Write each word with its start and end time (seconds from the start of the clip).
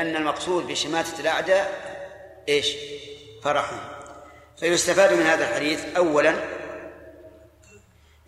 لأن 0.00 0.16
المقصود 0.16 0.66
بشماتة 0.66 1.20
الأعداء 1.20 1.90
إيش؟ 2.48 2.76
فرحهم. 3.42 3.78
فيستفاد 4.56 5.12
من 5.12 5.26
هذا 5.26 5.48
الحديث 5.48 5.84
أولا 5.96 6.34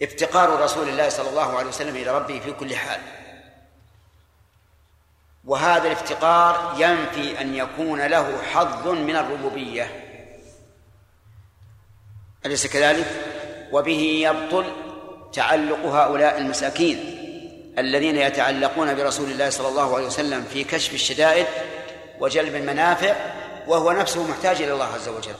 افتقار 0.03 0.61
رسول 0.61 0.89
الله 0.89 1.09
صلى 1.09 1.29
الله 1.29 1.59
عليه 1.59 1.69
وسلم 1.69 1.97
إلى 1.97 2.19
ربه 2.19 2.41
في 2.41 2.53
كل 2.53 2.77
حال. 2.77 3.01
وهذا 5.45 5.87
الافتقار 5.87 6.75
ينفي 6.79 7.41
أن 7.41 7.55
يكون 7.55 8.07
له 8.07 8.43
حظ 8.43 8.89
من 8.89 9.17
الربوبية. 9.17 10.05
أليس 12.47 12.67
كذلك؟ 12.67 13.07
وبه 13.73 14.01
يبطل 14.01 14.73
تعلق 15.33 15.87
هؤلاء 15.87 16.39
المساكين. 16.39 17.22
الذين 17.79 18.17
يتعلقون 18.17 18.95
برسول 18.95 19.31
الله 19.31 19.51
صلى 19.51 19.69
الله 19.69 19.97
عليه 19.97 20.07
وسلم 20.07 20.45
في 20.45 20.65
كشف 20.65 20.95
الشدائد 20.95 21.47
وجلب 22.21 22.55
المنافع 22.55 23.17
وهو 23.67 23.93
نفسه 23.93 24.31
محتاج 24.31 24.63
إلى 24.63 24.73
الله 24.73 24.95
عز 24.95 25.09
وجل. 25.09 25.35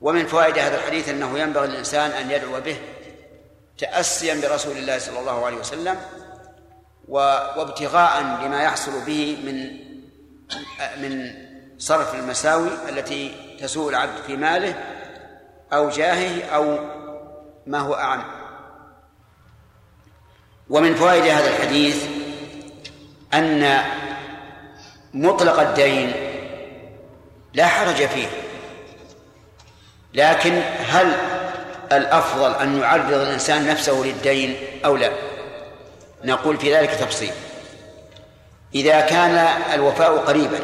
ومن 0.00 0.26
فوائد 0.26 0.58
هذا 0.58 0.78
الحديث 0.78 1.08
أنه 1.08 1.38
ينبغي 1.38 1.66
للإنسان 1.66 2.10
أن 2.10 2.30
يدعو 2.30 2.60
به 2.60 2.76
تأسيا 3.78 4.34
برسول 4.34 4.76
الله 4.76 4.98
صلى 4.98 5.20
الله 5.20 5.46
عليه 5.46 5.56
وسلم 5.56 5.96
وابتغاء 7.08 8.22
لما 8.22 8.62
يحصل 8.62 9.00
به 9.06 9.38
من 9.44 9.80
من 11.02 11.34
صرف 11.78 12.14
المساوي 12.14 12.68
التي 12.88 13.34
تسوء 13.60 13.90
العبد 13.90 14.22
في 14.26 14.36
ماله 14.36 14.74
أو 15.72 15.88
جاهه 15.88 16.44
أو 16.44 16.78
ما 17.66 17.78
هو 17.78 17.94
أعم. 17.94 18.39
ومن 20.70 20.94
فوائد 20.94 21.24
هذا 21.24 21.48
الحديث 21.48 22.04
أن 23.34 23.78
مطلق 25.14 25.60
الدين 25.60 26.12
لا 27.54 27.66
حرج 27.66 28.06
فيه 28.06 28.26
لكن 30.14 30.62
هل 30.88 31.12
الأفضل 31.92 32.54
أن 32.54 32.80
يعرض 32.80 33.12
الإنسان 33.12 33.68
نفسه 33.68 34.02
للدين 34.04 34.56
أو 34.84 34.96
لا؟ 34.96 35.10
نقول 36.24 36.56
في 36.56 36.76
ذلك 36.76 36.90
تفصيل. 36.90 37.32
إذا 38.74 39.00
كان 39.00 39.48
الوفاء 39.74 40.16
قريبا 40.16 40.58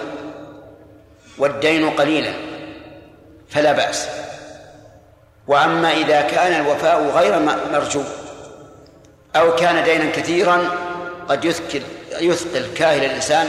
والدين 1.39 1.91
قليلا 1.91 2.33
فلا 3.48 3.73
بأس. 3.73 4.09
وأما 5.47 5.93
إذا 5.93 6.20
كان 6.20 6.61
الوفاء 6.61 7.03
غير 7.03 7.39
مرجو 7.73 8.03
أو 9.37 9.56
كان 9.56 9.84
دينا 9.84 10.11
كثيرا 10.11 10.70
قد 11.29 11.45
يثقل 11.45 11.83
يثقل 12.20 12.75
كاهل 12.75 13.05
الإنسان 13.05 13.48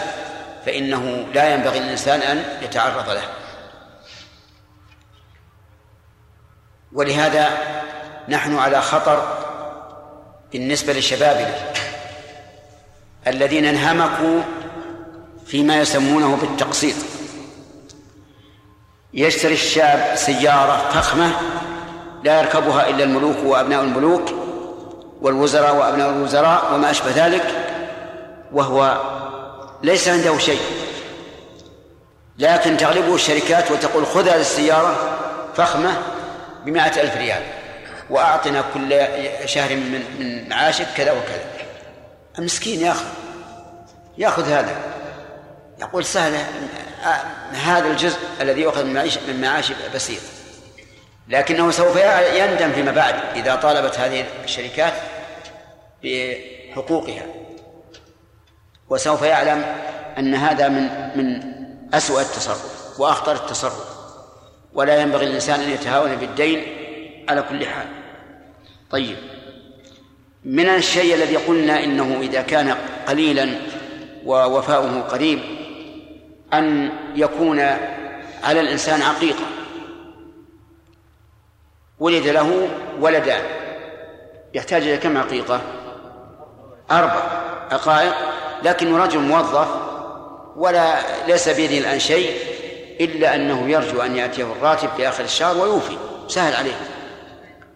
فإنه 0.66 1.28
لا 1.34 1.54
ينبغي 1.54 1.80
للإنسان 1.80 2.22
أن 2.22 2.44
يتعرض 2.62 3.10
له. 3.10 3.24
ولهذا 6.94 7.50
نحن 8.30 8.58
على 8.58 8.82
خطر 8.82 9.38
بالنسبة 10.52 10.94
لشبابنا 10.94 11.56
الذين 13.28 13.66
انهمكوا 13.66 14.42
فيما 15.46 15.80
يسمونه 15.80 16.36
بالتقسيط. 16.36 16.96
يشتري 19.14 19.54
الشاب 19.54 20.16
سيارة 20.16 20.90
فخمة 20.90 21.32
لا 22.24 22.42
يركبها 22.42 22.90
إلا 22.90 23.04
الملوك 23.04 23.38
وأبناء 23.44 23.84
الملوك 23.84 24.47
والوزراء 25.22 25.76
وأبناء 25.76 26.10
الوزراء 26.10 26.74
وما 26.74 26.92
أشبه 26.92 27.26
ذلك 27.26 27.44
وهو 28.52 29.02
ليس 29.84 30.08
عنده 30.08 30.38
شيء. 30.38 30.62
لكن 32.40 32.78
تغلبه 32.78 33.16
الشركات 33.16 33.72
وتقول 33.72 34.06
خذ 34.06 34.30
هذه 34.30 34.42
السيارة 34.42 34.96
فخمة 35.56 35.98
بمائة 36.66 37.02
ألف 37.02 37.18
ريال 37.18 37.44
وأعطنا 38.10 38.64
كل 38.74 39.08
شهر 39.46 39.76
من 39.76 40.04
من 40.20 40.50
معاشك 40.50 40.88
كذا 40.98 41.12
وكذا. 41.12 41.46
المسكين 42.40 42.80
ياخذ 42.82 43.06
ياخذ 44.18 44.50
هذا. 44.52 44.76
يقول 45.80 46.06
سهلة 46.06 46.46
هذا 47.52 47.88
الجزء 47.88 48.18
الذي 48.42 48.62
يؤخذ 48.62 48.84
من 48.84 48.94
معاش 48.94 49.18
من 49.28 49.42
معاش 49.42 49.72
بسيط. 49.96 50.22
لكنه 51.30 51.72
سوف 51.72 51.98
يندم 52.34 52.72
فيما 52.72 52.92
بعد 52.92 53.16
إذا 53.36 53.56
طالبت 53.56 54.00
هذه 54.00 54.26
الشركات 54.44 54.94
بحقوقها. 56.08 57.26
وسوف 58.90 59.22
يعلم 59.22 59.76
أن 60.18 60.36
هذا 60.36 60.68
من 60.70 60.90
من 61.16 61.42
أسوأ 61.94 62.22
التصرف 62.22 63.00
وأخطر 63.00 63.36
التصرف. 63.36 63.98
ولا 64.74 65.02
ينبغي 65.02 65.26
للإنسان 65.26 65.60
أن 65.60 65.70
يتهاون 65.70 66.16
بالدين 66.16 66.64
على 67.30 67.42
كل 67.42 67.66
حال. 67.66 67.88
طيب. 68.92 69.18
من 70.46 70.70
الشيء 70.70 71.16
الذي 71.16 71.36
قلنا 71.36 71.84
إنه 71.84 72.20
إذا 72.22 72.42
كان 72.42 72.78
قليلا 73.08 73.50
ووفاؤه 74.26 75.02
قريب 75.02 75.40
أن 76.54 76.92
يكون 77.16 77.60
على 78.44 78.60
الإنسان 78.60 79.02
عقيقة. 79.02 79.46
ولد 82.00 82.28
له 82.28 82.70
ولدان. 83.00 83.44
يحتاج 84.54 84.82
إلى 84.82 84.98
كم 84.98 85.18
عقيقة؟ 85.18 85.62
أربع 86.92 87.22
عقائق 87.72 88.14
لكن 88.64 88.96
رجل 88.96 89.20
موظف 89.20 89.68
ولا 90.56 90.96
ليس 91.28 91.50
بيده 91.50 91.78
الآن 91.78 92.00
شيء 92.00 92.38
إلا 93.02 93.36
أنه 93.36 93.70
يرجو 93.70 94.02
أن 94.02 94.16
يأتيه 94.16 94.44
الراتب 94.44 94.90
في 94.98 95.08
آخر 95.10 95.24
الشهر 95.24 95.58
ويوفي 95.58 95.98
سهل 96.28 96.56
عليه. 96.56 96.76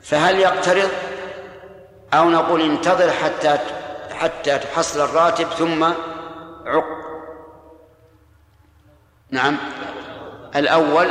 فهل 0.02 0.40
يقترض؟ 0.40 0.90
أو 2.14 2.30
نقول 2.30 2.62
انتظر 2.62 3.12
حتى 3.12 3.58
حتى 4.14 4.60
تحصل 4.60 5.02
الراتب 5.02 5.48
ثم 5.48 5.84
عق. 6.66 7.02
نعم. 9.32 9.58
الأول 10.56 11.08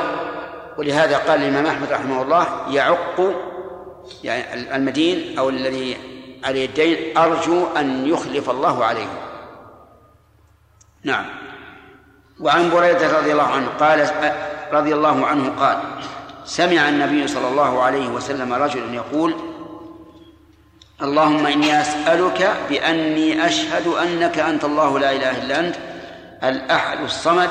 ولهذا 0.78 1.19
قال 1.19 1.43
الإمام 1.43 1.67
أحمد 1.67 1.93
رحمه 1.93 2.22
الله 2.22 2.47
يعق 2.71 3.34
يعني 4.25 4.77
المدين 4.77 5.38
أو 5.38 5.49
الذي 5.49 5.97
عليه 6.45 6.67
الدين 6.67 7.19
أرجو 7.19 7.67
أن 7.77 8.06
يخلف 8.06 8.51
الله 8.51 8.84
عليه 8.84 9.09
نعم. 11.05 11.25
وعن 12.41 12.71
بريدة 12.71 13.19
رضي 13.19 13.33
الله 13.33 13.47
عنه 13.47 13.69
قال 13.81 14.11
رضي 14.73 14.95
الله 14.95 15.27
عنه 15.27 15.49
قال 15.61 15.79
سمع 16.45 16.89
النبي 16.89 17.29
صلى 17.29 17.49
الله 17.49 17.83
عليه 17.83 18.09
وسلم 18.09 18.53
رجلا 18.53 18.95
يقول 18.95 19.34
اللهم 21.03 21.47
إني 21.47 21.81
أسألك 21.81 22.50
بأني 22.69 23.47
أشهد 23.47 23.87
أنك 23.87 24.39
أنت 24.39 24.65
الله 24.65 24.99
لا 24.99 25.12
إله 25.12 25.43
إلا 25.43 25.61
أنت 25.61 25.77
الأحد 26.45 27.00
الصمد 27.00 27.50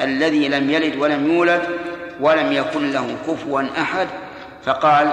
الذي 0.00 0.48
لم 0.48 0.70
يلد 0.70 0.96
ولم 0.96 1.32
يولد 1.32 1.62
ولم 2.20 2.52
يكن 2.52 2.92
له 2.92 3.16
كفوا 3.26 3.62
أحد 3.80 4.08
فقال 4.64 5.10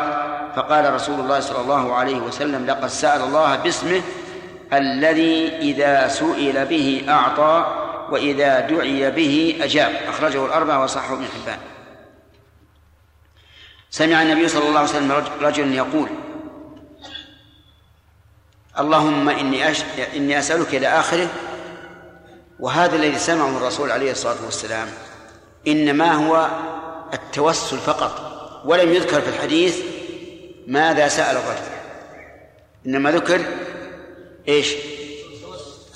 فقال 0.56 0.94
رسول 0.94 1.20
الله 1.20 1.40
صلى 1.40 1.62
الله 1.62 1.94
عليه 1.96 2.18
وسلم 2.18 2.66
لقد 2.66 2.88
سأل 2.88 3.22
الله 3.22 3.56
باسمه 3.56 4.02
الذي 4.74 5.58
إذا 5.58 6.08
سئل 6.08 6.66
به 6.66 7.06
أعطى 7.10 7.84
وإذا 8.12 8.60
دعي 8.60 9.12
به 9.12 9.60
أجاب. 9.62 9.92
أخرجه 10.08 10.46
الأربعة 10.46 10.84
وصحه 10.84 11.14
ابن 11.14 11.26
حبان. 11.26 11.60
سمع 13.90 14.22
النبي 14.22 14.48
صلى 14.48 14.68
الله 14.68 14.80
عليه 14.80 14.90
وسلم 14.90 15.24
رجلا 15.42 15.76
يقول 15.76 16.10
اللهم 18.80 19.30
إني 19.30 19.72
أش... 19.72 19.84
إني 20.16 20.40
أسألك 20.40 20.76
إلى 20.76 20.88
آخره 20.88 21.28
وهذا 22.60 22.96
الذي 22.96 23.20
سمعه 23.20 23.58
الرسول 23.58 23.92
عليه 23.92 24.12
الصلاة 24.12 24.46
والسلام 24.46 24.88
إنما 25.68 26.14
هو 26.14 26.48
التوسل 27.14 27.78
فقط 27.78 28.38
ولم 28.66 28.94
يذكر 28.94 29.22
في 29.22 29.30
الحديث 29.30 29.97
ماذا 30.68 31.08
سأل 31.08 31.38
الرجل؟ 31.38 31.68
إنما 32.86 33.12
ذكر 33.12 33.42
إيش؟ 34.48 34.74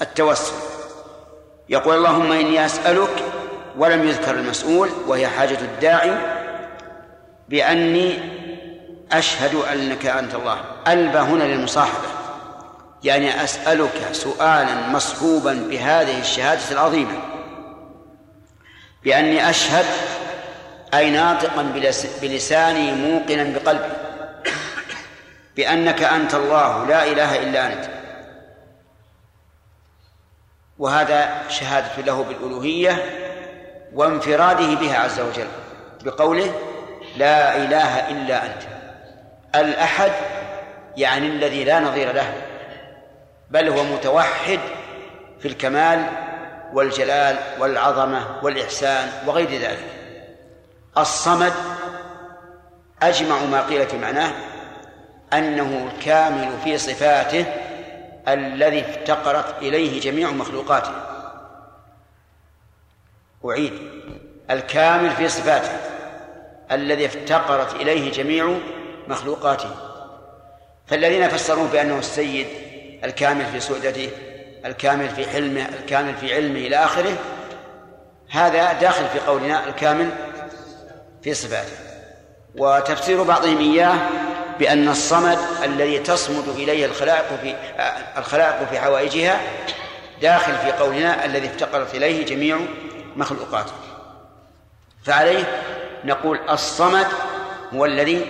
التوسل. 0.01 0.53
يقول 1.69 1.95
اللهم 1.95 2.31
إني 2.31 2.65
أسألك 2.65 3.23
ولم 3.77 4.07
يذكر 4.07 4.31
المسؤول 4.31 4.89
وهي 5.07 5.27
حاجة 5.27 5.59
الداعي 5.59 6.17
بأني 7.49 8.19
أشهد 9.11 9.55
أنك 9.55 10.05
أنت 10.05 10.35
الله. 10.35 10.61
ألبى 10.87 11.17
هنا 11.17 11.43
للمصاحبة. 11.43 12.07
يعني 13.03 13.43
أسألك 13.43 14.09
سؤالا 14.11 14.87
مصحوبا 14.87 15.53
بهذه 15.53 16.19
الشهادة 16.19 16.71
العظيمة. 16.71 17.19
بأني 19.03 19.49
أشهد 19.49 19.85
أي 20.93 21.09
ناطقا 21.09 21.61
بلساني 22.21 22.91
موقنا 22.91 23.43
بقلبي. 23.43 24.00
بأنك 25.55 26.03
أنت 26.03 26.33
الله 26.35 26.85
لا 26.85 27.05
إله 27.05 27.43
إلا 27.43 27.73
أنت. 27.73 27.89
وهذا 30.79 31.49
شهادة 31.49 32.01
له 32.01 32.23
بالألوهية 32.23 33.05
وانفراده 33.93 34.75
بها 34.75 34.97
عز 34.97 35.19
وجل 35.19 35.47
بقوله 36.03 36.53
لا 37.17 37.55
إله 37.57 38.09
إلا 38.09 38.45
أنت. 38.45 38.63
الأحد 39.55 40.11
يعني 40.97 41.27
الذي 41.27 41.63
لا 41.63 41.79
نظير 41.79 42.11
له 42.11 42.33
بل 43.49 43.69
هو 43.69 43.83
متوحد 43.83 44.59
في 45.39 45.47
الكمال 45.47 46.05
والجلال 46.73 47.37
والعظمة 47.59 48.39
والإحسان 48.43 49.11
وغير 49.27 49.49
ذلك. 49.49 49.85
الصمد 50.97 51.53
أجمع 53.03 53.37
ما 53.45 53.61
قيل 53.61 53.87
في 53.87 53.97
معناه 53.97 54.31
أنه 55.33 55.91
الكامل 55.91 56.51
في 56.63 56.77
صفاته 56.77 57.45
الذي 58.27 58.81
افتقرت 58.81 59.61
إليه 59.61 60.01
جميع 60.01 60.31
مخلوقاته. 60.31 60.91
أعيد. 63.45 63.73
الكامل 64.51 65.09
في 65.09 65.29
صفاته 65.29 65.71
الذي 66.71 67.05
افتقرت 67.05 67.75
إليه 67.75 68.11
جميع 68.11 68.57
مخلوقاته. 69.07 69.75
فالذين 70.87 71.27
فسروه 71.27 71.67
بأنه 71.67 71.99
السيد 71.99 72.47
الكامل 73.03 73.45
في 73.45 73.59
سؤدته 73.59 74.09
الكامل 74.65 75.09
في 75.09 75.29
حلمه 75.29 75.65
الكامل 75.65 76.15
في 76.15 76.35
علمه 76.35 76.59
إلى 76.59 76.75
آخره 76.75 77.17
هذا 78.29 78.73
داخل 78.73 79.05
في 79.07 79.19
قولنا 79.19 79.67
الكامل 79.67 80.09
في 81.23 81.33
صفاته. 81.33 81.73
وتفسير 82.55 83.23
بعضهم 83.23 83.57
إياه 83.57 83.97
بأن 84.59 84.89
الصمد 84.89 85.37
الذي 85.63 85.99
تصمد 85.99 86.47
إليه 86.47 86.85
الخلائق 86.85 87.39
في 87.41 87.55
الخلائق 88.17 88.69
في 88.69 88.79
حوائجها 88.79 89.41
داخل 90.21 90.53
في 90.57 90.71
قولنا 90.71 91.25
الذي 91.25 91.47
افتقرت 91.47 91.95
إليه 91.95 92.25
جميع 92.25 92.59
مخلوقاته 93.15 93.73
فعليه 95.03 95.43
نقول 96.05 96.39
الصمد 96.49 97.07
هو 97.73 97.85
الذي 97.85 98.25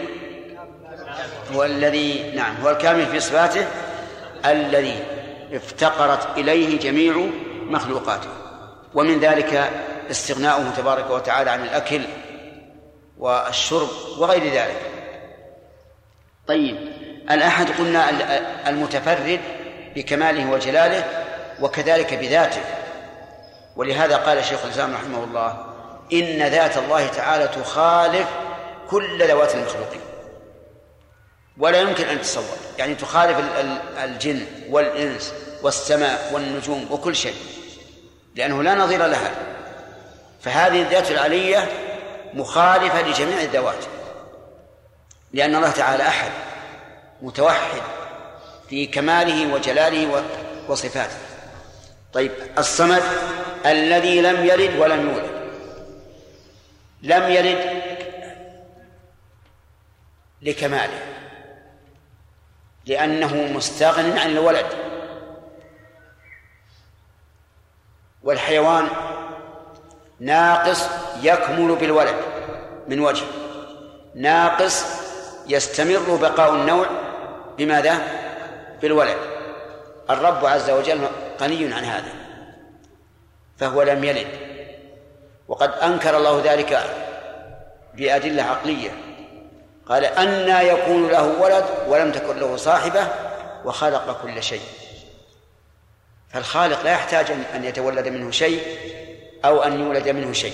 هو 1.54 1.64
الذي 1.64 2.32
نعم 2.36 2.56
هو 2.64 2.70
الكامل 2.70 3.06
في 3.06 3.20
صفاته 3.20 3.68
الذي 4.46 5.04
افتقرت 5.54 6.38
إليه 6.38 6.80
جميع 6.80 7.28
مخلوقاته. 7.62 8.30
ومن 8.94 9.20
ذلك 9.20 9.72
استغناؤه 10.12 10.70
تبارك 10.78 11.10
وتعالى 11.10 11.50
عن 11.50 11.64
الأكل 11.64 12.02
والشرب 13.18 13.90
وغير 14.18 14.44
ذلك. 14.44 14.91
طيب. 16.52 16.78
الأحد 17.32 17.68
قلنا 17.80 18.10
المتفرد 18.68 19.40
بكماله 19.96 20.52
وجلاله 20.52 21.04
وكذلك 21.62 22.14
بذاته. 22.14 22.62
ولهذا 23.76 24.18
قال 24.18 24.46
شيخ 24.46 24.66
الإسلام 24.66 24.94
رحمه 24.94 25.24
الله 25.24 25.66
إن 26.14 26.48
ذات 26.48 26.78
الله 26.78 27.08
تعالى 27.08 27.48
تخالف 27.48 28.28
كل 28.90 29.28
ذوات 29.28 29.56
المخلوقين. 29.56 30.02
ولا 31.58 31.82
يمكن 31.82 32.06
أن 32.06 32.22
تتصور. 32.22 32.58
يعني 32.78 32.96
تخالف 32.96 33.38
الجن 34.04 34.46
والإنس 34.70 35.34
والسماء 35.64 36.32
والنجوم 36.34 36.88
وكل 36.92 37.16
شيء 37.16 37.36
لأنه 38.36 38.64
لا 38.64 38.76
نظير 38.76 39.06
لها. 39.06 39.32
فهذه 40.42 40.82
الذات 40.82 41.12
العلية 41.12 41.70
مخالفة 42.34 43.02
لجميع 43.02 43.42
الذوات. 43.42 44.01
لأن 45.34 45.56
الله 45.56 45.72
تعالى 45.72 46.08
أحد 46.08 46.32
متوحد 47.22 47.82
في 48.70 48.88
كماله 48.88 49.54
وجلاله 49.54 50.24
وصفاته. 50.68 51.18
طيب 52.14 52.32
الصمد 52.58 53.04
الذي 53.66 54.22
لم 54.22 54.46
يلد 54.46 54.80
ولم 54.80 55.10
يولد. 55.10 55.42
لم 57.02 57.32
يلد 57.32 57.84
لكماله 60.42 61.00
لأنه 62.86 63.36
مستغن 63.36 64.18
عن 64.18 64.32
الولد. 64.32 64.66
والحيوان 68.24 68.88
ناقص 70.20 70.90
يكمل 71.22 71.76
بالولد 71.76 72.16
من 72.88 73.00
وجه 73.00 73.26
ناقص 74.16 75.01
يستمر 75.52 76.16
بقاء 76.16 76.54
النوع 76.54 76.86
بماذا؟ 77.58 77.98
بالولد. 78.82 79.18
الرب 80.10 80.46
عز 80.46 80.70
وجل 80.70 81.08
غني 81.42 81.74
عن 81.74 81.84
هذا 81.84 82.14
فهو 83.58 83.84
لم 83.84 84.04
يلد. 84.04 84.28
وقد 85.48 85.70
أنكر 85.70 86.18
الله 86.18 86.42
ذلك 86.46 86.80
بأدلة 87.94 88.44
عقلية. 88.44 88.90
قال 89.86 90.06
أنى 90.06 90.68
يكون 90.68 91.08
له 91.08 91.42
ولد 91.42 91.66
ولم 91.88 92.12
تكن 92.12 92.38
له 92.38 92.56
صاحبة 92.56 93.08
وخلق 93.66 94.22
كل 94.22 94.44
شيء. 94.44 94.62
فالخالق 96.30 96.84
لا 96.84 96.92
يحتاج 96.92 97.32
أن 97.56 97.64
يتولد 97.64 98.08
منه 98.08 98.32
شيء 98.32 98.62
أو 99.46 99.64
أن 99.64 99.80
يولد 99.80 100.10
منه 100.10 100.34
شيء. 100.34 100.54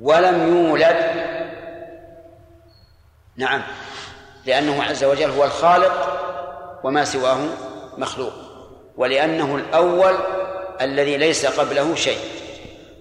ولم 0.00 0.56
يولد 0.56 1.35
نعم. 3.36 3.62
لأنه 4.46 4.82
عز 4.82 5.04
وجل 5.04 5.30
هو 5.30 5.44
الخالق 5.44 6.22
وما 6.84 7.04
سواه 7.04 7.38
مخلوق. 7.98 8.32
ولأنه 8.96 9.56
الأول 9.56 10.14
الذي 10.80 11.16
ليس 11.16 11.46
قبله 11.46 11.94
شيء. 11.94 12.18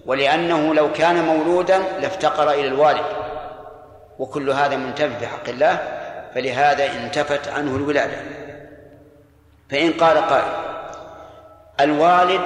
ولأنه 0.05 0.73
لو 0.73 0.93
كان 0.93 1.25
مولودا 1.25 1.77
لافتقر 1.77 2.51
إلى 2.51 2.67
الوالد. 2.67 3.05
وكل 4.19 4.49
هذا 4.49 4.75
منتفي 4.75 5.19
في 5.19 5.27
حق 5.27 5.49
الله 5.49 5.75
فلهذا 6.35 6.91
انتفت 6.91 7.47
عنه 7.47 7.75
الولادة. 7.75 8.23
فإن 9.69 9.93
قال 9.93 10.17
قائل 10.17 10.65
الوالد 11.79 12.41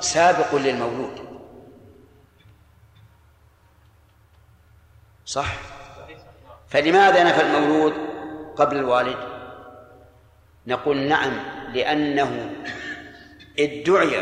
سابق 0.00 0.54
للمولود. 0.54 1.20
صح؟ 5.26 5.69
فلماذا 6.70 7.24
نفى 7.24 7.42
المولود 7.42 7.94
قبل 8.56 8.76
الوالد؟ 8.76 9.16
نقول 10.66 10.96
نعم 10.96 11.32
لأنه 11.74 12.50
ادعي 13.58 14.20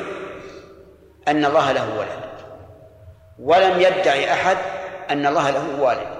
أن 1.29 1.45
الله 1.45 1.73
له 1.73 1.99
ولد. 1.99 2.29
ولم 3.39 3.81
يدعي 3.81 4.33
أحد 4.33 4.57
أن 5.11 5.27
الله 5.27 5.51
له 5.51 5.81
والد. 5.81 6.19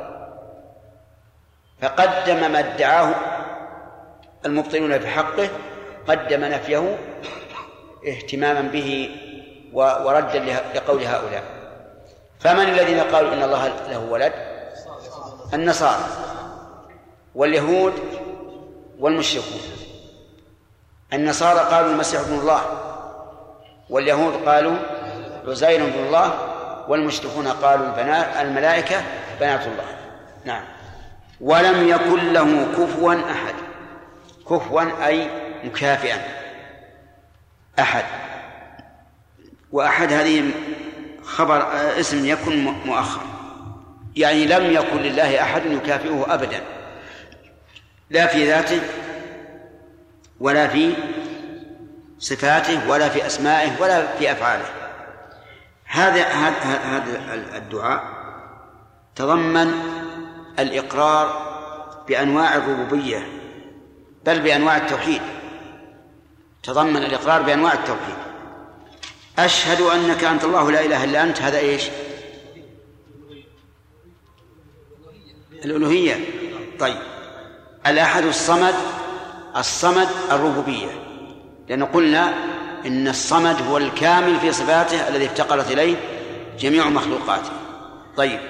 فقدم 1.83 2.53
ما 2.53 2.59
ادعاه 2.59 3.15
المبطلون 4.47 4.99
في 4.99 5.07
حقه 5.07 5.49
قدم 6.09 6.45
نفيه 6.45 6.99
اهتماما 8.09 8.61
به 8.61 9.11
وردا 9.73 10.39
لقول 10.75 11.03
هؤلاء. 11.03 11.43
فمن 12.41 12.69
الذين 12.69 13.01
قالوا 13.01 13.33
إن 13.33 13.43
الله 13.43 13.67
له 13.67 13.99
ولد؟ 13.99 14.48
النصارى 15.55 16.07
واليهود 17.35 17.93
والمشركون. 18.99 19.61
النصارى 21.13 21.59
قالوا 21.59 21.91
المسيح 21.91 22.21
ابن 22.21 22.39
الله 22.39 22.63
واليهود 23.91 24.49
قالوا 24.49 24.77
عزير 25.47 25.85
بن 25.85 26.07
الله 26.07 26.33
والمشركون 26.89 27.49
قالوا 27.49 27.87
البنات 27.87 28.37
الملائكة 28.37 29.03
بنات 29.41 29.67
الله. 29.67 29.97
نعم. 30.45 30.65
ولم 31.41 31.89
يكن 31.89 32.33
له 32.33 32.67
كفوا 32.73 33.15
أحد. 33.15 33.55
كفوا 34.51 35.07
أي 35.07 35.31
مكافئا. 35.65 36.23
أحد. 37.79 38.05
وأحد 39.73 40.13
هذه 40.13 40.51
خبر 41.25 41.69
اسم 42.01 42.27
يكن 42.27 42.65
مؤخر 42.65 43.38
يعني 44.19 44.47
لم 44.47 44.73
يكن 44.73 44.97
لله 44.97 45.43
أحد 45.43 45.67
يكافئه 45.67 46.27
أبدا. 46.29 46.61
لا 48.11 48.27
في 48.27 48.47
ذاته 48.47 48.81
ولا 50.41 50.69
في 50.69 50.95
صفاته 52.19 52.91
ولا 52.91 53.09
في 53.09 53.27
أسمائه 53.27 53.81
ولا 53.81 54.07
في 54.07 54.33
أفعاله. 54.33 54.65
هذا 55.85 56.23
هذا 56.23 57.57
الدعاء 57.57 58.05
تضمن 59.17 59.73
الإقرار 60.59 61.49
بأنواع 62.09 62.57
الربوبية 62.57 63.29
بل 64.25 64.41
بأنواع 64.41 64.77
التوحيد. 64.77 65.23
تضمن 66.63 66.97
الإقرار 66.97 67.43
بأنواع 67.43 67.73
التوحيد. 67.73 68.17
أشهد 69.39 69.81
أنك 69.81 70.25
أنت 70.25 70.45
الله 70.45 70.71
لا 70.71 70.81
إله 70.81 71.05
إلا 71.05 71.23
أنت. 71.23 71.43
هذا 71.43 71.59
إيش؟ 71.59 71.83
الألوهية. 75.65 76.15
طيب. 76.79 76.97
الأحد 77.87 78.25
الصمد 78.25 78.75
الصمد 79.57 80.09
الربوبية. 80.31 80.89
لأن 81.69 81.85
قلنا 81.85 82.35
إن 82.87 83.09
الصمد 83.09 83.63
هو 83.63 83.77
الكامل 83.77 84.41
في 84.41 84.53
صفاته 84.53 85.09
الذي 85.09 85.27
افتقرت 85.27 85.71
إليه 85.71 85.97
جميع 86.59 86.89
مخلوقاته. 86.89 87.51
طيب. 88.17 88.41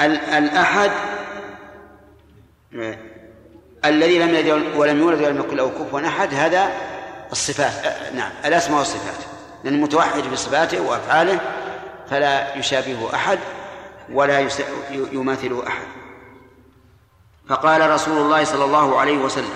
الأحد 0.00 0.90
الذي 3.84 4.18
لم 4.18 4.34
يلد 4.34 4.76
ولم 4.76 4.98
يولد 4.98 5.22
ولم 5.22 5.40
يكن 5.40 5.56
له 5.56 5.70
كفوا 5.70 6.00
أحد 6.00 6.34
هذا 6.34 6.72
الصفات 7.32 7.72
نعم 8.14 8.30
الأسماء 8.44 8.78
والصفات. 8.78 9.24
لأنه 9.64 9.82
متوحد 9.82 10.22
بصفاته 10.32 10.80
وأفعاله 10.80 11.40
فلا 12.10 12.56
يشابهه 12.56 13.14
أحد 13.14 13.38
ولا 14.12 14.48
يماثله 14.90 15.66
أحد. 15.66 16.01
فقال 17.52 17.90
رسول 17.90 18.18
الله 18.18 18.44
صلى 18.44 18.64
الله 18.64 19.00
عليه 19.00 19.18
وسلم 19.18 19.54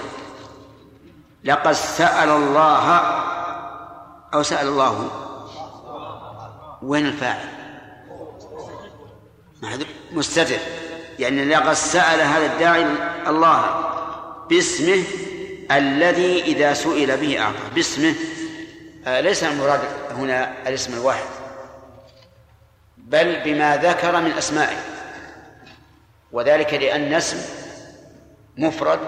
لقد 1.44 1.72
سأل 1.72 2.28
الله 2.28 2.96
أو 4.34 4.42
سأل 4.42 4.68
الله 4.68 5.10
وين 6.82 7.06
الفاعل؟ 7.06 7.48
مستتر 10.12 10.56
يعني 11.18 11.44
لقد 11.44 11.72
سأل 11.72 12.20
هذا 12.20 12.46
الداعي 12.46 12.86
الله 13.26 13.90
باسمه 14.48 15.02
الذي 15.70 16.42
إذا 16.42 16.74
سئل 16.74 17.16
به 17.16 17.40
أعطى 17.40 17.74
باسمه. 17.74 18.14
آه، 19.06 19.20
ليس 19.20 19.44
المراد 19.44 19.80
هنا 20.10 20.68
الاسم 20.68 20.92
الواحد 20.92 21.26
بل 22.96 23.40
بما 23.44 23.76
ذكر 23.76 24.20
من 24.20 24.32
أسمائه 24.32 24.78
وذلك 26.32 26.74
لأن 26.74 27.12
اسم 27.14 27.65
مفرد 28.56 29.00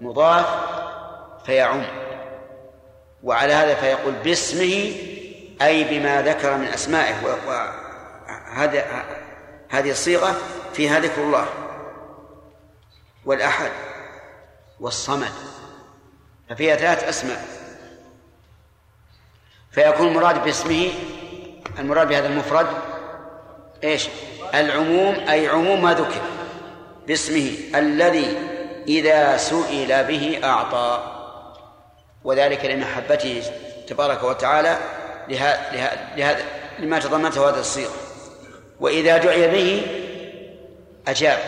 مضاف 0.00 0.46
فيعم. 1.46 1.84
وعلى 3.22 3.52
هذا 3.52 3.74
فيقول 3.74 4.12
باسمه 4.12 4.94
أي 5.62 5.84
بما 5.84 6.22
ذكر 6.22 6.56
من 6.56 6.66
أسمائه. 6.66 7.14
وهذا 7.46 8.84
هذه 9.68 9.90
الصيغة 9.90 10.36
فيها 10.72 11.00
ذكر 11.00 11.22
الله. 11.22 11.46
والأحد 13.24 13.70
والصمد. 14.80 15.32
ففيها 16.50 16.76
ثلاث 16.76 17.04
أسماء. 17.04 17.44
فيكون 19.70 20.06
المراد 20.06 20.44
باسمه 20.44 20.88
المراد 21.78 22.08
بهذا 22.08 22.26
المفرد 22.26 22.66
إيش؟ 23.84 24.08
العموم 24.54 25.14
أي 25.14 25.48
عموم 25.48 25.82
ما 25.82 25.94
ذكر. 25.94 26.20
باسمه 27.06 27.52
الذي 27.74 28.51
إذا 28.88 29.36
سئل 29.36 30.04
به 30.04 30.40
أعطى. 30.44 31.02
وذلك 32.24 32.64
لمحبته 32.64 33.42
تبارك 33.88 34.22
وتعالى 34.22 34.78
لهذا 35.28 35.60
لهذا 36.16 36.44
لما 36.78 36.98
تضمنته 36.98 37.48
هذا 37.48 37.60
الصيغة 37.60 37.92
وإذا 38.80 39.16
دعي 39.16 39.48
به 39.48 39.86
أجاب. 41.08 41.38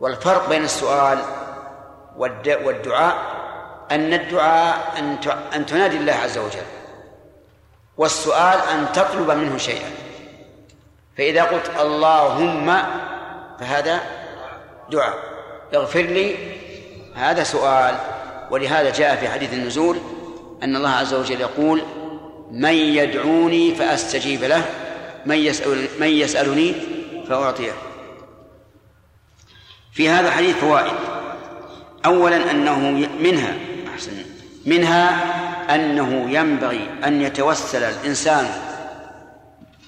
والفرق 0.00 0.48
بين 0.48 0.64
السؤال 0.64 1.18
والدعاء 2.16 3.16
أن 3.90 4.12
الدعاء 4.14 4.98
أن 5.54 5.66
تنادي 5.66 5.96
الله 5.96 6.12
عز 6.12 6.38
وجل. 6.38 6.66
والسؤال 7.96 8.58
أن 8.72 8.92
تطلب 8.92 9.30
منه 9.30 9.58
شيئا. 9.58 9.90
فإذا 11.18 11.42
قلت 11.42 11.70
اللهم 11.80 12.76
فهذا 13.60 14.00
دعاء. 14.90 15.33
اغفر 15.74 16.02
لي. 16.02 16.36
هذا 17.14 17.42
سؤال 17.42 17.94
ولهذا 18.50 18.92
جاء 18.92 19.16
في 19.16 19.28
حديث 19.28 19.52
النزول 19.52 19.98
أن 20.62 20.76
الله 20.76 20.90
عز 20.90 21.14
وجل 21.14 21.40
يقول 21.40 21.82
من 22.50 22.74
يدعوني 22.74 23.74
فأستجيب 23.74 24.44
له 24.44 24.64
من 25.26 25.36
يسأل 25.36 25.88
من 26.00 26.08
يسألني 26.08 26.74
فأعطيه. 27.28 27.72
في 29.92 30.08
هذا 30.08 30.28
الحديث 30.28 30.56
فوائد. 30.56 30.94
أولا 32.06 32.50
أنه 32.50 32.78
منها 33.20 33.56
أحسن 33.94 34.12
منها 34.66 35.34
أنه 35.74 36.30
ينبغي 36.30 36.90
أن 37.04 37.22
يتوسل 37.22 37.82
الإنسان 37.82 38.46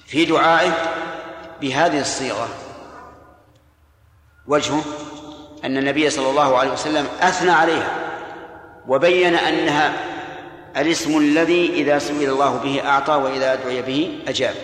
في 0.05 0.25
دعائه 0.25 0.73
بهذه 1.61 1.99
الصيغة. 1.99 2.49
وجهه 4.47 4.83
أن 5.65 5.77
النبي 5.77 6.09
صلى 6.09 6.29
الله 6.29 6.57
عليه 6.57 6.71
وسلم 6.71 7.07
أثنى 7.21 7.51
عليها 7.51 7.95
وبين 8.87 9.35
أنها 9.35 9.93
الاسم 10.77 11.17
الذي 11.17 11.73
إذا 11.73 11.99
سئل 11.99 12.29
الله 12.29 12.57
به 12.57 12.87
أعطى 12.87 13.13
وإذا 13.13 13.55
دعي 13.55 13.81
به 13.81 14.19
أجاب. 14.27 14.55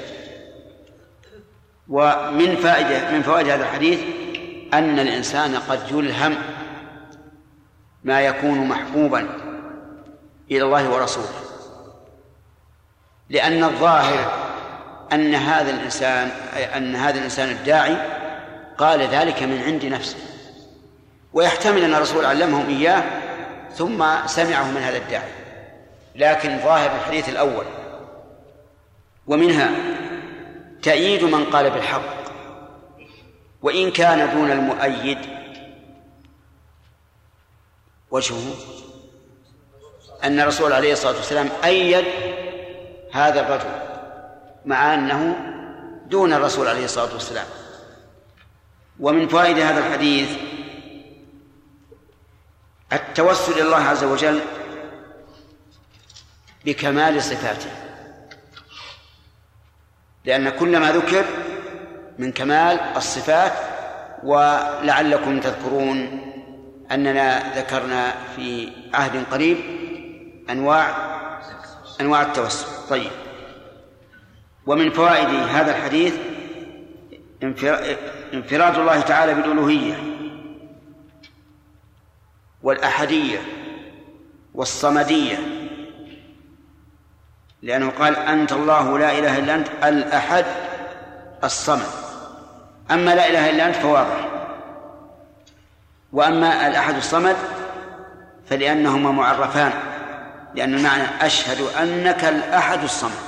ومن 1.90 2.56
فائدة 2.56 3.12
من 3.12 3.22
فوائد 3.22 3.50
هذا 3.50 3.64
الحديث 3.64 4.00
أن 4.74 5.00
الإنسان 5.00 5.56
قد 5.56 5.80
يلهم 5.92 6.36
ما 8.04 8.22
يكون 8.22 8.68
محبوبا 8.68 9.28
إلى 10.52 10.64
الله 10.64 10.90
ورسوله. 10.90 11.34
لأن 13.30 13.64
الظاهر 13.64 14.34
أن 15.14 15.36
هذا 15.36 15.72
الإنسان 15.72 16.28
أن 16.76 16.96
هذا 16.96 17.18
الإنسان 17.18 17.50
الداعي 17.50 17.98
قال 18.78 19.02
ذلك 19.02 19.44
من 19.44 19.64
عند 19.64 19.86
نفسه. 19.86 20.18
ويحتمل 21.34 21.84
أن 21.84 21.94
الرسول 21.94 22.26
علمهم 22.26 22.70
إياه 22.70 23.04
ثم 23.76 24.06
سمعه 24.26 24.72
من 24.72 24.82
هذا 24.82 24.98
الداعي. 24.98 25.32
لكن 26.16 26.60
ظاهر 26.60 26.96
الحديث 26.96 27.30
الأول 27.30 27.66
ومنها 29.28 29.72
تأييد 30.84 31.24
من 31.24 31.46
قال 31.46 31.70
بالحق 31.70 32.24
وإن 33.62 33.92
كان 33.92 34.34
دون 34.34 34.52
المؤيد 34.52 35.18
وجهه 38.12 38.54
أن 40.24 40.40
الرسول 40.40 40.74
عليه 40.74 40.94
الصلاة 40.94 41.16
والسلام 41.16 41.50
أيد 41.64 42.06
هذا 43.12 43.40
الرجل 43.42 43.70
مع 44.66 44.94
أنه 44.94 45.36
دون 46.08 46.34
الرسول 46.34 46.68
عليه 46.68 46.86
الصلاة 46.86 47.14
والسلام. 47.14 47.46
ومن 49.00 49.28
فوائد 49.28 49.60
هذا 49.60 49.80
الحديث 49.80 50.30
التوسل 52.94 53.52
إلى 53.54 53.62
الله 53.62 53.84
عز 53.84 54.04
وجل 54.04 54.40
بكمال 56.66 57.24
صفاته. 57.24 57.72
لأن 60.26 60.50
كل 60.50 60.78
ما 60.78 60.92
ذكر 60.92 61.26
من 62.20 62.32
كمال 62.32 62.80
الصفات 62.96 63.54
ولعلكم 64.24 65.40
تذكرون 65.40 66.20
أننا 66.92 67.58
ذكرنا 67.60 68.14
في 68.36 68.72
عهد 68.94 69.24
قريب 69.32 69.58
أنواع 70.50 70.96
أنواع 72.02 72.22
التوسل. 72.22 72.68
طيب. 72.90 73.12
ومن 74.66 74.92
فوائد 74.92 75.28
هذا 75.28 75.78
الحديث 75.78 76.14
انفراد 78.34 78.78
الله 78.78 79.02
تعالى 79.02 79.34
بالألوهية. 79.34 80.13
والأحدية 82.64 83.40
والصمدية 84.54 85.38
لأنه 87.62 87.90
قال 87.90 88.16
أنت 88.16 88.54
الله 88.54 89.00
لا 89.00 89.20
إله 89.20 89.38
إلا 89.38 89.56
أنت 89.56 89.68
الأحد 89.84 90.46
الصمد. 91.44 91.88
أما 92.92 93.16
لا 93.16 93.30
إله 93.30 93.50
إلا 93.50 93.68
أنت 93.68 93.76
فواضح. 93.76 94.30
وأما 96.14 96.68
الأحد 96.68 96.96
الصمد 96.96 97.36
فلأنهما 98.50 99.12
معرفان 99.12 99.74
لأن 100.56 100.74
المعنى 100.74 101.04
أشهد 101.22 101.62
أنك 101.62 102.24
الأحد 102.24 102.84
الصمد. 102.84 103.24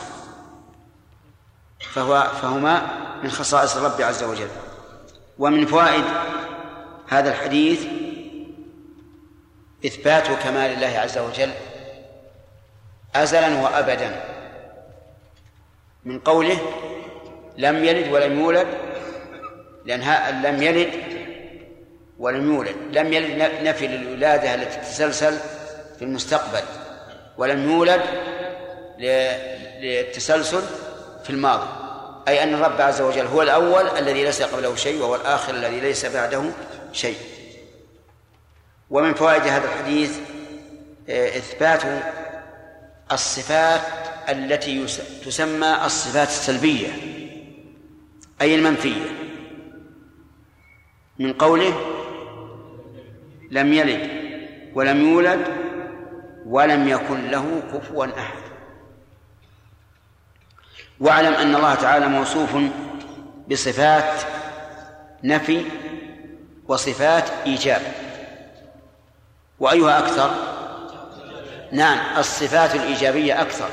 فهو 1.94 2.28
فهما 2.42 2.82
من 3.24 3.32
خصائص 3.32 3.76
الرب 3.78 4.02
عز 4.02 4.24
وجل. 4.24 4.50
ومن 5.40 5.66
فوائد 5.66 6.04
هذا 7.08 7.32
الحديث 7.32 7.86
إثبات 9.86 10.28
كمال 10.28 10.72
الله 10.72 11.00
عز 11.00 11.18
وجل 11.18 11.52
أزلا 13.16 13.62
وأبدا. 13.62 14.24
من 16.06 16.20
قوله 16.20 16.58
لم 17.58 17.84
يلد 17.84 18.12
ولم 18.12 18.40
يولد 18.40 18.68
لأن 19.86 20.42
لم 20.44 20.64
يلد 20.64 20.90
ولم 22.20 22.54
يولد 22.54 22.76
لم 22.92 23.14
يلد 23.14 23.52
نفي 23.64 23.88
للولادة 23.88 24.56
التي 24.56 24.78
تتسلسل 24.78 25.38
في 26.00 26.02
المستقبل 26.02 26.62
ولم 27.38 27.70
يولد 27.70 28.02
للتسلسل 29.80 30.62
في 31.24 31.30
الماضي. 31.30 31.68
أي 32.28 32.44
أن 32.44 32.54
الرب 32.54 32.82
عز 32.82 33.02
وجل 33.02 33.26
هو 33.26 33.42
الأول 33.42 33.88
الذي 33.88 34.24
ليس 34.24 34.42
قبله 34.42 34.76
شيء 34.76 35.02
وهو 35.02 35.16
الآخر 35.16 35.54
الذي 35.54 35.80
ليس 35.80 36.06
بعده 36.06 36.44
شيء. 36.94 37.18
ومن 38.90 39.14
فوائد 39.14 39.42
هذا 39.42 39.66
الحديث 39.66 40.20
آه، 41.10 41.38
إثبات 41.38 41.82
الصفات 43.12 43.82
التي 44.30 44.86
تسمى 45.26 45.78
الصفات 45.86 46.28
السلبية 46.28 46.88
أي 48.42 48.56
المنفية. 48.56 49.06
من 51.20 51.34
قوله 51.34 51.74
لم 53.52 53.74
يلد 53.74 54.10
ولم 54.74 55.02
يولد 55.02 55.46
ولم 56.46 56.88
يكن 56.88 57.28
له 57.28 57.62
كفوا 57.74 58.06
أحد. 58.06 58.40
واعلم 61.00 61.34
أن 61.34 61.56
الله 61.56 61.76
تعالى 61.76 62.08
موصوف 62.08 62.50
بصفات 63.52 64.22
نفي 65.24 65.66
وصفات 66.68 67.30
إيجاب. 67.46 68.05
وأيها 69.60 70.00
أكثر 70.00 70.32
نعم 71.72 72.00
الصفات 72.18 72.76
الإيجابية 72.76 73.42
أكثر 73.42 73.70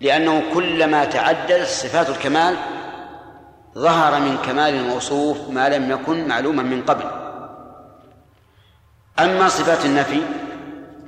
لأنه 0.00 0.42
كلما 0.54 1.04
تعددت 1.04 1.66
صفات 1.66 2.08
الكمال 2.10 2.56
ظهر 3.78 4.20
من 4.20 4.36
كمال 4.36 4.74
الموصوف 4.74 5.50
ما 5.50 5.68
لم 5.68 5.90
يكن 5.90 6.28
معلوما 6.28 6.62
من 6.62 6.82
قبل. 6.82 7.04
أما 9.18 9.48
صفات 9.48 9.84
النفي 9.84 10.20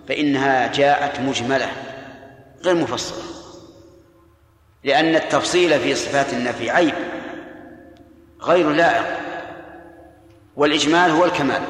فإنها 0.08 0.66
جاءت 0.66 1.20
مجملة 1.20 1.68
غير 2.64 2.74
مفصلة 2.74 3.22
لأن 4.84 5.14
التفصيل 5.14 5.80
في 5.80 5.94
صفات 5.94 6.32
النفي 6.32 6.70
عيب 6.70 6.94
غير 8.42 8.70
لائق 8.70 9.18
والإجمال 10.56 11.10
هو 11.10 11.24
الكمال. 11.24 11.62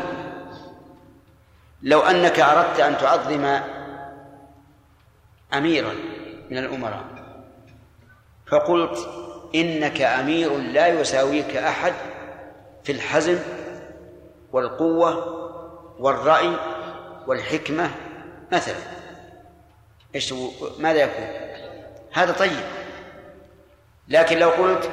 لو 1.82 2.00
أنك 2.00 2.40
أردت 2.40 2.80
أن 2.80 2.98
تعظم 2.98 3.60
أميرا 5.54 5.94
من 6.50 6.58
الأمراء 6.58 7.04
فقلت 8.46 9.08
إنك 9.54 10.00
أمير 10.00 10.56
لا 10.56 10.86
يساويك 10.86 11.56
أحد 11.56 11.92
في 12.84 12.92
الحزم 12.92 13.38
والقوة 14.52 15.36
والرأي 15.98 16.56
والحكمة 17.26 17.90
مثلا. 18.52 18.76
إيش 20.14 20.34
ماذا 20.78 20.98
يكون؟ 20.98 21.26
هذا 22.12 22.32
طيب. 22.32 22.60
لكن 24.08 24.38
لو 24.38 24.50
قلت 24.50 24.90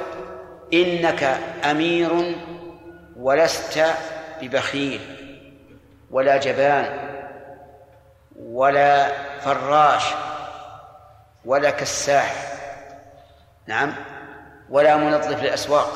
إنك 0.74 1.24
أمير 1.64 2.36
ولست 3.16 3.86
ببخيل 4.42 5.13
ولا 6.14 6.38
جبان 6.38 7.00
ولا 8.40 9.08
فراش 9.40 10.04
ولا 11.46 11.70
كساح. 11.70 12.36
نعم. 13.68 13.94
ولا 14.70 14.98
منظف 14.98 15.44
للأسواق. 15.44 15.90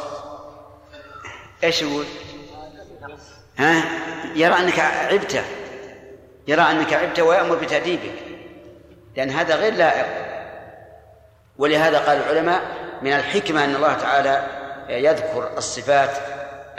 إيش 1.63 1.81
يقول؟ 1.81 2.05
ها؟ 3.57 3.83
يرى 4.36 4.53
أنك 4.53 4.79
عبته. 4.79 5.43
يرى 6.47 6.62
أنك 6.62 6.93
عبته 6.93 7.24
ويأمر 7.24 7.55
بتأديبك. 7.55 8.13
لأن 9.15 9.29
هذا 9.29 9.55
غير 9.55 9.74
لائق. 9.74 10.05
ولهذا 11.57 12.00
قال 12.00 12.17
العلماء 12.17 12.62
من 13.01 13.13
الحكمة 13.13 13.63
أن 13.63 13.75
الله 13.75 13.93
تعالى 13.93 14.47
يذكر 14.89 15.57
الصفات 15.57 16.17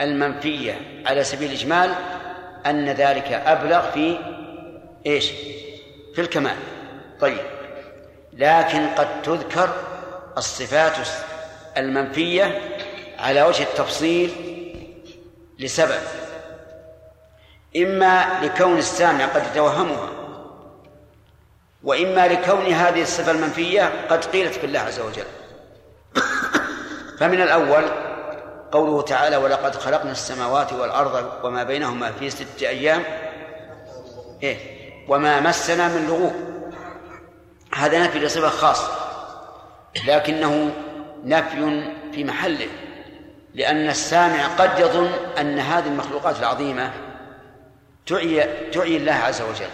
المنفية 0.00 1.02
على 1.06 1.24
سبيل 1.24 1.48
الإجمال 1.48 1.94
أن 2.66 2.88
ذلك 2.88 3.32
أبلغ 3.32 3.90
في 3.90 4.18
إيش؟ 5.06 5.30
في 6.14 6.20
الكمال. 6.20 6.56
طيب. 7.20 7.40
لكن 8.32 8.88
قد 8.88 9.22
تذكر 9.22 9.70
الصفات 10.36 11.08
المنفية 11.76 12.60
على 13.18 13.42
وجه 13.42 13.62
التفصيل 13.62 14.30
لسبب. 15.58 16.00
إما 17.76 18.40
لكون 18.42 18.78
السامع 18.78 19.26
قد 19.26 19.42
يتوهمها 19.52 20.10
وإما 21.84 22.28
لكون 22.28 22.66
هذه 22.66 23.02
الصفة 23.02 23.32
المنفية 23.32 23.92
قد 24.08 24.24
قيلت 24.24 24.54
في 24.54 24.66
الله 24.66 24.80
عز 24.80 25.00
وجل. 25.00 25.26
فمن 27.18 27.42
الأول 27.42 28.07
قوله 28.72 29.02
تعالى 29.02 29.36
ولقد 29.36 29.74
خلقنا 29.74 30.12
السماوات 30.12 30.72
والأرض 30.72 31.44
وما 31.44 31.64
بينهما 31.64 32.12
في 32.12 32.30
ستة 32.30 32.68
أيام. 32.68 33.02
إيه؟ 34.42 34.56
وما 35.08 35.40
مسنا 35.40 35.88
من 35.88 36.06
لغوب. 36.06 36.32
هذا 37.74 38.02
نفي 38.04 38.18
لصفة 38.18 38.48
خاصة 38.48 38.92
لكنه 40.06 40.72
نفي 41.24 41.92
في 42.12 42.24
محله 42.24 42.68
لأن 43.54 43.88
السامع 43.88 44.46
قد 44.46 44.78
يظن 44.78 45.10
أن 45.38 45.58
هذه 45.58 45.86
المخلوقات 45.86 46.38
العظيمة 46.38 46.92
تعي 48.06 48.70
تعي 48.70 48.96
الله 48.96 49.12
عز 49.12 49.42
وجل. 49.42 49.70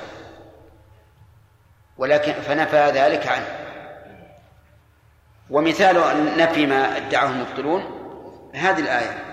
ولكن 1.99 2.33
فنفى 2.33 2.91
ذلك 2.95 3.27
عنه. 3.27 3.47
ومثال 5.51 5.97
نفي 6.37 6.67
ما 6.67 6.97
ادعاه 6.97 7.27
المبطلون 7.27 7.94
هذه 8.55 8.79
الآية 8.79 9.25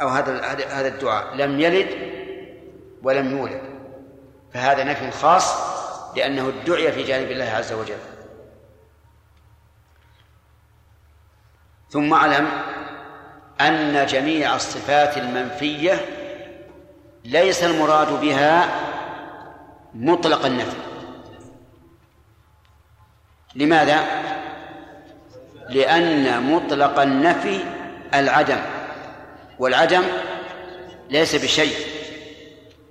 أو 0.00 0.08
هذا 0.08 0.40
هذا 0.70 0.88
الدعاء 0.88 1.34
لم 1.34 1.60
يلد 1.60 1.88
ولم 3.02 3.38
يولد. 3.38 3.60
فهذا 4.54 4.84
نفي 4.84 5.10
خاص 5.10 5.54
لأنه 6.16 6.48
ادعي 6.48 6.92
في 6.92 7.02
جانب 7.02 7.30
الله 7.30 7.44
عز 7.44 7.72
وجل. 7.72 7.98
ثم 11.90 12.14
أعلم 12.14 12.48
أن 13.60 14.06
جميع 14.06 14.54
الصفات 14.56 15.18
المنفية 15.18 16.00
ليس 17.24 17.64
المراد 17.64 18.20
بها 18.20 18.68
مطلق 19.94 20.46
النفي. 20.46 20.76
لماذا؟ 23.54 24.04
لأن 25.68 26.42
مطلق 26.42 27.00
النفي 27.00 27.77
العدم 28.14 28.58
والعدم 29.58 30.02
ليس 31.10 31.34
بشيء. 31.34 31.76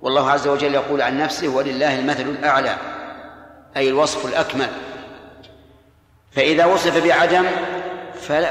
والله 0.01 0.31
عز 0.31 0.47
وجل 0.47 0.73
يقول 0.73 1.01
عن 1.01 1.17
نفسه 1.17 1.47
ولله 1.47 1.99
المثل 1.99 2.29
الأعلى 2.29 2.75
أي 3.77 3.89
الوصف 3.89 4.25
الأكمل. 4.25 4.69
فإذا 6.31 6.65
وصف 6.65 7.05
بعدم 7.07 7.45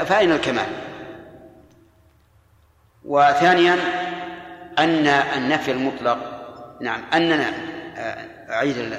فأين 0.05 0.31
الكمال؟ 0.31 0.67
وثانيا 3.05 3.73
أن 4.79 5.07
النفي 5.07 5.71
المطلق 5.71 6.17
نعم 6.81 7.01
أننا 7.13 7.53
أعيد 8.49 8.93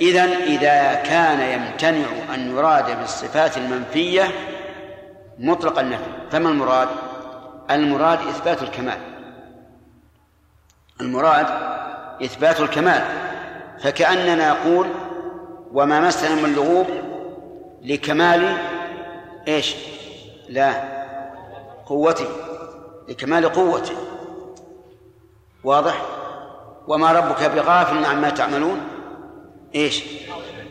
إذا 0.00 0.24
إذا 0.24 0.94
كان 0.94 1.40
يمتنع 1.40 2.34
أن 2.34 2.56
يراد 2.56 2.98
بالصفات 2.98 3.56
المنفية 3.56 4.30
مطلق 5.38 5.78
النفي 5.78 6.10
فما 6.30 6.48
المراد؟ 6.48 6.88
المراد 7.70 8.18
إثبات 8.18 8.62
الكمال 8.62 8.98
المراد 11.00 11.46
إثبات 12.24 12.60
الكمال 12.60 13.02
فكأننا 13.80 14.50
نقول 14.52 14.86
وما 15.72 16.00
مسنا 16.00 16.34
من 16.34 16.54
لغوب 16.54 16.86
لكمال 17.82 18.56
إيش؟ 19.48 19.74
لا 20.48 20.72
قوته 21.86 22.28
لكمال 23.08 23.52
قوته 23.52 23.94
واضح؟ 25.64 26.02
وما 26.88 27.12
ربك 27.12 27.42
بغافل 27.42 28.04
عما 28.04 28.30
تعملون 28.30 28.80
إيش؟ 29.74 30.04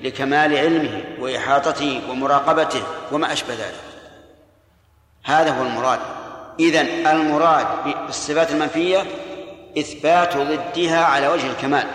لكمال 0.01 0.57
علمه 0.57 1.03
وإحاطته 1.19 2.01
ومراقبته 2.09 2.81
وما 3.11 3.33
أشبه 3.33 3.53
ذلك 3.53 3.90
هذا 5.23 5.51
هو 5.51 5.63
المراد. 5.63 5.99
إذن 6.59 7.07
المراد 7.07 7.67
بالصفات 7.83 8.51
المنفية 8.51 9.03
إثبات 9.77 10.37
ضدها 10.37 11.05
على 11.05 11.27
وجه 11.27 11.51
الكمال. 11.51 11.87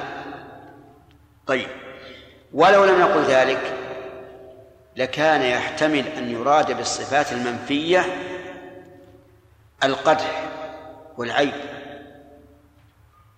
طيب. 1.47 1.69
ولو 2.53 2.85
لم 2.85 3.01
نقل 3.01 3.23
ذلك 3.23 3.75
لكان 4.97 5.43
يحتمل 5.43 6.05
أن 6.19 6.31
يراد 6.31 6.77
بالصفات 6.77 7.33
المنفية 7.33 8.05
القدح 9.85 10.49
والعيب 11.17 11.55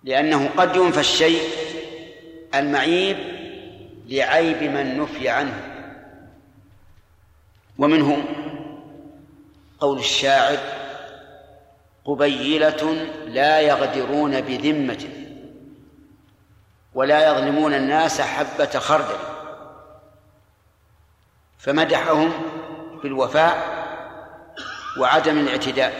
لأنه 0.03 0.49
قد 0.57 0.75
ينفى 0.75 0.99
الشيء 0.99 1.41
المعيب 2.55 3.17
لعيب 4.07 4.63
من 4.63 4.99
نفي 4.99 5.29
عنه 5.29 5.63
ومنه 7.77 8.23
قول 9.79 9.99
الشاعر 9.99 10.57
قبيلة 12.05 12.93
لا 13.27 13.61
يغدرون 13.61 14.41
بذمة 14.41 15.09
ولا 16.93 17.31
يظلمون 17.31 17.73
الناس 17.73 18.21
حبة 18.21 18.79
خردل 18.79 19.17
فمدحهم 21.57 22.31
بالوفاء 23.03 23.79
وعدم 24.99 25.39
الاعتداء 25.39 25.93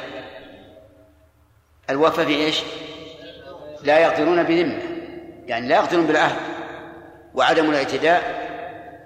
الوفاء 1.89 2.26
في 2.26 2.36
إيش؟ 2.36 2.62
لا 3.84 4.00
يقدرون 4.00 4.44
بذمة 4.44 4.82
يعني 5.48 5.68
لا 5.68 5.76
يقدرون 5.76 6.08
بالعهد 6.08 6.39
وعدم 7.34 7.70
الاعتداء 7.70 8.50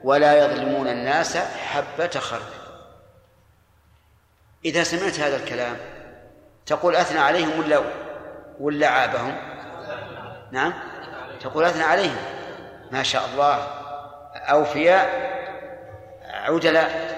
ولا 0.03 0.45
يظلمون 0.45 0.87
الناس 0.87 1.37
حبة 1.37 2.19
خردل 2.19 2.62
إذا 4.65 4.83
سمعت 4.83 5.19
هذا 5.19 5.35
الكلام 5.35 5.77
تقول 6.65 6.95
أثنى 6.95 7.19
عليهم 7.19 7.59
ولا 7.59 7.81
ولا 8.59 8.87
عابهم؟ 8.87 9.37
نعم. 10.51 10.73
تقول 11.41 11.63
أثنى 11.63 11.83
عليهم. 11.83 12.17
ما 12.91 13.03
شاء 13.03 13.25
الله. 13.25 13.55
أوفياء 14.35 15.33
عدلاء. 16.23 17.13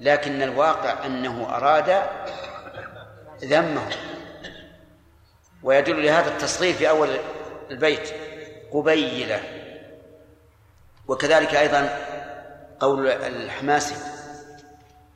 لكن 0.00 0.42
الواقع 0.42 1.06
أنه 1.06 1.56
أراد 1.56 2.02
ذمهم. 3.44 3.90
ويدل 5.62 6.06
لهذا 6.06 6.28
التصغير 6.28 6.74
في 6.74 6.88
أول 6.88 7.08
البيت 7.70 8.14
قبيلة. 8.72 9.40
وكذلك 11.08 11.54
أيضا 11.54 11.98
قول 12.80 13.08
الحماسي. 13.08 14.17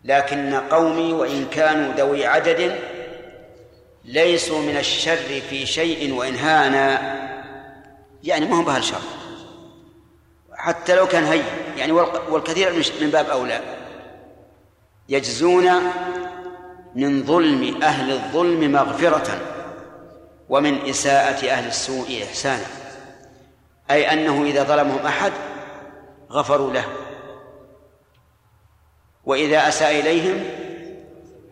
لكن 0.05 0.55
قومي 0.55 1.13
وإن 1.13 1.47
كانوا 1.51 1.95
ذوي 1.95 2.27
عدد 2.27 2.79
ليسوا 4.05 4.59
من 4.59 4.77
الشر 4.77 5.41
في 5.51 5.67
شيء 5.67 6.15
وإن 6.15 6.35
هانا. 6.35 7.19
يعني 8.23 8.47
ما 8.47 8.57
هم 8.57 8.65
بها 8.65 8.79
الشر. 8.79 9.01
حتى 10.55 10.97
لو 10.97 11.07
كان 11.07 11.25
هين. 11.25 11.45
يعني 11.77 11.93
والكثير 12.29 12.73
من 13.01 13.11
باب 13.11 13.27
أولى. 13.27 13.61
يجزون 15.09 15.71
من 16.95 17.25
ظلم 17.25 17.83
أهل 17.83 18.13
الظلم 18.13 18.73
مغفرة 18.73 19.41
ومن 20.49 20.89
إساءة 20.89 21.51
أهل 21.51 21.67
السوء 21.67 22.23
إحسانا. 22.25 22.67
أي 23.91 24.13
أنه 24.13 24.45
إذا 24.45 24.63
ظلمهم 24.63 25.07
أحد 25.07 25.33
غفروا 26.31 26.73
له. 26.73 26.85
وإذا 29.25 29.69
أساء 29.69 30.01
إليهم 30.01 30.45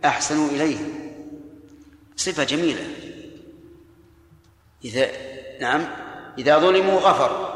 أحسنوا 0.05 0.49
إليه 0.49 0.79
صفة 2.17 2.45
جميلة. 2.45 2.87
إذا 4.85 5.11
نعم 5.61 5.87
إذا 6.39 6.59
ظلموا 6.59 7.01
غفروا 7.01 7.49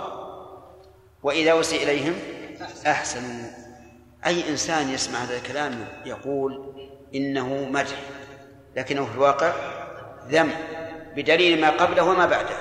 وإذا 1.23 1.61
أسيء 1.61 1.83
إليهم 1.83 2.15
أحسنوا. 2.87 3.51
أي 4.27 4.49
إنسان 4.49 4.91
يسمع 4.91 5.19
هذا 5.19 5.37
الكلام 5.37 5.89
يقول 6.07 6.75
إنه 7.15 7.69
مدح 7.71 7.97
لكنه 8.77 9.05
في 9.05 9.15
الواقع 9.15 9.53
ذم 10.29 10.51
بدليل 11.17 11.61
ما 11.61 11.71
قبله 11.71 12.03
وما 12.03 12.27
بعده. 12.27 12.57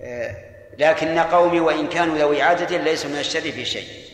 آه، 0.00 0.36
لكن 0.78 1.18
قومي 1.18 1.60
وإن 1.60 1.88
كانوا 1.88 2.18
ذوي 2.18 2.42
عادة 2.42 2.76
ليسوا 2.76 3.10
من 3.10 3.18
الشر 3.18 3.40
في 3.40 3.64
شيء. 3.64 4.05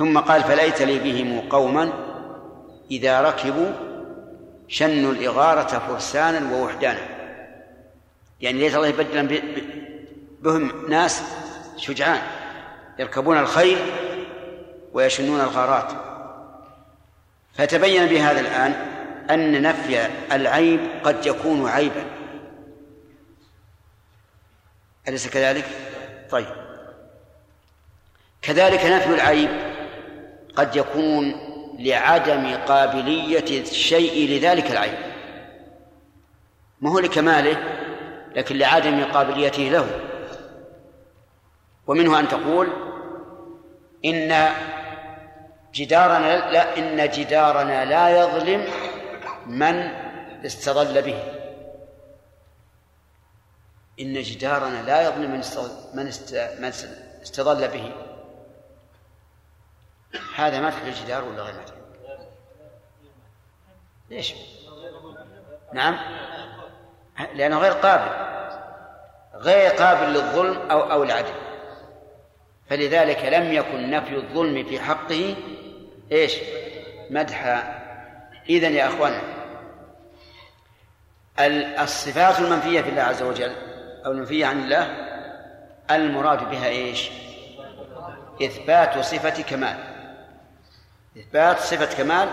ثم 0.00 0.18
قال 0.18 0.42
فليت 0.42 0.82
لي 0.82 0.98
بهم 0.98 1.48
قوما 1.48 1.92
إذا 2.90 3.20
ركبوا 3.20 3.72
شنوا 4.68 5.12
الإغارة 5.12 5.78
فرسانا 5.78 6.56
ووحدانا. 6.56 7.00
يعني 8.40 8.58
ليت 8.58 8.74
الله 8.74 8.86
يبدل 8.86 9.42
بهم 10.42 10.90
ناس 10.90 11.22
شجعان 11.76 12.22
يركبون 12.98 13.38
الخيل 13.38 13.78
ويشنون 14.92 15.40
الغارات. 15.40 15.92
فتبين 17.54 18.06
بهذا 18.06 18.40
الآن 18.40 18.72
أن 19.30 19.62
نفي 19.62 20.06
العيب 20.32 20.80
قد 21.04 21.26
يكون 21.26 21.68
عيبا. 21.68 22.04
أليس 25.08 25.28
كذلك؟ 25.28 25.64
طيب. 26.30 26.46
كذلك 28.42 28.84
نفي 28.84 29.14
العيب 29.14 29.69
قد 30.56 30.76
يكون 30.76 31.34
لعدم 31.78 32.56
قابلية 32.56 33.60
الشيء 33.60 34.28
لذلك 34.30 34.70
العيب 34.70 34.98
ما 36.80 36.90
هو 36.90 36.98
لكماله 36.98 37.56
لكن 38.36 38.58
لعدم 38.58 39.04
قابليته 39.04 39.62
له. 39.62 39.86
ومنه 41.86 42.18
أن 42.18 42.28
تقول 42.28 42.68
إن 44.04 44.48
جدارنا 45.74 46.50
لا 46.50 46.78
إن 46.78 47.10
جدارنا 47.10 47.84
لا 47.84 48.20
يظلم 48.20 48.64
من 49.46 49.90
استظل 50.44 51.02
به. 51.02 51.22
إن 54.00 54.22
جدارنا 54.22 54.82
لا 54.82 55.02
يظلم 55.02 55.30
من 55.30 55.42
من 55.94 56.04
من 56.60 56.72
استظل 57.22 57.68
به. 57.68 57.92
هذا 60.36 60.60
مدح 60.60 60.84
للجدار 60.84 61.24
ولا 61.24 61.42
غير 61.42 61.54
مدح؟ 61.54 61.74
ليش؟ 64.10 64.34
نعم 65.72 65.98
لأنه 67.34 67.58
غير 67.58 67.72
قابل 67.72 68.30
غير 69.34 69.70
قابل 69.70 70.12
للظلم 70.12 70.70
أو 70.70 70.80
أو 70.92 71.02
العدل 71.02 71.34
فلذلك 72.70 73.24
لم 73.24 73.52
يكن 73.52 73.90
نفي 73.90 74.16
الظلم 74.16 74.64
في 74.64 74.80
حقه 74.80 75.36
إيش؟ 76.12 76.36
مدحا 77.10 77.80
إذا 78.48 78.68
يا 78.68 78.86
أخوانا 78.86 79.22
الصفات 81.82 82.38
المنفية 82.38 82.80
في 82.80 82.88
الله 82.88 83.02
عز 83.02 83.22
وجل 83.22 83.52
أو 84.06 84.12
المنفية 84.12 84.46
عن 84.46 84.62
الله 84.64 85.10
المراد 85.90 86.50
بها 86.50 86.66
إيش؟ 86.66 87.10
إثبات 88.42 88.98
صفة 88.98 89.42
كمال 89.42 89.89
إثبات 91.20 91.58
صفة 91.58 91.96
كمال. 91.96 92.28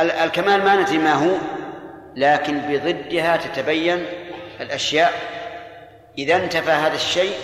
الكمال 0.00 0.64
ما 0.64 0.76
ندري 0.76 0.98
ما 0.98 1.12
هو 1.12 1.36
لكن 2.16 2.60
بضدها 2.60 3.36
تتبين 3.36 4.06
الأشياء. 4.60 5.12
إذا 6.18 6.36
انتفى 6.36 6.70
هذا 6.70 6.94
الشيء 6.94 7.36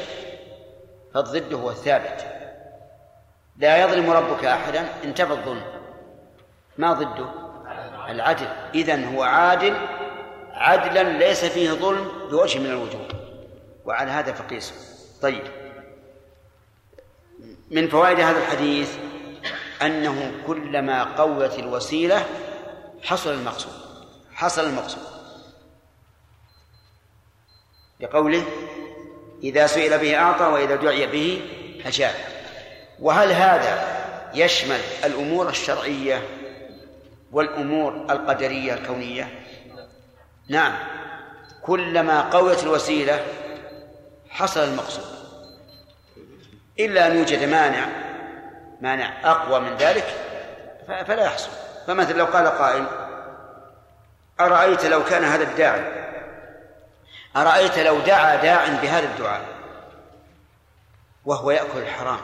فالضد 1.15 1.55
هو 1.55 1.71
الثابت. 1.71 2.27
لا 3.57 3.85
يظلم 3.85 4.11
ربك 4.11 4.45
أحدا 4.45 4.89
انتفى 5.05 5.33
الظلم. 5.33 5.63
ما 6.79 6.93
ضده؟ 6.93 7.29
العدل. 8.09 8.49
إذن 8.75 9.05
هو 9.05 9.23
عادل 9.23 9.77
عدلا 10.53 11.03
ليس 11.03 11.45
فيه 11.45 11.71
ظلم 11.71 12.09
بوجه 12.31 12.59
من 12.59 12.67
الوجوه. 12.67 13.09
وعلى 13.85 14.11
هذا 14.11 14.33
فقيس. 14.33 14.75
طيب. 15.23 15.43
من 17.71 17.89
فوائد 17.89 18.21
هذا 18.21 18.39
الحديث 18.39 18.97
أنه 19.83 20.33
كلما 20.47 21.05
قوت 21.05 21.59
الوسيلة 21.59 22.27
حصل 23.03 23.33
المقصود 23.33 23.85
حصل 24.35 24.65
المقصود. 24.65 25.03
لقوله 28.01 28.45
إذا 29.43 29.67
سئل 29.67 29.99
به 29.99 30.19
أعطى 30.19 30.45
وإذا 30.45 30.77
دعي 30.77 31.07
به 31.07 31.43
أجاب. 31.87 32.15
وهل 32.99 33.33
هذا 33.33 34.05
يشمل 34.35 34.81
الأمور 35.05 35.49
الشرعية 35.49 36.23
والأمور 37.33 37.93
القدرية 38.11 38.75
الكونية؟ 38.75 39.45
نعم. 40.49 40.73
كلما 41.63 42.21
قوت 42.21 42.63
الوسيلة 42.63 43.25
حصل 44.31 44.61
المقصود. 44.61 45.05
إلا 46.81 47.07
أن 47.07 47.17
يوجد 47.17 47.45
مانع 47.49 48.04
مانع 48.85 49.31
أقوى 49.31 49.61
من 49.61 49.77
ذلك 49.77 50.05
فلا 50.87 51.25
يحصل. 51.25 51.51
فمثلا 51.87 52.19
لو 52.19 52.25
قال 52.25 52.47
قائل 52.47 52.87
أرأيت 54.41 54.85
لو 54.85 55.05
كان 55.05 55.25
هذا 55.25 55.43
الداعي؟ 55.43 56.05
أرأيت 57.37 57.79
لو 57.79 57.99
دعا 57.99 58.37
داع 58.37 58.69
بهذا 58.69 59.05
الدعاء؟ 59.05 59.43
وهو 61.25 61.51
يأكل 61.51 61.79
الحرام 61.79 62.21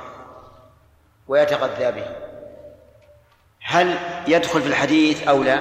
ويتغذى 1.29 1.93
به. 1.93 2.07
هل 3.63 3.99
يدخل 4.27 4.63
في 4.63 4.69
الحديث 4.69 5.29
أو 5.29 5.43
لا؟ 5.43 5.61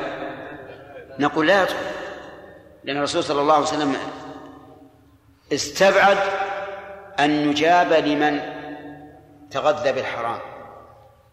نقول 1.19 1.47
لا 1.47 1.61
يدخل 1.61 1.75
لأن 2.83 2.97
الرسول 2.97 3.23
صلى 3.23 3.41
الله 3.41 3.53
عليه 3.53 3.63
وسلم 3.63 3.97
استبعد 5.53 6.17
أن 7.19 7.31
يجاب 7.31 7.93
لمن 7.93 8.39
تغذى 9.51 9.91
بالحرام. 9.91 10.39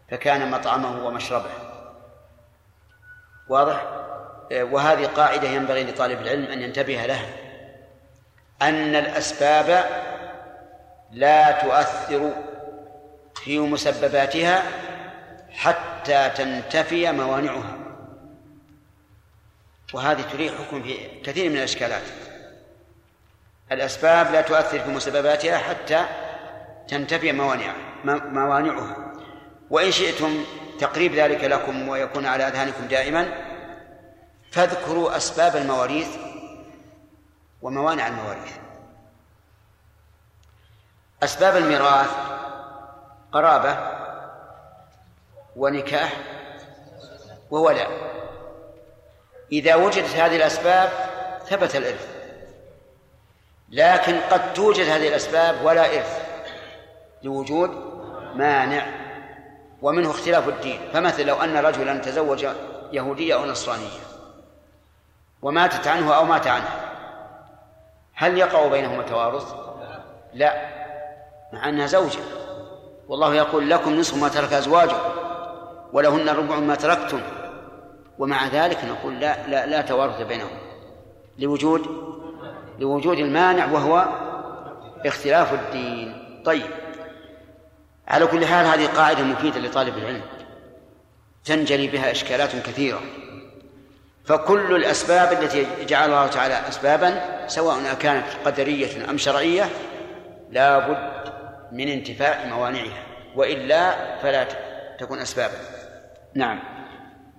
فكان 0.09 0.51
مطعمه 0.51 1.05
ومشربه. 1.05 1.49
واضح؟ 3.49 3.85
وهذه 4.51 5.05
قاعدة 5.05 5.47
ينبغي 5.47 5.83
لطالب 5.83 6.21
العلم 6.21 6.43
أن 6.43 6.61
ينتبه 6.61 7.05
لها. 7.05 7.29
أن 8.61 8.95
الأسباب 8.95 9.85
لا 11.11 11.51
تؤثر 11.51 12.33
في 13.35 13.59
مسبباتها 13.59 14.63
حتى 15.51 16.29
تنتفي 16.29 17.11
موانعها. 17.11 17.77
وهذه 19.93 20.21
تريح 20.21 20.53
حكم 20.53 20.83
في 20.83 21.21
كثير 21.21 21.49
من 21.49 21.57
الإشكالات. 21.57 22.03
الأسباب 23.71 24.31
لا 24.31 24.41
تؤثر 24.41 24.79
في 24.79 24.89
مسبباتها 24.89 25.57
حتى 25.57 26.05
تنتفي 26.87 27.31
موانع 27.31 27.73
موانعها. 28.05 29.06
وإن 29.69 29.91
شئتم 29.91 30.43
تقريب 30.79 31.15
ذلك 31.15 31.43
لكم 31.43 31.89
ويكون 31.89 32.25
على 32.25 32.47
أذهانكم 32.47 32.87
دائما 32.87 33.33
فاذكروا 34.51 35.17
أسباب 35.17 35.55
المواريث 35.55 36.07
وموانع 37.61 38.07
المواريث. 38.07 38.53
أسباب 41.23 41.57
الميراث 41.57 42.09
قرابة 43.31 43.77
ونكاح 45.55 46.13
وولاء 47.51 47.91
إذا 49.51 49.75
وجدت 49.75 50.15
هذه 50.15 50.35
الأسباب 50.35 50.89
ثبت 51.45 51.75
الإرث 51.75 52.07
لكن 53.69 54.19
قد 54.19 54.53
توجد 54.53 54.89
هذه 54.89 55.07
الأسباب 55.07 55.65
ولا 55.65 55.85
إرث 55.97 56.27
لوجود 57.23 57.69
مانع 58.35 58.96
ومنه 59.81 60.11
اختلاف 60.11 60.47
الدين. 60.47 60.79
فمثل 60.93 61.25
لو 61.25 61.35
أن 61.35 61.57
رجلا 61.57 61.97
تزوج 61.97 62.47
يهودية 62.91 63.33
أو 63.33 63.45
نصرانية 63.45 63.99
وماتت 65.41 65.87
عنه 65.87 66.13
أو 66.13 66.25
مات 66.25 66.47
عنها 66.47 66.79
هل 68.13 68.37
يقع 68.37 68.67
بينهما 68.67 69.03
توارث؟ 69.03 69.53
لا 70.33 70.53
مع 71.53 71.69
أنها 71.69 71.87
زوجة. 71.87 72.19
والله 73.07 73.35
يقول 73.35 73.69
لكم 73.69 73.95
نصف 73.99 74.17
ما 74.17 74.27
ترك 74.27 74.53
أزواجكم 74.53 75.09
ولهن 75.93 76.29
ربع 76.29 76.55
ما 76.55 76.75
تركتم. 76.75 77.21
ومع 78.19 78.47
ذلك 78.47 78.85
نقول 78.85 79.19
لا 79.19 79.47
لا 79.47 79.65
لا 79.65 79.81
توارث 79.81 80.21
بينهم 80.21 80.57
لوجود 81.39 81.87
لوجود 82.79 83.17
المانع 83.17 83.71
وهو 83.71 84.05
اختلاف 85.05 85.53
الدين. 85.53 86.41
طيب. 86.45 86.86
على 88.07 88.27
كل 88.27 88.45
حال 88.45 88.65
هذه 88.65 88.87
قاعدة 88.87 89.23
مفيدة 89.23 89.59
لطالب 89.59 89.97
العلم. 89.97 90.21
تنجلي 91.45 91.87
بها 91.87 92.11
إشكالات 92.11 92.55
كثيرة. 92.55 93.01
فكل 94.25 94.75
الأسباب 94.75 95.43
التي 95.43 95.67
جعل 95.87 96.09
الله 96.09 96.27
تعالى 96.27 96.67
أسبابا 96.69 97.37
سواء 97.47 97.93
كانت 97.99 98.25
قدرية 98.45 99.09
أم 99.09 99.17
شرعية 99.17 99.69
لا 100.51 100.87
بد 100.87 101.33
من 101.71 101.87
انتفاء 101.87 102.47
موانعها. 102.47 103.03
وإلا 103.35 104.17
فلا 104.21 104.47
تكون 104.99 105.19
أسبابا. 105.19 105.57
نعم. 106.35 106.59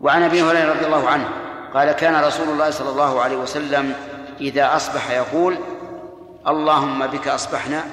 وعن 0.00 0.22
أبي 0.22 0.42
هريرة 0.42 0.72
رضي 0.72 0.86
الله 0.86 1.08
عنه 1.08 1.28
قال 1.74 1.92
كان 1.92 2.24
رسول 2.24 2.48
الله 2.48 2.70
صلى 2.70 2.90
الله 2.90 3.20
عليه 3.20 3.36
وسلم 3.36 3.94
إذا 4.40 4.76
أصبح 4.76 5.10
يقول 5.10 5.56
اللهم 6.46 7.06
بك 7.06 7.28
أصبحنا 7.28 7.84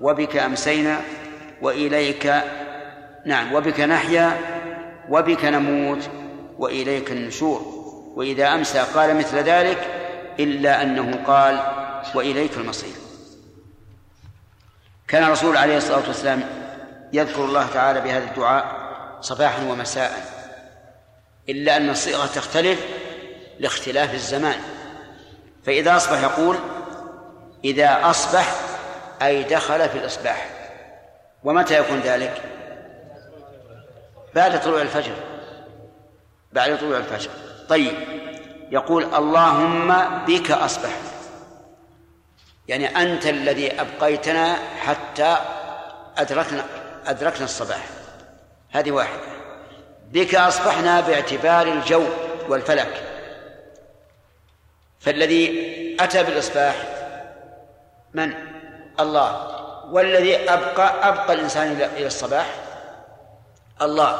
وبك 0.00 0.36
أمسينا 0.36 1.00
وإليك 1.62 2.34
نعم 3.26 3.54
وبك 3.54 3.80
نحيا 3.80 4.38
وبك 5.08 5.44
نموت 5.44 6.10
وإليك 6.58 7.10
النشور. 7.10 7.76
وإذا 8.16 8.54
أمسى 8.54 8.78
قال 8.78 9.16
مثل 9.16 9.36
ذلك 9.36 9.78
إلا 10.40 10.82
أنه 10.82 11.24
قال 11.26 11.60
وإليك 12.14 12.56
المصير. 12.56 12.94
كان 15.08 15.24
الرسول 15.24 15.56
عليه 15.56 15.76
الصلاة 15.76 16.06
والسلام 16.06 16.42
يذكر 17.12 17.44
الله 17.44 17.66
تعالى 17.74 18.00
بهذا 18.00 18.24
الدعاء 18.24 18.76
صباحا 19.20 19.62
ومساء 19.62 20.12
إلا 21.48 21.76
أن 21.76 21.90
الصيغة 21.90 22.26
تختلف 22.26 22.86
لاختلاف 23.58 24.14
الزمان. 24.14 24.58
فإذا 25.64 25.96
أصبح 25.96 26.22
يقول 26.22 26.56
إذا 27.64 28.10
أصبح 28.10 28.54
أي 29.22 29.42
دخل 29.42 29.88
في 29.88 29.98
الإصباح. 29.98 30.55
ومتى 31.46 31.78
يكون 31.78 32.00
ذلك؟ 32.00 32.42
بعد 34.34 34.60
طلوع 34.60 34.82
الفجر. 34.82 35.12
بعد 36.52 36.78
طلوع 36.78 36.98
الفجر. 36.98 37.30
طيب. 37.68 37.94
يقول 38.70 39.14
اللهم 39.14 39.94
بك 40.24 40.50
أصبح. 40.50 40.90
يعني 42.68 42.86
أنت 42.86 43.26
الذي 43.26 43.80
أبقيتنا 43.80 44.56
حتى 44.80 45.36
أدركنا 46.18 46.64
أدركنا 47.06 47.44
الصباح. 47.44 47.86
هذه 48.70 48.90
واحدة. 48.90 49.22
بك 50.12 50.34
أصبحنا 50.34 51.00
باعتبار 51.00 51.66
الجو 51.66 52.04
والفلك. 52.48 53.02
فالذي 55.00 55.96
أتى 56.00 56.22
بالإصباح 56.22 56.74
من؟ 58.14 58.34
الله. 59.00 59.55
والذي 59.90 60.50
أبقى 60.50 61.08
أبقى 61.08 61.32
الإنسان 61.32 61.72
إلى 61.72 62.06
الصباح. 62.06 62.54
الله. 63.82 64.18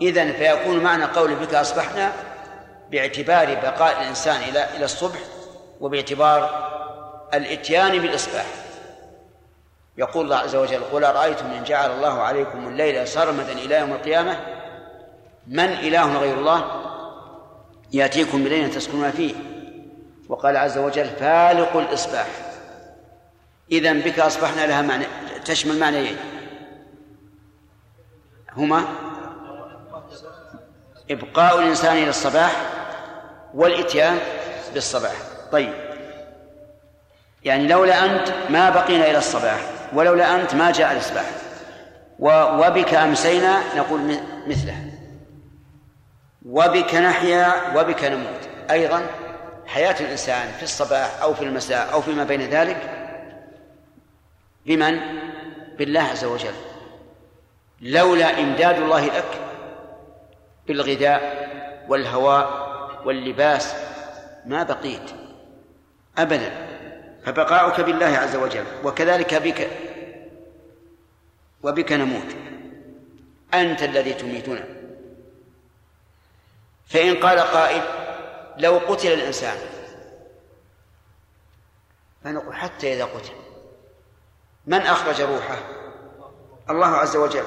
إذن 0.00 0.32
فيكون 0.32 0.76
معنى 0.76 1.04
قول 1.04 1.34
بك 1.34 1.54
أصبحنا 1.54 2.12
باعتبار 2.90 3.54
بقاء 3.54 4.00
الإنسان 4.02 4.36
إلى 4.36 4.76
إلى 4.76 4.84
الصبح 4.84 5.18
وباعتبار 5.80 6.70
الإتيان 7.34 7.98
بالإصباح. 7.98 8.46
يقول 9.98 10.24
الله 10.24 10.36
عز 10.36 10.56
وجل 10.56 10.80
قل 10.92 11.04
أرأيتم 11.04 11.46
إن 11.46 11.64
جعل 11.64 11.90
الله 11.90 12.22
عليكم 12.22 12.68
الليل 12.68 13.08
سرمدا 13.08 13.52
إلى 13.52 13.74
يوم 13.74 13.92
القيامة؟ 13.92 14.36
من 15.46 15.68
إله 15.68 16.18
غير 16.18 16.38
الله 16.38 16.64
يأتيكم 17.92 18.44
بليل 18.44 18.70
تسكنون 18.70 19.10
فيه. 19.10 19.34
وقال 20.28 20.56
عز 20.56 20.78
وجل 20.78 21.06
فالق 21.06 21.76
الإصباح. 21.76 22.49
إذا 23.72 23.92
بك 23.92 24.18
أصبحنا 24.18 24.66
لها 24.66 24.82
معنى 24.82 25.04
تشمل 25.44 25.78
معنيين 25.78 26.16
هما 28.56 28.84
إبقاء 31.10 31.58
الإنسان 31.58 31.96
إلى 31.96 32.10
الصباح 32.10 32.52
والإتيان 33.54 34.18
بالصباح. 34.74 35.12
طيب. 35.52 35.74
يعني 37.44 37.68
لولا 37.68 38.04
أنت 38.04 38.34
ما 38.50 38.70
بقينا 38.70 39.10
إلى 39.10 39.18
الصباح 39.18 39.60
ولولا 39.92 40.34
أنت 40.34 40.54
ما 40.54 40.70
جاء 40.70 40.92
الإصباح. 40.92 41.24
وبك 42.18 42.94
أمسينا 42.94 43.60
نقول 43.76 44.20
مثله. 44.46 44.76
وبك 46.46 46.94
نحيا 46.94 47.76
وبك 47.76 48.04
نموت. 48.04 48.48
أيضا 48.70 49.06
حياة 49.66 49.96
الإنسان 50.00 50.52
في 50.56 50.62
الصباح 50.62 51.22
أو 51.22 51.34
في 51.34 51.44
المساء 51.44 51.92
أو 51.92 52.02
فيما 52.02 52.24
بين 52.24 52.40
ذلك 52.40 52.99
بمن؟ 54.70 55.00
بالله 55.78 56.00
عز 56.00 56.24
وجل. 56.24 56.54
لولا 57.80 58.40
إمداد 58.40 58.76
الله 58.76 59.06
لك 59.06 59.40
بالغذاء 60.66 61.22
والهواء 61.88 62.48
واللباس 63.04 63.74
ما 64.46 64.62
بقيت 64.62 65.10
أبدا. 66.18 66.52
فبقاؤك 67.24 67.80
بالله 67.80 68.06
عز 68.06 68.36
وجل 68.36 68.64
وكذلك 68.84 69.34
بك 69.34 69.70
وبك 71.62 71.92
نموت. 71.92 72.36
أنت 73.54 73.82
الذي 73.82 74.12
تميتنا 74.12 74.64
فإن 76.86 77.14
قال 77.16 77.38
قائل 77.38 77.82
لو 78.56 78.78
قتل 78.78 79.12
الإنسان 79.12 79.56
فنقول 82.24 82.54
حتى 82.54 82.94
إذا 82.94 83.04
قتل. 83.04 83.39
من 84.66 84.80
أخرج 84.80 85.20
روحه؟ 85.20 85.58
الله 86.70 86.86
عز 86.86 87.16
وجل. 87.16 87.44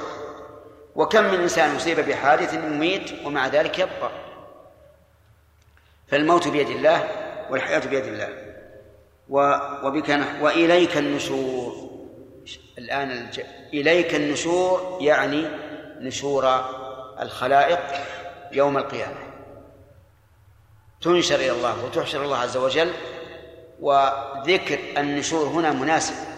وكم 0.96 1.24
من 1.24 1.40
إنسان 1.40 1.76
أصيب 1.76 2.00
بحادث 2.00 2.54
مميت 2.54 3.26
ومع 3.26 3.48
ذلك 3.48 3.80
يبقى. 3.80 4.12
فالموت 6.08 6.48
بيد 6.48 6.70
الله 6.70 7.08
والحياة 7.50 7.80
بيد 7.80 8.06
الله. 8.06 8.30
وبك 9.84 10.20
وإليك 10.42 10.98
النشور. 10.98 11.90
الآن 12.78 13.12
الج... 13.12 13.42
إليك 13.74 14.16
النشور 14.16 14.98
يعني 15.02 15.48
نشور 16.00 16.66
الخلائق 17.20 17.80
يوم 18.52 18.78
القيامة. 18.78 19.34
تنشر 21.02 21.36
إلى 21.36 21.52
الله 21.52 21.86
وتحشر 21.86 22.24
الله 22.24 22.38
عز 22.38 22.58
وجل. 22.58 22.94
وذكر 23.80 24.80
النشور 24.98 25.48
هنا 25.48 25.72
مناسب. 25.72 26.33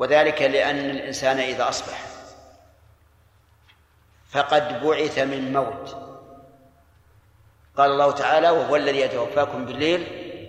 وذلك 0.00 0.42
لأن 0.42 0.78
الإنسان 0.90 1.38
إذا 1.38 1.68
أصبح 1.68 2.02
فقد 4.30 4.82
بعث 4.82 5.18
من 5.18 5.52
موت. 5.52 5.96
قال 7.76 7.90
الله 7.90 8.10
تعالى 8.10 8.50
وهو 8.50 8.76
الذي 8.76 9.00
يتوفاكم 9.00 9.64
بالليل 9.64 10.06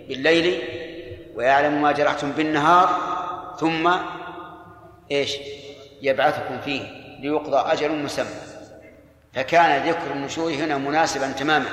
بالليل 0.08 0.62
ويعلم 1.34 1.82
ما 1.82 1.92
جرحتم 1.92 2.32
بالنهار 2.32 3.00
ثم 3.60 3.92
إيش؟ 5.10 5.36
يبعثكم 6.02 6.60
فيه 6.60 6.82
ليقضى 7.20 7.72
أجل 7.72 7.96
مسمى. 7.96 8.40
فكان 9.32 9.88
ذكر 9.88 10.12
النشور 10.12 10.52
هنا 10.52 10.78
مناسبا 10.78 11.32
تماما. 11.32 11.70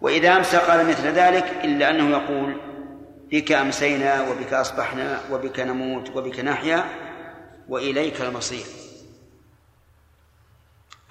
وإذا 0.00 0.36
أمسى 0.36 0.56
قال 0.56 0.86
مثل 0.86 1.08
ذلك 1.08 1.44
إلا 1.64 1.90
أنه 1.90 2.10
يقول 2.10 2.71
بك 3.32 3.52
أمسينا 3.52 4.20
وبك 4.28 4.52
أصبحنا 4.52 5.20
وبك 5.30 5.60
نموت 5.60 6.10
وبك 6.10 6.40
نحيا 6.40 6.84
وإليك 7.68 8.20
المصير. 8.20 8.66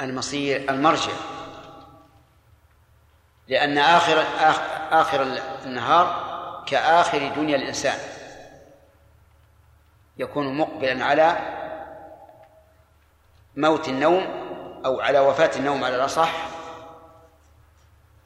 المصير 0.02 0.70
المرجع. 0.70 1.12
لأن 3.48 3.78
آخر 3.78 4.24
آخر 4.92 5.22
النهار 5.66 6.32
كآخر 6.68 7.28
دنيا 7.36 7.56
الإنسان. 7.56 8.00
يكون 10.18 10.58
مقبلا 10.58 11.06
على 11.06 11.40
موت 13.56 13.90
النوم 13.90 14.24
أو 14.86 15.02
على 15.02 15.20
وفاة 15.20 15.52
النوم 15.56 15.84
على 15.84 15.96
الأصح. 15.96 16.32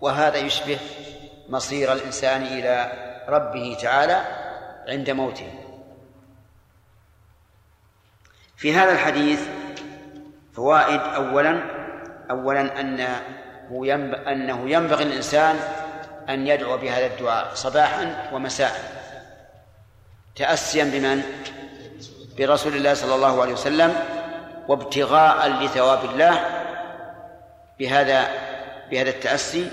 وهذا 0.01 0.37
يشبه 0.37 0.79
مصير 1.49 1.93
الإنسان 1.93 2.41
إلى 2.41 3.04
ربه 3.27 3.77
تعالى 3.81 4.21
عند 4.87 5.09
موته 5.09 5.53
في 8.57 8.73
هذا 8.73 8.91
الحديث 8.91 9.41
فوائد 10.53 10.99
أولا 10.99 11.61
أولا 12.31 12.79
أنه 12.79 13.21
أنه 14.27 14.69
ينبغي 14.69 15.03
الإنسان 15.03 15.59
أن 16.29 16.47
يدعو 16.47 16.77
بهذا 16.77 17.05
الدعاء 17.05 17.51
صباحا 17.53 18.29
ومساء 18.33 18.71
تأسيا 20.35 20.83
بمن؟ 20.83 21.23
برسول 22.37 22.75
الله 22.75 22.93
صلى 22.93 23.15
الله 23.15 23.41
عليه 23.41 23.53
وسلم 23.53 23.95
وابتغاء 24.67 25.47
لثواب 25.49 26.05
الله 26.05 26.45
بهذا 27.79 28.27
بهذا 28.91 29.09
التأسي 29.09 29.69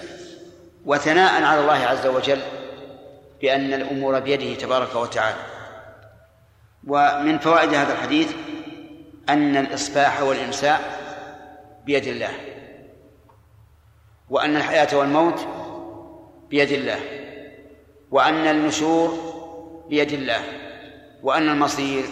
وثناء 0.85 1.43
على 1.43 1.61
الله 1.61 1.85
عز 1.87 2.07
وجل 2.07 2.41
بأن 3.43 3.75
الأمور 3.75 4.19
بيده 4.21 4.55
تبارك 4.55 4.95
وتعالى. 4.95 5.43
ومن 6.87 7.39
فوائد 7.39 7.75
هذا 7.75 7.93
الحديث 7.93 8.33
أن 9.29 9.57
الإصباح 9.57 10.23
والإمساء 10.23 10.81
بيد 11.87 12.07
الله 12.07 12.31
وأن 14.31 14.57
الحياة 14.57 14.97
والموت 14.97 15.47
بيد 16.51 16.73
الله 16.73 17.01
وأن 18.11 18.47
النشور 18.47 19.19
بيد 19.89 20.13
الله 20.13 20.43
وأن 21.23 21.49
المصير 21.49 22.05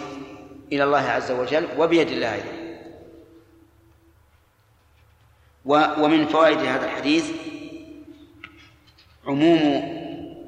إلى 0.71 0.83
الله 0.83 1.09
عز 1.09 1.31
وجل 1.31 1.67
وبيد 1.77 2.07
الله 2.07 2.33
أيضا. 2.33 2.61
ومن 6.03 6.25
فوائد 6.27 6.59
هذا 6.59 6.85
الحديث 6.85 7.31
عموم 9.27 10.00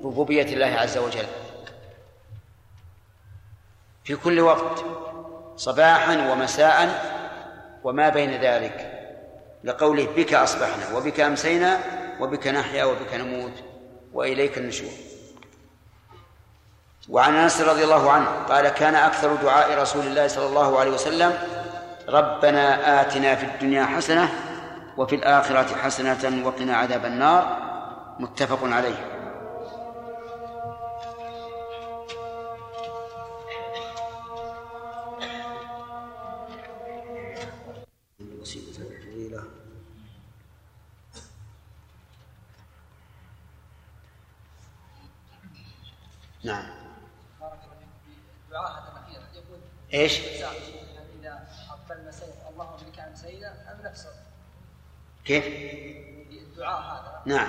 ربوبية 0.03 0.53
الله 0.53 0.79
عز 0.79 0.97
وجل. 0.97 1.25
في 4.03 4.15
كل 4.15 4.39
وقت 4.39 4.85
صباحا 5.57 6.31
ومساء 6.31 7.05
وما 7.83 8.09
بين 8.09 8.41
ذلك. 8.41 8.89
لقوله 9.63 10.07
بك 10.15 10.33
أصبحنا 10.33 10.95
وبك 10.95 11.19
أمسينا 11.19 11.79
وبك 12.19 12.47
نحيا 12.47 12.83
وبك 12.83 13.13
نموت 13.13 13.63
وإليك 14.13 14.57
النشور. 14.57 14.91
وعن 17.09 17.35
أنس 17.35 17.61
رضي 17.61 17.83
الله 17.83 18.11
عنه 18.11 18.29
قال 18.49 18.69
كان 18.69 18.95
أكثر 18.95 19.35
دعاء 19.35 19.81
رسول 19.81 20.07
الله 20.07 20.27
صلى 20.27 20.45
الله 20.45 20.79
عليه 20.79 20.91
وسلم 20.91 21.33
ربنا 22.09 23.01
آتنا 23.01 23.35
في 23.35 23.45
الدنيا 23.45 23.85
حسنة 23.85 24.29
وفي 24.97 25.15
الآخرة 25.15 25.75
حسنة 25.75 26.45
وقنا 26.45 26.77
عذاب 26.77 27.05
النار. 27.05 27.57
متفق 28.19 28.59
عليه. 28.63 29.12
نعم. 46.43 46.83
إيش؟ 49.93 50.19
إذا 50.19 51.47
اقبلنا 51.69 52.11
سيف 52.11 52.47
اللهم 52.49 52.77
بك 52.77 52.99
امسينا 52.99 53.71
أم 53.71 53.85
نفسه؟ 53.85 54.09
كيف؟ 55.25 55.45
الدعاء 56.31 56.81
هذا. 56.81 57.21
نعم. 57.25 57.47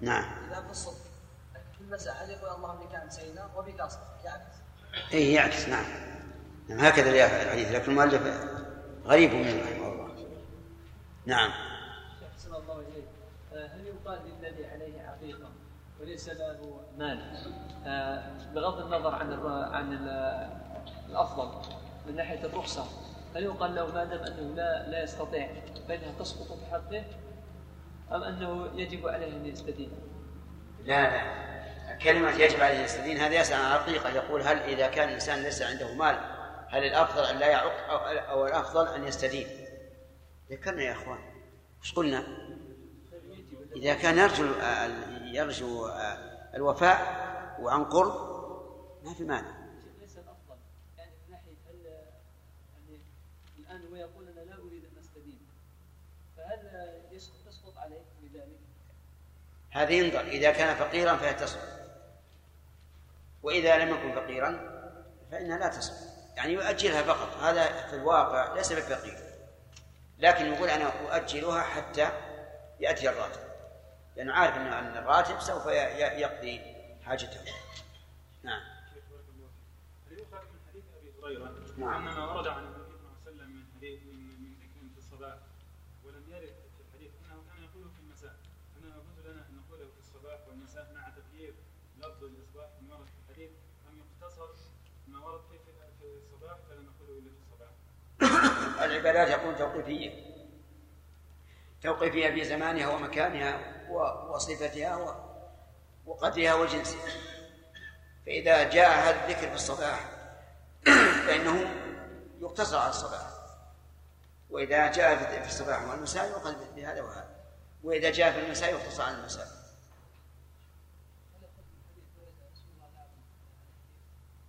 نعم. 0.00 0.24
إذا 0.50 0.60
في 0.60 0.70
الصبح 0.70 0.96
في 1.52 1.80
المساء 1.80 2.24
هل 2.24 2.30
يقول 2.30 2.56
اللهم 2.56 2.86
بك 2.86 2.94
امسينا 2.94 3.50
وبك 3.56 3.80
اصبحنا 3.80 4.24
يعكس. 4.24 4.56
اي 5.12 5.32
يعكس. 5.32 5.68
نعم. 5.68 5.84
نعم 6.68 6.80
هكذا 6.80 7.10
الحديث. 7.10 7.68
لكن 7.68 7.90
المؤلف 7.90 8.22
غريب 9.04 9.34
منه 9.34 9.62
رحمه 9.62 9.88
الله. 9.88 10.28
نعم. 11.26 11.50
أحسن 12.32 12.54
الله 12.54 12.80
إليك. 12.80 13.04
هل 13.52 13.86
يقال 13.86 14.18
للذي 14.26 14.66
عليه 14.66 15.02
عقيقة؟ 15.02 15.50
وليس 16.00 16.28
له 16.28 16.80
مال 16.98 17.18
بغض 18.54 18.84
النظر 18.84 19.14
عن 19.14 19.32
عن 19.72 19.92
الأفضل 21.10 21.74
من 22.06 22.16
ناحية 22.16 22.44
الرخصة 22.44 22.84
هل 23.36 23.42
يقال 23.42 23.74
له 23.74 23.86
ما 23.86 24.04
دام 24.04 24.18
انه 24.18 24.54
لا 24.54 24.88
لا 24.88 25.02
يستطيع 25.02 25.48
فإنها 25.88 26.18
تسقط 26.18 26.58
في 26.58 26.66
حقه 26.66 27.04
أم 28.12 28.22
أنه 28.22 28.70
يجب 28.74 29.08
عليه 29.08 29.36
أن 29.36 29.46
يستدين؟ 29.46 29.90
لا 30.84 31.02
لا 31.02 31.98
كلمة 32.02 32.30
يجب 32.30 32.60
عليه 32.60 32.78
أن 32.78 32.84
يستدين 32.84 33.16
هذا 33.16 33.40
يسأل 33.40 33.60
عن 33.60 33.76
الحقيقة 33.76 34.10
يقول 34.10 34.42
هل 34.42 34.58
إذا 34.58 34.86
كان 34.86 35.08
الإنسان 35.08 35.42
ليس 35.42 35.62
عنده 35.62 35.94
مال 35.94 36.18
هل 36.68 36.84
الأفضل 36.84 37.24
أن 37.24 37.38
لا 37.38 37.46
يعق 37.46 37.90
أو, 37.90 37.98
أو 37.98 38.46
الأفضل 38.46 38.88
أن 38.88 39.06
يستدين؟ 39.06 39.46
ذكرنا 40.50 40.82
يا 40.82 40.92
إخوان 40.92 41.18
إيش 41.82 41.94
قلنا؟ 41.94 42.24
إذا 43.76 43.94
كان 43.94 44.18
يرجو 44.18 44.44
يرجو 45.34 45.88
الوفاء 46.54 47.24
وعن 47.60 47.84
قرب 47.84 48.34
ما 49.04 49.14
في 49.14 49.24
مانع. 49.24 49.54
ليس 50.00 50.16
الأفضل 50.16 50.56
يعني 50.98 51.10
من 51.10 51.30
ناحية 51.30 51.54
يعني 52.74 53.00
الآن 53.58 53.86
هو 53.90 53.96
يقول 53.96 54.28
أنا 54.28 54.40
لا 54.40 54.54
أريد 54.54 54.84
أن 54.84 54.98
أستدين 55.00 55.46
فهل 56.36 57.20
تسقط 57.46 57.78
عليه 57.78 58.02
بذلك؟ 58.22 58.58
هذا 59.70 59.90
ينظر 59.90 60.20
إذا 60.20 60.52
كان 60.52 60.76
فقيرا 60.76 61.16
فهي 61.16 61.34
تسقط. 61.34 61.68
وإذا 63.42 63.76
لم 63.76 63.94
يكن 63.94 64.14
فقيرا 64.14 64.74
فإنها 65.30 65.58
لا 65.58 65.68
تسقط. 65.68 66.14
يعني 66.36 66.52
يؤجلها 66.52 67.02
فقط 67.02 67.36
هذا 67.36 67.86
في 67.86 67.96
الواقع 67.96 68.54
ليس 68.54 68.72
بفقير 68.72 69.18
لكن 70.18 70.46
يقول 70.46 70.68
أنا 70.68 71.16
أؤجلها 71.16 71.62
حتى 71.62 72.08
يأتي 72.80 73.08
الراتب. 73.08 73.43
لأنه 74.16 74.32
عارف 74.32 74.56
أن 74.56 74.96
الراتب 74.96 75.40
سوف 75.40 75.66
يقضي 75.66 76.60
حاجته. 77.04 77.40
نعم. 78.42 78.62
نعم. 81.76 82.08
أن 82.08 82.14
ما 82.14 82.32
ورد 82.32 82.46
عن 82.46 82.64
النبي 82.64 82.84
صلى 82.84 82.96
الله 82.96 83.10
عليه 83.10 83.36
وسلم 83.36 83.50
من 83.56 83.64
حديث 83.76 84.02
من 84.02 84.18
من 84.42 84.54
ذكر 84.60 84.88
في 84.92 84.98
الصباح 84.98 85.36
ولم 86.04 86.24
يرد 86.28 86.54
في 86.76 86.80
الحديث 86.88 87.10
أنه 87.24 87.42
كان 87.48 87.64
يقوله 87.64 87.90
في 87.96 88.00
المساء 88.00 88.36
أنه 88.76 88.88
يجوز 88.88 89.26
لنا 89.26 89.46
أن 89.48 89.56
نقوله 89.56 89.86
في 89.90 89.98
الصباح 89.98 90.38
والمساء 90.48 90.92
مع 90.94 91.08
تغيير 91.08 91.54
لفظ 91.98 92.24
الإصباح 92.24 92.68
من 92.82 92.90
ورد 92.90 93.06
في 93.06 93.30
الحديث 93.30 93.50
أم 93.88 93.98
يقتصر 93.98 94.48
ما 95.08 95.18
ورد 95.18 95.40
في 95.40 95.58
في 96.00 96.06
الصباح 96.16 96.56
فلا 96.68 96.80
نقوله 96.82 97.18
إلا 97.18 97.30
في 97.30 97.38
الصباح. 97.44 97.72
العبادات 98.84 99.28
يقول 99.28 99.56
توقيفية. 99.56 100.33
توقيفية 101.84 102.30
في 102.30 102.44
زمانها 102.44 102.88
ومكانها 102.88 103.60
وصفتها 104.30 105.16
وقدرها 106.06 106.54
وجنسها. 106.54 107.08
فإذا 108.26 108.70
جاء 108.70 108.90
هذا 108.90 109.24
الذكر 109.24 109.48
في 109.48 109.54
الصباح 109.54 110.10
فإنه 111.26 111.74
يقتصر 112.40 112.78
على 112.78 112.90
الصباح. 112.90 113.30
وإذا 114.50 114.92
جاء 114.92 115.16
في 115.42 115.46
الصباح 115.46 115.82
والمساء 115.82 116.30
يؤخذ 116.30 116.74
بهذا 116.76 117.02
وهذا. 117.02 117.34
وإذا 117.82 118.10
جاء 118.10 118.32
في 118.32 118.40
المساء 118.40 118.70
يقتصر 118.70 119.02
على 119.02 119.16
المساء. 119.16 119.48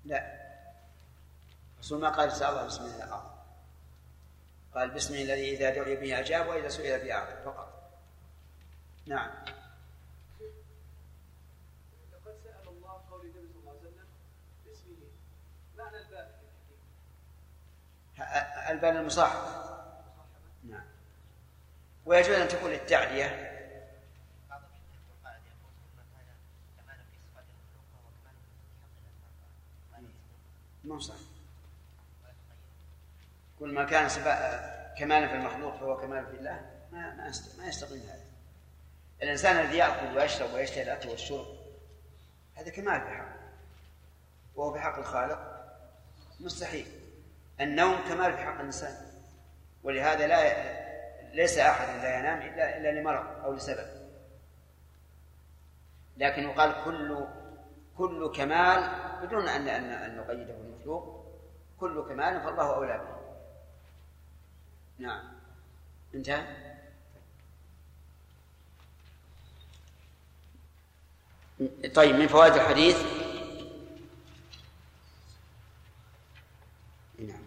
لا. 0.05 0.45
رسول 1.79 2.01
ما 2.01 2.09
قال 2.09 2.31
سأل 2.31 2.49
الله 2.49 2.65
بسم 2.65 2.83
الله 2.83 3.03
الأعظم 3.03 3.34
قال 4.75 4.89
بسم 4.89 5.13
الله 5.13 5.33
الذي 5.33 5.55
إذا 5.55 5.69
دعي 5.69 5.95
به 5.95 6.19
أجاب 6.19 6.47
وإذا 6.47 6.69
سئل 6.69 7.03
به 7.03 7.13
أعطى 7.13 7.43
فقط. 7.45 7.91
نعم. 9.05 9.31
البال 18.69 18.97
المصاحب. 18.97 19.39
نعم. 20.69 20.85
ويجوز 22.05 22.35
أن 22.35 22.47
تكون 22.47 22.71
للتعدية 22.71 23.51
ما 30.83 30.99
صح. 30.99 31.24
كل 33.65 33.73
ما 33.73 33.83
كان 33.83 34.07
كمالا 34.97 35.27
في 35.27 35.33
المخلوق 35.33 35.75
فهو 35.75 35.97
كمال 35.97 36.25
في 36.25 36.37
الله 36.37 36.61
ما 36.91 37.13
ما 37.13 37.31
ما 37.57 37.67
يستقيم 37.67 38.01
هذا. 38.01 38.25
الإنسان 39.23 39.59
الذي 39.59 39.77
يأكل 39.77 40.17
ويشرب 40.17 40.53
ويشتهي 40.53 40.83
الأكل 40.83 41.09
والشرب 41.09 41.45
هذا 42.55 42.69
كمال 42.69 43.01
حقه. 43.01 43.35
وهو 44.55 44.73
في 44.73 44.79
حق 44.79 44.97
الخالق 44.97 45.39
مستحيل. 46.39 46.87
النوم 47.61 47.97
كمال 48.09 48.33
في 48.33 48.37
حق 48.37 48.59
الإنسان. 48.59 48.95
ولهذا 49.83 50.27
لا 50.27 51.35
ليس 51.35 51.57
أحد 51.57 51.87
لا 51.87 52.19
ينام 52.19 52.41
الا 52.41 52.77
إلا 52.77 52.99
لمرض 52.99 53.43
أو 53.45 53.53
لسبب. 53.53 53.87
لكن 56.17 56.43
يقال 56.43 56.83
كل 56.85 57.27
كل 57.97 58.31
كمال 58.35 58.89
بدون 59.21 59.47
ان 59.47 59.67
ان 59.67 60.17
نقيده 60.17 60.53
بالمخلوق 60.53 61.25
كل 61.79 62.07
كمال 62.07 62.41
فالله 62.41 62.75
أولى 62.75 62.97
به. 62.97 63.24
نعم. 64.99 65.23
انتهى؟ 66.15 66.45
طيب 71.93 72.15
من 72.15 72.27
فوائد 72.27 72.53
الحديث؟ 72.53 72.97
نعم. 77.19 77.43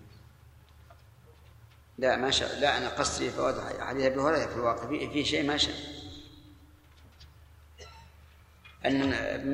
لا 1.99 2.17
ما 2.17 2.31
شاء 2.31 2.59
لا 2.59 2.79
أنا 2.79 2.89
قصدي 2.89 3.31
فوائد 3.31 3.81
حديث 3.81 4.05
أبي 4.05 4.21
هريرة 4.21 4.47
في 4.47 4.57
الواقع. 4.57 4.87
في, 4.87 5.25
شيء 5.25 5.47
ما 5.47 5.57
شاء. 5.57 5.77
أن 8.87 9.01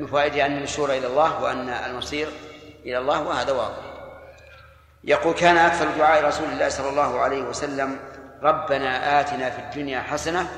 من 0.00 0.06
فوائده 0.06 0.46
أن 0.46 0.56
المشور 0.56 0.92
إلى 0.92 1.06
الله 1.06 1.42
وأن 1.42 1.68
المصير 1.68 2.28
إلى 2.84 2.98
الله 2.98 3.22
وهذا 3.22 3.52
واضح. 3.52 3.93
يقول 5.04 5.34
كان 5.34 5.56
أكثر 5.56 5.90
دعاء 5.98 6.24
رسول 6.24 6.48
الله 6.48 6.68
صلى 6.68 6.88
الله 6.88 7.20
عليه 7.20 7.42
وسلم 7.42 7.98
ربنا 8.42 9.20
آتنا 9.20 9.50
في 9.50 9.58
الدنيا 9.58 10.00
حسنة 10.00 10.48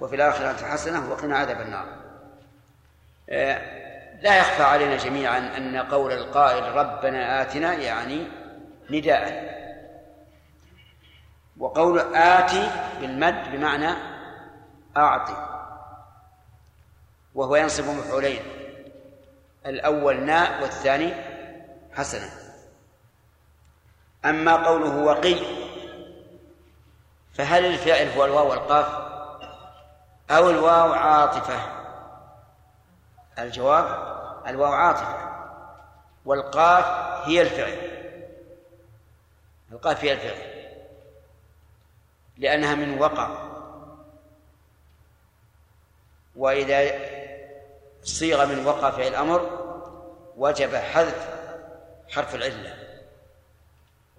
وفي 0.00 0.16
الآخرة 0.16 0.66
حسنة 0.66 1.10
وقنا 1.10 1.38
عذاب 1.38 1.60
النار. 1.60 1.86
آه، 3.30 3.80
لا 4.22 4.38
يخفى 4.38 4.62
علينا 4.62 4.96
جميعا 4.96 5.38
أن 5.56 5.76
قول 5.76 6.12
القائل 6.12 6.76
ربنا 6.76 7.42
آتنا 7.42 7.74
يعني 7.74 8.28
نداء. 8.90 9.50
وقول 11.58 12.14
آتي 12.14 12.70
بالمد 13.00 13.50
بمعنى 13.52 13.94
أعطي. 14.96 15.46
وهو 17.34 17.56
ينصب 17.56 17.84
مفعولين 17.84 18.40
الأول 19.66 20.20
ناء 20.20 20.62
والثاني 20.62 21.14
حسنة 21.96 22.39
أما 24.24 24.66
قوله 24.66 24.96
وقي 24.96 25.36
فهل 27.34 27.66
الفعل 27.66 28.08
هو 28.08 28.24
الواو 28.24 28.50
والقاف 28.50 28.86
أو 30.30 30.50
الواو 30.50 30.92
عاطفة؟ 30.92 31.60
الجواب 33.38 34.10
الواو 34.46 34.72
عاطفة 34.72 35.30
والقاف 36.24 36.84
هي 37.28 37.42
الفعل 37.42 37.90
القاف 39.72 40.04
هي 40.04 40.12
الفعل 40.12 40.50
لأنها 42.40 42.74
من 42.74 42.98
وقع. 42.98 43.50
وإذا 46.36 46.98
صيغ 48.02 48.46
من 48.46 48.66
وقع 48.66 48.90
فعل 48.90 49.06
الأمر 49.06 49.60
وجب 50.36 50.74
حذف 50.74 51.28
حرف 52.08 52.34
العلة. 52.34 52.89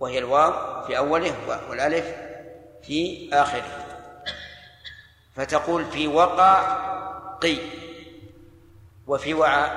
وهي 0.01 0.19
الواو 0.19 0.83
في 0.83 0.97
أوله 0.97 1.35
والألف 1.69 2.15
في 2.83 3.29
آخره. 3.33 3.85
فتقول 5.35 5.85
في 5.85 6.07
وقع 6.07 6.61
قي. 7.33 7.57
وفي 9.07 9.33
وعى 9.33 9.71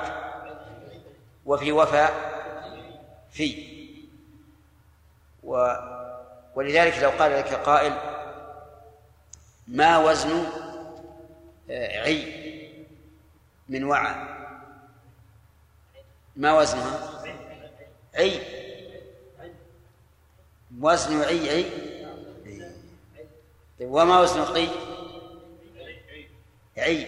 وفي 1.47 1.73
وفاء 1.73 2.13
في. 3.33 3.75
و 5.43 5.75
ولذلك 6.55 6.99
لو 6.99 7.11
قال 7.11 7.33
لك 7.33 7.55
قائل 7.55 7.93
ما 9.69 9.99
وزن 9.99 10.47
آه، 11.71 12.01
عي 12.01 12.45
من 13.69 13.85
وعى 13.85 14.15
ما 16.37 16.59
وزنها؟ 16.59 16.99
عي. 18.15 18.54
وزن 20.81 21.23
عي 21.23 21.51
عي؟ 21.51 21.65
طيب 23.81 23.91
وما 23.91 24.21
وزن 24.21 24.45
قي؟ 24.45 24.69
عي. 26.79 27.07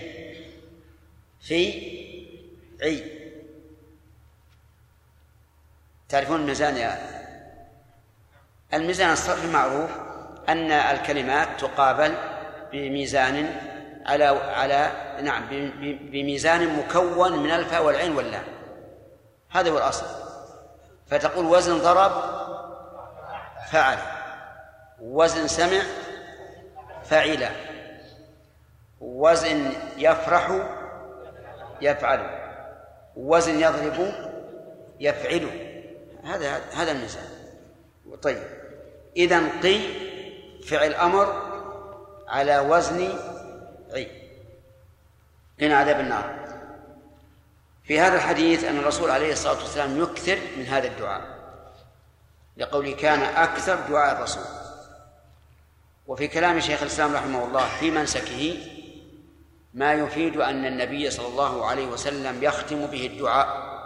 في؟ 1.40 1.72
عي. 2.82 3.04
تعرفون 6.08 6.40
الميزان 6.40 6.76
يا 6.76 7.16
الميزان 8.74 9.12
الصرفي 9.12 9.46
معروف 9.46 9.90
أن 10.48 10.70
الكلمات 10.70 11.60
تقابل 11.60 12.14
بميزان 12.72 13.60
على 14.06 14.24
على 14.24 14.92
نعم 15.22 15.46
بميزان 16.10 16.78
مكون 16.78 17.38
من 17.38 17.50
الفاء 17.50 17.84
والعين 17.84 18.16
واللام. 18.16 18.44
هذا 19.50 19.70
هو 19.70 19.78
الأصل. 19.78 20.06
فتقول 21.06 21.46
وزن 21.46 21.78
ضرب 21.78 22.45
فعل. 23.66 23.98
وزن 25.00 25.48
سمع 25.48 25.82
فعل. 27.04 27.48
وزن 29.00 29.72
يفرح 29.96 30.68
يفعل. 31.80 32.46
وزن 33.16 33.60
يضرب 33.60 34.12
يفعل. 35.00 35.50
هذا 36.24 36.60
هذا 36.74 36.92
الميزان 36.92 37.24
طيب. 38.22 38.42
إذا 39.16 39.42
قي 39.62 39.80
فعل 40.62 40.94
أمر 40.94 41.42
على 42.28 42.58
وزن 42.58 43.18
عي. 43.94 44.08
قنا 45.60 45.76
عذاب 45.76 46.00
النار. 46.00 46.46
في 47.84 48.00
هذا 48.00 48.16
الحديث 48.16 48.64
أن 48.64 48.78
الرسول 48.78 49.10
عليه 49.10 49.32
الصلاة 49.32 49.58
والسلام 49.58 50.02
يكثر 50.02 50.38
من 50.56 50.66
هذا 50.66 50.86
الدعاء. 50.86 51.35
لقوله 52.56 52.92
كان 52.92 53.22
أكثر 53.22 53.74
دعاء 53.88 54.16
الرسول. 54.16 54.44
وفي 56.06 56.28
كلام 56.28 56.60
شيخ 56.60 56.82
الإسلام 56.82 57.14
رحمه 57.14 57.44
الله 57.44 57.68
في 57.80 57.90
منسكه 57.90 58.56
ما 59.74 59.92
يفيد 59.92 60.36
أن 60.36 60.66
النبي 60.66 61.10
صلى 61.10 61.26
الله 61.26 61.66
عليه 61.66 61.86
وسلم 61.86 62.42
يختم 62.42 62.86
به 62.86 63.06
الدعاء 63.06 63.76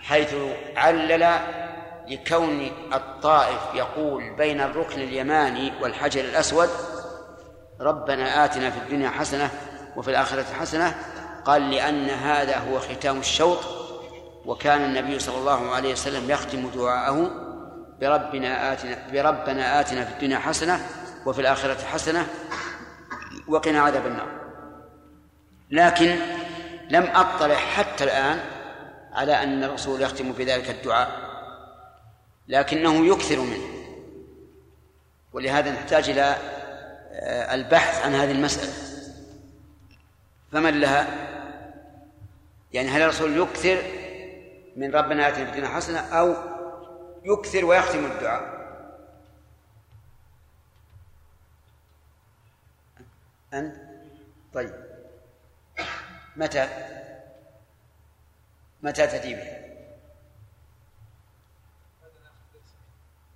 حيث 0.00 0.34
علل 0.76 1.38
لكون 2.08 2.70
الطائف 2.92 3.60
يقول 3.74 4.30
بين 4.30 4.60
الركن 4.60 5.00
اليماني 5.00 5.72
والحجر 5.82 6.20
الأسود 6.20 6.68
ربنا 7.80 8.44
آتنا 8.44 8.70
في 8.70 8.78
الدنيا 8.78 9.10
حسنة 9.10 9.50
وفي 9.96 10.10
الآخرة 10.10 10.46
حسنة 10.60 10.94
قال 11.44 11.70
لأن 11.70 12.10
هذا 12.10 12.58
هو 12.58 12.78
ختام 12.78 13.18
الشوط 13.18 13.79
وكان 14.44 14.84
النبي 14.84 15.18
صلى 15.18 15.38
الله 15.38 15.70
عليه 15.70 15.92
وسلم 15.92 16.30
يختم 16.30 16.70
دعاءه 16.70 17.30
بربنا 18.00 18.72
آتنا 18.72 18.98
بربنا 19.12 19.80
آتنا 19.80 20.04
في 20.04 20.12
الدنيا 20.12 20.38
حسنة 20.38 20.86
وفي 21.26 21.40
الآخرة 21.40 21.84
حسنة 21.84 22.26
وقنا 23.48 23.80
عذاب 23.80 24.06
النار. 24.06 24.40
لكن 25.70 26.16
لم 26.90 27.02
أطلع 27.02 27.54
حتى 27.54 28.04
الآن 28.04 28.40
على 29.12 29.42
أن 29.42 29.64
الرسول 29.64 30.02
يختم 30.02 30.32
بذلك 30.32 30.70
الدعاء 30.70 31.30
لكنه 32.48 33.06
يكثر 33.06 33.40
منه. 33.40 33.66
ولهذا 35.32 35.72
نحتاج 35.72 36.10
إلى 36.10 36.36
آه، 37.12 37.54
البحث 37.54 38.04
عن 38.04 38.14
هذه 38.14 38.30
المسألة. 38.30 38.72
فمن 40.52 40.80
لها؟ 40.80 41.06
يعني 42.72 42.88
هل 42.88 43.02
الرسول 43.02 43.38
يكثر 43.38 43.99
من 44.80 44.94
ربنا 44.94 45.28
آتنا 45.28 45.44
في 45.44 45.50
الدنيا 45.50 45.68
حسنة 45.68 45.98
أو 45.98 46.34
يكثر 47.24 47.64
ويختم 47.64 48.04
الدعاء. 48.04 48.60
أنت؟ 53.54 53.76
طيب. 54.54 54.74
متى؟ 56.36 56.68
متى 58.82 59.06
تأتي 59.06 59.34
به؟ 59.34 59.70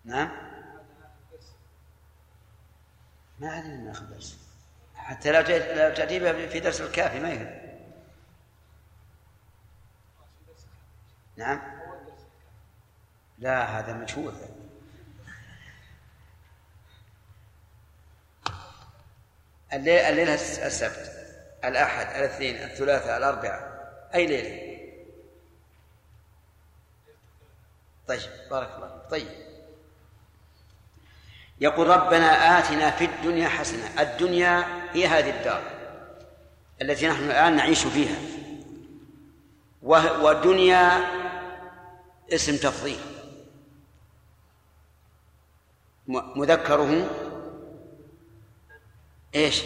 نعم؟ 0.04 0.30
ما 3.38 3.52
علينا 3.52 3.76
ناخذ 3.76 4.06
درس. 4.06 4.38
حتى 4.94 5.32
لو 5.32 5.42
تأتي 5.94 6.18
بها 6.18 6.46
في 6.46 6.60
درس 6.60 6.80
الكافي 6.80 7.20
ما 7.20 7.30
يهم. 7.30 7.63
نعم. 11.36 11.60
لا 13.38 13.64
هذا 13.64 13.92
مجهول. 13.92 14.34
الليل 19.72 19.98
الليلة 19.98 20.34
السبت 20.34 21.12
الأحد 21.64 22.06
الاثنين 22.06 22.56
الثلاثاء 22.56 23.18
الأربعاء 23.18 23.74
أي 24.14 24.26
ليلة؟ 24.26 24.74
طيب 28.08 28.30
بارك 28.50 28.74
الله 28.76 29.02
طيب. 29.10 29.28
يقول 31.60 31.86
ربنا 31.86 32.58
آتنا 32.58 32.90
في 32.90 33.04
الدنيا 33.04 33.48
حسنة. 33.48 34.02
الدنيا 34.02 34.64
هي 34.92 35.06
هذه 35.06 35.30
الدار 35.30 35.62
التي 36.82 37.08
نحن 37.08 37.24
الآن 37.24 37.56
نعيش 37.56 37.86
فيها. 37.86 38.16
ودنيا 39.82 41.23
اسم 42.34 42.56
تفضيل. 42.56 43.00
مذكره. 46.36 47.06
إيش؟ 49.34 49.62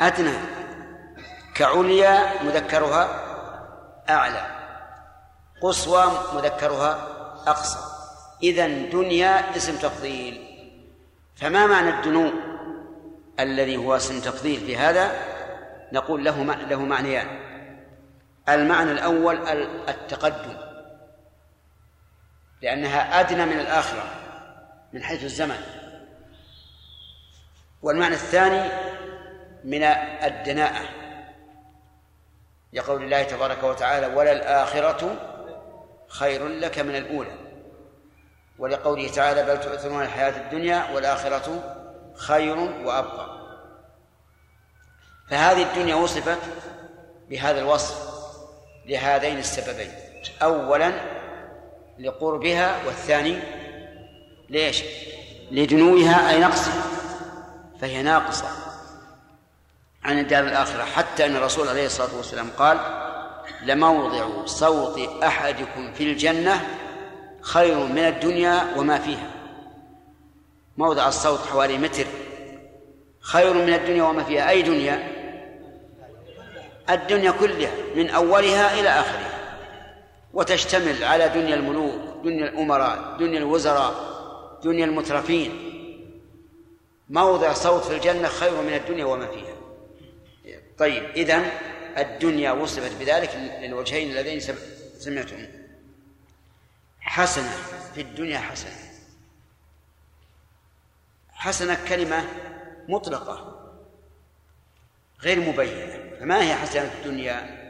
أدنى. 0.00 0.38
كعليا 1.54 2.42
مذكرها 2.42 3.04
أعلى. 4.10 4.46
قصوى 5.62 6.04
مذكرها 6.34 6.92
أقصى. 7.46 7.78
إذا 8.42 8.66
دنيا 8.68 9.56
اسم 9.56 9.76
تفضيل. 9.76 10.48
فما 11.36 11.66
معنى 11.66 11.88
الدنو 11.88 12.32
الذي 13.40 13.76
هو 13.76 13.96
اسم 13.96 14.20
تفضيل 14.20 14.60
في 14.60 14.76
هذا؟ 14.76 15.32
نقول 15.92 16.24
له 16.24 16.42
له 16.42 16.84
معنيان. 16.84 17.28
المعنى 18.48 18.92
الأول 18.92 19.48
التقدم. 19.88 20.71
لأنها 22.62 23.20
أدنى 23.20 23.46
من 23.46 23.60
الآخرة 23.60 24.04
من 24.92 25.02
حيث 25.02 25.24
الزمن. 25.24 25.58
والمعنى 27.82 28.14
الثاني 28.14 28.72
من 29.64 29.82
الدناءة. 30.24 30.88
لقول 32.72 33.02
الله 33.02 33.22
تبارك 33.22 33.62
وتعالى 33.62 34.06
وللآخرة 34.06 35.16
خير 36.08 36.48
لك 36.48 36.78
من 36.78 36.96
الأولى. 36.96 37.36
ولقوله 38.58 39.08
تعالى 39.08 39.42
بل 39.42 39.60
تؤثرون 39.60 40.02
الحياة 40.02 40.36
الدنيا 40.36 40.90
والآخرة 40.90 41.76
خير 42.14 42.58
وأبقى. 42.58 43.42
فهذه 45.30 45.62
الدنيا 45.62 45.94
وصفت 45.94 46.38
بهذا 47.28 47.60
الوصف 47.60 48.12
لهذين 48.86 49.38
السببين. 49.38 49.92
أولا 50.42 51.21
لقربها 51.98 52.86
والثاني 52.86 53.38
ليش؟ 54.50 54.82
لدنوها 55.50 56.30
أي 56.30 56.40
نقصها. 56.40 56.82
فهي 57.80 58.02
ناقصة 58.02 58.48
عن 60.04 60.18
الدار 60.18 60.44
الآخرة 60.44 60.84
حتى 60.84 61.26
أن 61.26 61.36
الرسول 61.36 61.68
عليه 61.68 61.86
الصلاة 61.86 62.16
والسلام 62.16 62.50
قال 62.58 62.78
لموضع 63.62 64.46
صوت 64.46 64.98
أحدكم 65.22 65.92
في 65.92 66.02
الجنة 66.04 66.60
خير 67.40 67.78
من 67.78 67.98
الدنيا 67.98 68.74
وما 68.76 68.98
فيها. 68.98 69.30
موضع 70.76 71.08
الصوت 71.08 71.46
حوالي 71.46 71.78
متر. 71.78 72.06
خير 73.20 73.54
من 73.54 73.74
الدنيا 73.74 74.02
وما 74.02 74.24
فيها 74.24 74.50
أي 74.50 74.62
دنيا؟ 74.62 75.08
الدنيا 76.90 77.30
كلها 77.30 77.70
من 77.96 78.10
أولها 78.10 78.80
إلى 78.80 78.88
آخرها. 78.88 79.31
وتشتمل 80.32 81.04
على 81.04 81.28
دنيا 81.28 81.54
الملوك 81.54 82.24
دنيا 82.24 82.48
الأمراء 82.48 83.16
دنيا 83.18 83.38
الوزراء 83.38 84.12
دنيا 84.64 84.84
المترفين. 84.84 85.68
موضع 87.08 87.52
صوت 87.52 87.84
في 87.84 87.96
الجنة 87.96 88.28
خير 88.28 88.62
من 88.62 88.74
الدنيا 88.74 89.04
وما 89.04 89.26
فيها. 89.26 89.56
طيب 90.78 91.04
إذن 91.04 91.50
الدنيا 91.98 92.52
وصفت 92.52 92.96
بذلك 93.00 93.34
للوجهين 93.62 94.10
اللذين 94.10 94.40
سمعتم. 94.98 95.46
حسنة 97.00 97.52
في 97.94 98.00
الدنيا 98.00 98.38
حسنة. 98.38 98.72
حسنة 101.32 101.78
كلمة 101.88 102.24
مطلقة 102.88 103.58
غير 105.20 105.40
مبينة. 105.40 106.16
فما 106.20 106.42
هي 106.42 106.54
حسنة 106.54 106.90
الدنيا؟ 106.98 107.62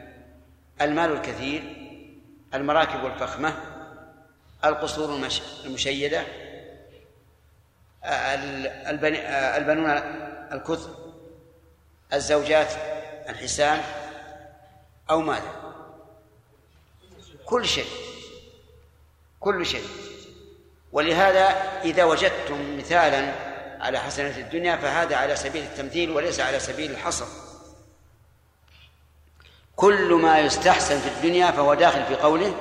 المال 0.81 1.11
الكثير. 1.11 1.82
المراكب 2.53 3.05
الفخمة 3.05 3.55
القصور 4.65 5.29
المشيدة 5.65 6.23
البنون 9.57 9.89
الكثر 10.51 10.89
الزوجات 12.13 12.73
الحسان 13.29 13.81
أو 15.09 15.21
ماذا؟ 15.21 15.73
كل 17.45 17.65
شيء 17.65 17.87
كل 19.39 19.65
شيء. 19.65 19.87
ولهذا 20.91 21.41
إذا 21.83 22.03
وجدتم 22.03 22.77
مثالا 22.77 23.33
على 23.79 23.99
حسنة 23.99 24.37
الدنيا 24.37 24.75
فهذا 24.75 25.15
على 25.15 25.35
سبيل 25.35 25.63
التمثيل 25.63 26.11
وليس 26.11 26.39
على 26.39 26.59
سبيل 26.59 26.91
الحصر. 26.91 27.25
كل 29.75 30.13
ما 30.13 30.39
يستحسن 30.39 30.99
في 30.99 31.07
الدنيا 31.07 31.51
فهو 31.51 31.73
داخل 31.73 32.03
في 32.03 32.15
قوله 32.15 32.53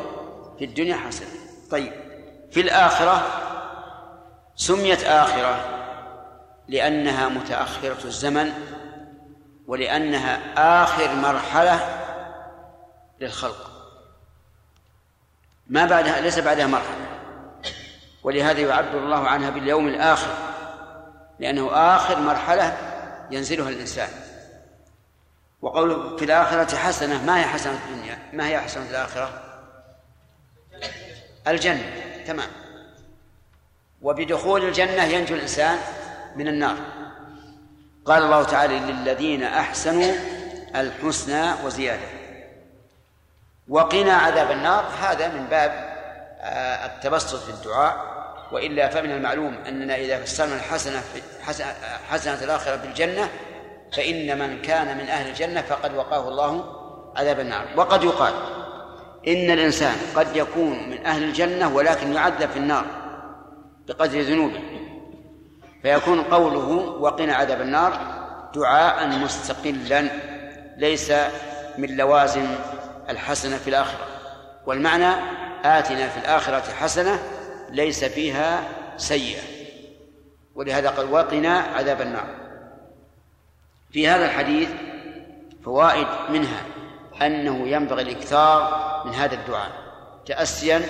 في 0.58 0.64
الدنيا 0.64 0.96
حسن 0.96 1.26
طيب 1.70 1.92
في 2.50 2.60
الآخرة 2.60 3.26
سميت 4.56 5.04
آخرة 5.04 5.64
لأنها 6.68 7.28
متأخرة 7.28 8.04
الزمن 8.04 8.52
ولأنها 9.66 10.40
آخر 10.82 11.14
مرحلة 11.14 11.80
للخلق. 13.20 13.70
ما 15.66 15.84
بعدها 15.84 16.20
ليس 16.20 16.38
بعدها 16.38 16.66
مرحلة. 16.66 17.06
ولهذا 18.22 18.60
يعبر 18.60 18.98
الله 18.98 19.28
عنها 19.28 19.50
باليوم 19.50 19.88
الآخر 19.88 20.34
لأنه 21.40 21.70
آخر 21.72 22.20
مرحلة 22.20 22.76
ينزلها 23.30 23.68
الإنسان. 23.68 24.08
وقول 25.62 26.18
في 26.18 26.24
الآخرة 26.24 26.76
حسنة 26.76 27.24
ما 27.24 27.40
هي 27.40 27.44
حسنة 27.44 27.78
الدنيا؟ 27.88 28.18
ما 28.32 28.48
هي 28.48 28.60
حسنة 28.60 28.90
الآخرة؟ 28.90 29.42
الجنة 31.48 31.92
تمام. 32.26 32.48
وبدخول 34.02 34.64
الجنة 34.64 35.04
ينجو 35.04 35.34
الإنسان 35.34 35.78
من 36.36 36.48
النار. 36.48 36.76
قال 38.04 38.22
الله 38.22 38.42
تعالى 38.42 38.78
للذين 38.78 39.42
أحسنوا 39.42 40.12
الحسنى 40.76 41.52
وزيادة. 41.64 42.06
وقنا 43.68 44.12
عذاب 44.12 44.50
النار 44.50 44.84
هذا 45.02 45.28
من 45.28 45.46
باب 45.46 45.92
آه، 46.40 46.86
التبسط 46.86 47.42
في 47.42 47.50
الدعاء. 47.50 48.12
وإلا 48.52 48.88
فمن 48.88 49.10
المعلوم 49.10 49.54
أننا 49.68 49.96
إذا 49.96 50.24
فسرنا 50.24 50.54
الحسنة 50.54 51.02
حسنة 52.10 52.44
الآخرة 52.44 52.76
بالجنة 52.76 53.28
فإن 53.92 54.38
من 54.38 54.62
كان 54.62 54.98
من 54.98 55.08
أهل 55.08 55.28
الجنة 55.28 55.62
فقد 55.62 55.94
وقاه 55.94 56.28
الله 56.28 56.64
عذاب 57.16 57.40
النار. 57.40 57.64
وقد 57.76 58.04
يقال 58.04 58.32
إن 59.28 59.50
الإنسان 59.50 59.94
قد 60.16 60.36
يكون 60.36 60.90
من 60.90 61.06
أهل 61.06 61.22
الجنة 61.22 61.74
ولكن 61.74 62.12
يعذب 62.12 62.50
في 62.50 62.56
النار 62.56 62.84
بقدر 63.88 64.20
ذنوبه 64.20 64.60
فيكون 65.82 66.22
قوله 66.22 66.68
وقنا 67.00 67.34
عذاب 67.34 67.60
النار 67.60 67.92
دعاء 68.54 69.08
مستقلا 69.08 70.08
ليس 70.76 71.12
من 71.78 71.96
لوازم 71.96 72.46
الحسنة 73.08 73.56
في 73.56 73.70
الآخرة. 73.70 74.06
والمعنى 74.66 75.14
آتنا 75.64 76.08
في 76.08 76.18
الآخرة 76.18 76.72
حسنة 76.80 77.18
ليس 77.70 78.04
فيها 78.04 78.64
سيئة. 78.96 79.42
ولهذا 80.54 80.90
قال 80.90 81.12
وقنا 81.12 81.58
عذاب 81.58 82.00
النار. 82.00 82.41
في 83.92 84.08
هذا 84.08 84.24
الحديث 84.24 84.68
فوائد 85.64 86.06
منها 86.30 86.62
أنه 87.22 87.68
ينبغي 87.68 88.02
الإكثار 88.02 89.02
من 89.06 89.14
هذا 89.14 89.34
الدعاء 89.34 89.70
تأسيا 90.26 90.82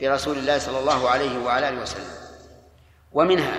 برسول 0.00 0.38
الله 0.38 0.58
صلى 0.58 0.78
الله 0.78 1.10
عليه 1.10 1.38
وعلى 1.38 1.68
آله 1.68 1.82
وسلم. 1.82 2.10
ومنها 3.12 3.58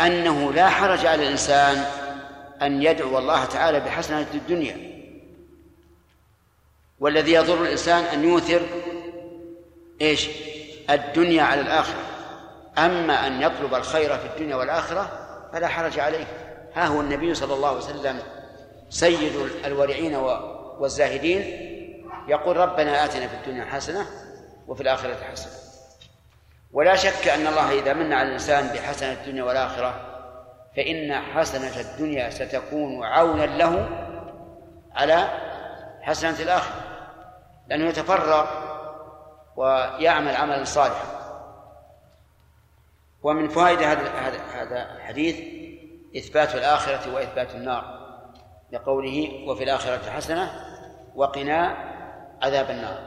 أنه 0.00 0.52
لا 0.52 0.68
حرج 0.68 1.06
على 1.06 1.22
الإنسان 1.22 1.84
أن 2.62 2.82
يدعو 2.82 3.18
الله 3.18 3.44
تعالى 3.44 3.80
بحسنة 3.80 4.26
الدنيا. 4.34 4.76
والذي 7.00 7.32
يضر 7.32 7.62
الإنسان 7.62 8.04
أن 8.04 8.24
يوثر 8.24 8.62
إيش؟ 10.00 10.28
الدنيا 10.90 11.42
على 11.42 11.60
الآخرة. 11.60 12.02
أما 12.78 13.26
أن 13.26 13.42
يطلب 13.42 13.74
الخير 13.74 14.18
في 14.18 14.26
الدنيا 14.26 14.56
والآخرة 14.56 15.10
فلا 15.52 15.68
حرج 15.68 15.98
عليه. 15.98 16.49
ها 16.74 16.86
هو 16.86 17.00
النبي 17.00 17.34
صلى 17.34 17.54
الله 17.54 17.68
عليه 17.68 17.78
وسلم 17.78 18.22
سيد 18.90 19.32
الورعين 19.64 20.14
والزاهدين 20.78 21.70
يقول 22.28 22.56
ربنا 22.56 23.04
آتنا 23.04 23.26
في 23.26 23.34
الدنيا 23.34 23.64
حسنة 23.64 24.06
وفي 24.68 24.80
الآخرة 24.80 25.16
حسنة. 25.32 25.52
ولا 26.72 26.96
شك 26.96 27.28
أن 27.28 27.46
الله 27.46 27.78
إذا 27.78 27.92
من 27.92 28.12
على 28.12 28.28
الإنسان 28.28 28.68
بحسنة 28.68 29.12
الدنيا 29.12 29.44
والآخرة 29.44 30.06
فإن 30.76 31.14
حسنة 31.14 31.80
الدنيا 31.80 32.30
ستكون 32.30 33.04
عونا 33.04 33.44
له 33.44 33.88
على 34.94 35.28
حسنة 36.02 36.40
الآخرة 36.40 36.80
لأنه 37.68 37.88
يتفرغ 37.88 38.46
ويعمل 39.56 40.36
عملا 40.36 40.64
صالحا. 40.64 41.20
ومن 43.22 43.48
فوائد 43.48 43.82
هذا 43.82 44.08
هذا 44.54 44.96
الحديث 44.96 45.59
إثبات 46.16 46.54
الآخرة 46.54 47.14
وإثبات 47.14 47.54
النار 47.54 48.00
لقوله 48.72 49.44
وفي 49.46 49.64
الآخرة 49.64 50.10
حسنة 50.10 50.50
وقنا 51.14 51.76
عذاب 52.42 52.70
النار. 52.70 52.98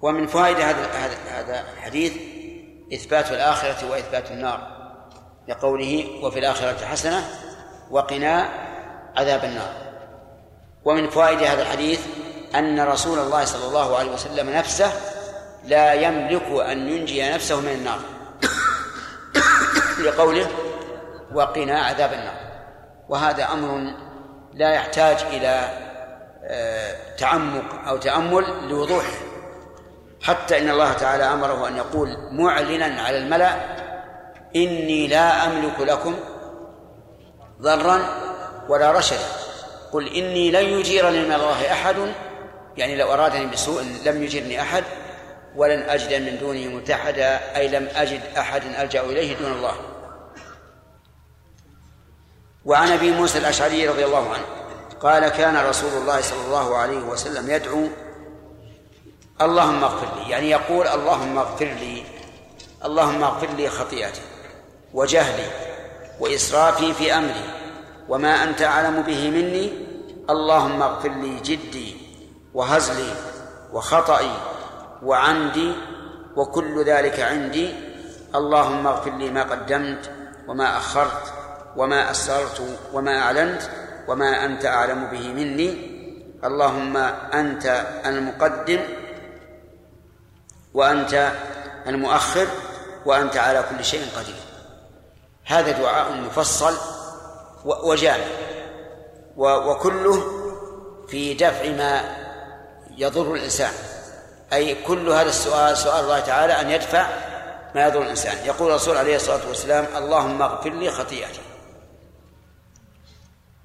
ومن 0.00 0.26
فوائد 0.26 0.56
هذا 0.56 0.86
هذا 1.30 1.64
الحديث 1.72 2.16
إثبات 2.94 3.32
الآخرة 3.32 3.90
وإثبات 3.90 4.30
النار 4.30 4.76
لقوله 5.48 6.20
وفي 6.22 6.38
الآخرة 6.38 6.86
حسنة 6.86 7.24
وقنا 7.90 8.48
عذاب 9.16 9.44
النار. 9.44 9.72
ومن 10.84 11.10
فوائد 11.10 11.38
هذا 11.38 11.62
الحديث 11.62 12.06
أن 12.54 12.80
رسول 12.80 13.18
الله 13.18 13.44
صلى 13.44 13.68
الله 13.68 13.96
عليه 13.96 14.10
وسلم 14.10 14.50
نفسه 14.50 14.92
لا 15.64 15.92
يملك 15.92 16.42
أن 16.42 16.88
ينجي 16.88 17.30
نفسه 17.30 17.60
من 17.60 17.68
النار. 17.68 17.98
لقوله 20.06 20.65
وقنا 21.36 21.80
عذاب 21.80 22.12
النار. 22.12 22.38
وهذا 23.08 23.44
أمر 23.52 23.92
لا 24.54 24.72
يحتاج 24.72 25.16
إلى 25.32 25.68
آه، 26.44 26.96
تعمق 27.18 27.88
أو 27.88 27.96
تأمل 27.96 28.44
لوضوحه. 28.68 29.16
حتى 30.22 30.58
إن 30.58 30.70
الله 30.70 30.92
تعالى 30.92 31.24
أمره 31.24 31.68
أن 31.68 31.76
يقول 31.76 32.16
معلنا 32.32 33.02
على 33.02 33.18
الملأ 33.18 33.54
إني 34.56 35.06
لا 35.08 35.46
أملك 35.46 35.80
لكم 35.80 36.14
ضرا 37.60 38.00
ولا 38.68 38.92
رشدا. 38.92 39.28
قل 39.92 40.14
إني 40.14 40.50
لن 40.50 40.64
يجيرني 40.64 41.24
من 41.24 41.32
الله 41.32 41.72
أحد 41.72 41.96
يعني 42.76 42.96
لو 42.96 43.12
أرادني 43.12 43.46
بسوء 43.46 43.82
لم 44.04 44.22
يجرني 44.22 44.60
أحد 44.60 44.84
ولن 45.56 45.82
أجد 45.82 46.22
من 46.22 46.38
دونه 46.38 46.76
متحدا 46.76 47.40
أي 47.56 47.68
لم 47.68 47.88
أجد 47.96 48.20
أحد 48.38 48.62
ألجأ 48.80 49.00
إليه 49.00 49.36
دون 49.36 49.52
الله. 49.52 49.95
وعن 52.66 52.92
أبي 52.92 53.10
موسى 53.10 53.38
الأشعري 53.38 53.88
رضي 53.88 54.04
الله 54.04 54.30
عنه 54.30 54.44
قال 55.00 55.28
كان 55.28 55.56
رسول 55.56 55.90
الله 55.92 56.20
صلى 56.20 56.44
الله 56.46 56.76
عليه 56.76 56.98
وسلم 56.98 57.50
يدعو 57.50 57.86
اللهم 59.42 59.84
اغفر 59.84 60.06
لي 60.16 60.30
يعني 60.30 60.50
يقول 60.50 60.86
اللهم 60.86 61.38
اغفر 61.38 61.64
لي 61.64 62.02
اللهم 62.84 63.24
اغفر 63.24 63.46
لي 63.46 63.68
خطيئتي 63.68 64.20
وجهلي 64.94 65.46
وإسرافي 66.20 66.94
في 66.94 67.14
أمري 67.14 67.44
وما 68.08 68.42
أنت 68.42 68.62
أعلم 68.62 69.02
به 69.02 69.30
مني 69.30 69.72
اللهم 70.30 70.82
اغفر 70.82 71.08
لي 71.08 71.40
جدي 71.40 71.96
وهزلي 72.54 73.14
وخطئي 73.72 74.30
وعمدي 75.02 75.72
وكل 76.36 76.84
ذلك 76.84 77.20
عندي 77.20 77.74
اللهم 78.34 78.86
اغفر 78.86 79.10
لي 79.10 79.30
ما 79.30 79.42
قدمت 79.42 80.10
وما 80.48 80.76
أخرت 80.76 81.35
وما 81.76 82.10
أسررت 82.10 82.78
وما 82.92 83.18
أعلنت 83.18 83.62
وما 84.08 84.44
أنت 84.44 84.66
أعلم 84.66 85.06
به 85.06 85.28
مني. 85.28 85.96
اللهم 86.44 86.96
أنت 87.34 87.86
المقدم 88.06 88.80
وأنت 90.74 91.32
المؤخر 91.86 92.46
وأنت 93.06 93.36
على 93.36 93.64
كل 93.70 93.84
شيء 93.84 94.06
قدير. 94.16 94.34
هذا 95.44 95.70
دعاء 95.70 96.12
مفصل 96.12 96.76
وجامع. 97.64 98.24
وكله 99.36 100.22
في 101.08 101.34
دفع 101.34 101.68
ما 101.68 102.16
يضر 102.96 103.34
الإنسان. 103.34 103.72
أي 104.52 104.74
كل 104.74 105.08
هذا 105.08 105.28
السؤال 105.28 105.76
سؤال 105.76 106.04
الله 106.04 106.20
تعالى 106.20 106.60
أن 106.60 106.70
يدفع 106.70 107.06
ما 107.74 107.86
يضر 107.86 108.02
الإنسان. 108.02 108.46
يقول 108.46 108.70
الرسول 108.70 108.96
عليه 108.96 109.16
الصلاة 109.16 109.48
والسلام 109.48 109.86
اللهم 109.96 110.42
اغفر 110.42 110.70
لي 110.70 110.90
خطيئتي. 110.90 111.40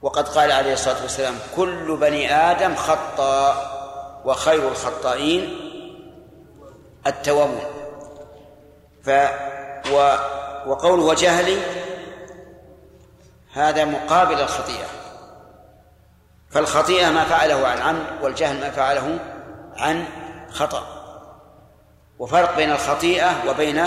وقد 0.01 0.29
قال 0.29 0.51
عليه 0.51 0.73
الصلاة 0.73 1.01
والسلام 1.01 1.35
كل 1.55 1.97
بني 1.97 2.35
آدم 2.35 2.75
خطاء 2.75 3.81
وخير 4.25 4.67
الخطائين 4.67 5.57
التوابون 7.07 7.61
ف 9.03 9.09
و 9.91 10.15
وقوله 10.65 11.03
وجهلي 11.03 11.57
هذا 13.53 13.85
مقابل 13.85 14.41
الخطيئة. 14.41 14.87
فالخطيئة 16.49 17.09
ما 17.09 17.23
فعله 17.23 17.67
عن 17.67 17.77
عمد 17.77 18.05
والجهل 18.21 18.59
ما 18.59 18.71
فعله 18.71 19.19
عن 19.77 20.05
خطأ. 20.51 20.83
وفرق 22.19 22.55
بين 22.55 22.71
الخطيئة 22.71 23.49
وبين 23.49 23.85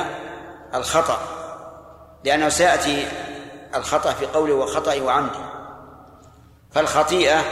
الخطأ 0.75 1.19
لأنه 2.25 2.49
سيأتي 2.49 3.09
الخطأ 3.75 4.13
في 4.13 4.27
قوله 4.27 4.55
وخطأ 4.55 5.03
وعمده 5.03 5.44
فالخطيئة 6.75 7.45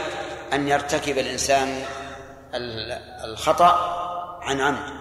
أن 0.53 0.67
يرتكب 0.67 1.17
الإنسان 1.17 1.85
الخطأ 3.25 3.99
عن 4.41 4.61
عمد. 4.61 4.93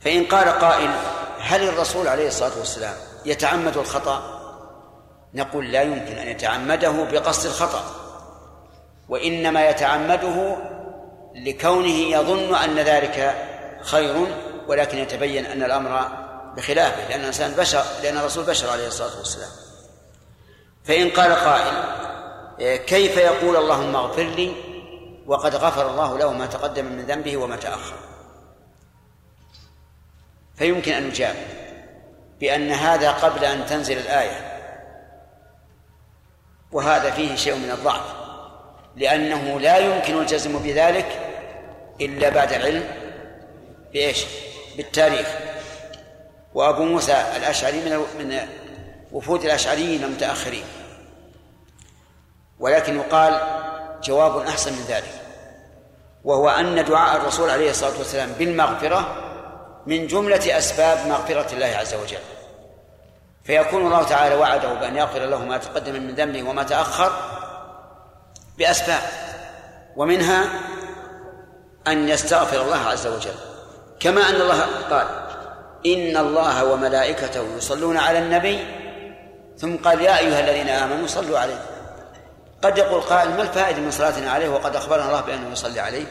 فإن 0.00 0.24
قال 0.24 0.48
قائل 0.48 0.90
هل 1.40 1.68
الرسول 1.68 2.08
عليه 2.08 2.28
الصلاة 2.28 2.58
والسلام 2.58 2.94
يتعمد 3.24 3.76
الخطأ؟ 3.76 4.38
نقول 5.34 5.72
لا 5.72 5.82
يمكن 5.82 6.18
أن 6.18 6.28
يتعمده 6.28 6.90
بقصد 6.90 7.46
الخطأ. 7.46 7.82
وإنما 9.08 9.68
يتعمده 9.68 10.56
لكونه 11.34 11.88
يظن 11.88 12.54
أن 12.54 12.78
ذلك 12.78 13.44
خير 13.82 14.26
ولكن 14.68 14.98
يتبين 14.98 15.46
أن 15.46 15.62
الأمر 15.62 16.08
بخلافه 16.56 17.08
لأن 17.08 17.20
الإنسان 17.20 17.52
بشر 17.52 17.82
لأن 18.02 18.16
الرسول 18.16 18.44
بشر 18.44 18.70
عليه 18.70 18.86
الصلاة 18.86 19.18
والسلام. 19.18 19.50
فإن 20.84 21.10
قال 21.10 21.34
قائل 21.34 22.07
كيف 22.60 23.16
يقول 23.16 23.56
اللهم 23.56 23.96
اغفر 23.96 24.22
لي 24.22 24.54
وقد 25.26 25.54
غفر 25.54 25.90
الله 25.90 26.18
له 26.18 26.32
ما 26.32 26.46
تقدم 26.46 26.84
من 26.84 27.04
ذنبه 27.06 27.36
وما 27.36 27.56
تأخر؟ 27.56 27.96
فيمكن 30.56 30.92
أن 30.92 31.08
نجاب 31.08 31.36
بأن 32.40 32.70
هذا 32.70 33.10
قبل 33.10 33.44
أن 33.44 33.66
تنزل 33.66 33.98
الآية 33.98 34.58
وهذا 36.72 37.10
فيه 37.10 37.36
شيء 37.36 37.54
من 37.54 37.70
الضعف 37.70 38.14
لأنه 38.96 39.60
لا 39.60 39.78
يمكن 39.78 40.18
الجزم 40.18 40.58
بذلك 40.58 41.20
إلا 42.00 42.28
بعد 42.28 42.52
العلم 42.52 42.84
بإيش؟ 43.92 44.24
بالتاريخ. 44.76 45.28
وأبو 46.54 46.84
موسى 46.84 47.24
الأشعري 47.36 47.80
من 47.80 47.98
من 48.18 48.38
وفود 49.12 49.44
الأشعريين 49.44 50.04
المتأخرين. 50.04 50.64
ولكن 52.60 52.96
يقال 52.96 53.40
جواب 54.02 54.38
أحسن 54.38 54.72
من 54.72 54.84
ذلك 54.88 55.20
وهو 56.24 56.48
أن 56.48 56.84
دعاء 56.84 57.16
الرسول 57.16 57.50
عليه 57.50 57.70
الصلاة 57.70 57.98
والسلام 57.98 58.32
بالمغفرة 58.38 59.24
من 59.86 60.06
جملة 60.06 60.58
أسباب 60.58 61.06
مغفرة 61.06 61.54
الله 61.54 61.66
عز 61.66 61.94
وجل. 61.94 62.18
فيكون 63.44 63.86
الله 63.86 64.02
تعالى 64.02 64.34
وعده 64.34 64.74
بأن 64.74 64.96
يغفر 64.96 65.18
له 65.18 65.44
ما 65.44 65.58
تقدم 65.58 65.92
من 65.92 66.14
ذنبه 66.14 66.48
وما 66.48 66.62
تأخر 66.62 67.12
بأسباب 68.58 69.02
ومنها 69.96 70.44
أن 71.86 72.08
يستغفر 72.08 72.62
الله 72.62 72.88
عز 72.88 73.06
وجل. 73.06 73.34
كما 74.00 74.20
أن 74.20 74.34
الله 74.34 74.60
قال 74.90 75.06
إن 75.86 76.16
الله 76.16 76.64
وملائكته 76.64 77.56
يصلون 77.56 77.96
على 77.96 78.18
النبي 78.18 78.66
ثم 79.58 79.76
قال 79.76 80.00
يا 80.00 80.18
أيها 80.18 80.40
الذين 80.40 80.68
آمنوا 80.68 81.06
صلوا 81.06 81.38
عليه. 81.38 81.60
قد 82.62 82.78
يقول 82.78 83.00
قائل 83.00 83.30
ما 83.30 83.42
الفائدة 83.42 83.80
من 83.80 83.90
صلاتنا 83.90 84.30
عليه 84.30 84.48
وقد 84.48 84.76
أخبرنا 84.76 85.06
الله 85.06 85.20
بأنه 85.20 85.52
يصلي 85.52 85.80
عليه؟ 85.80 86.06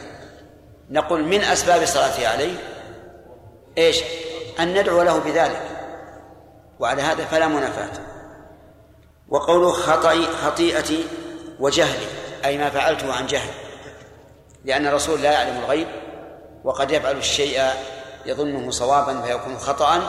نقول 0.90 1.24
من 1.24 1.40
أسباب 1.40 1.84
صلاته 1.84 2.28
عليه؟ 2.28 2.54
إيش؟ 3.78 4.02
أن 4.60 4.80
ندعو 4.80 5.02
له 5.02 5.18
بذلك. 5.18 5.62
وعلى 6.78 7.02
هذا 7.02 7.24
فلا 7.24 7.48
منافاة. 7.48 8.00
وقوله 9.28 9.72
خطئي 9.72 10.26
خطيئتي 10.26 11.06
وجهلي 11.60 12.06
أي 12.44 12.58
ما 12.58 12.70
فعلته 12.70 13.12
عن 13.12 13.26
جهل. 13.26 13.50
لأن 14.64 14.86
الرسول 14.86 15.22
لا 15.22 15.32
يعلم 15.32 15.58
الغيب 15.58 15.88
وقد 16.64 16.90
يفعل 16.90 17.16
الشيء 17.16 17.62
يظنه 18.26 18.70
صوابا 18.70 19.22
فيكون 19.22 19.58
خطأ 19.58 20.02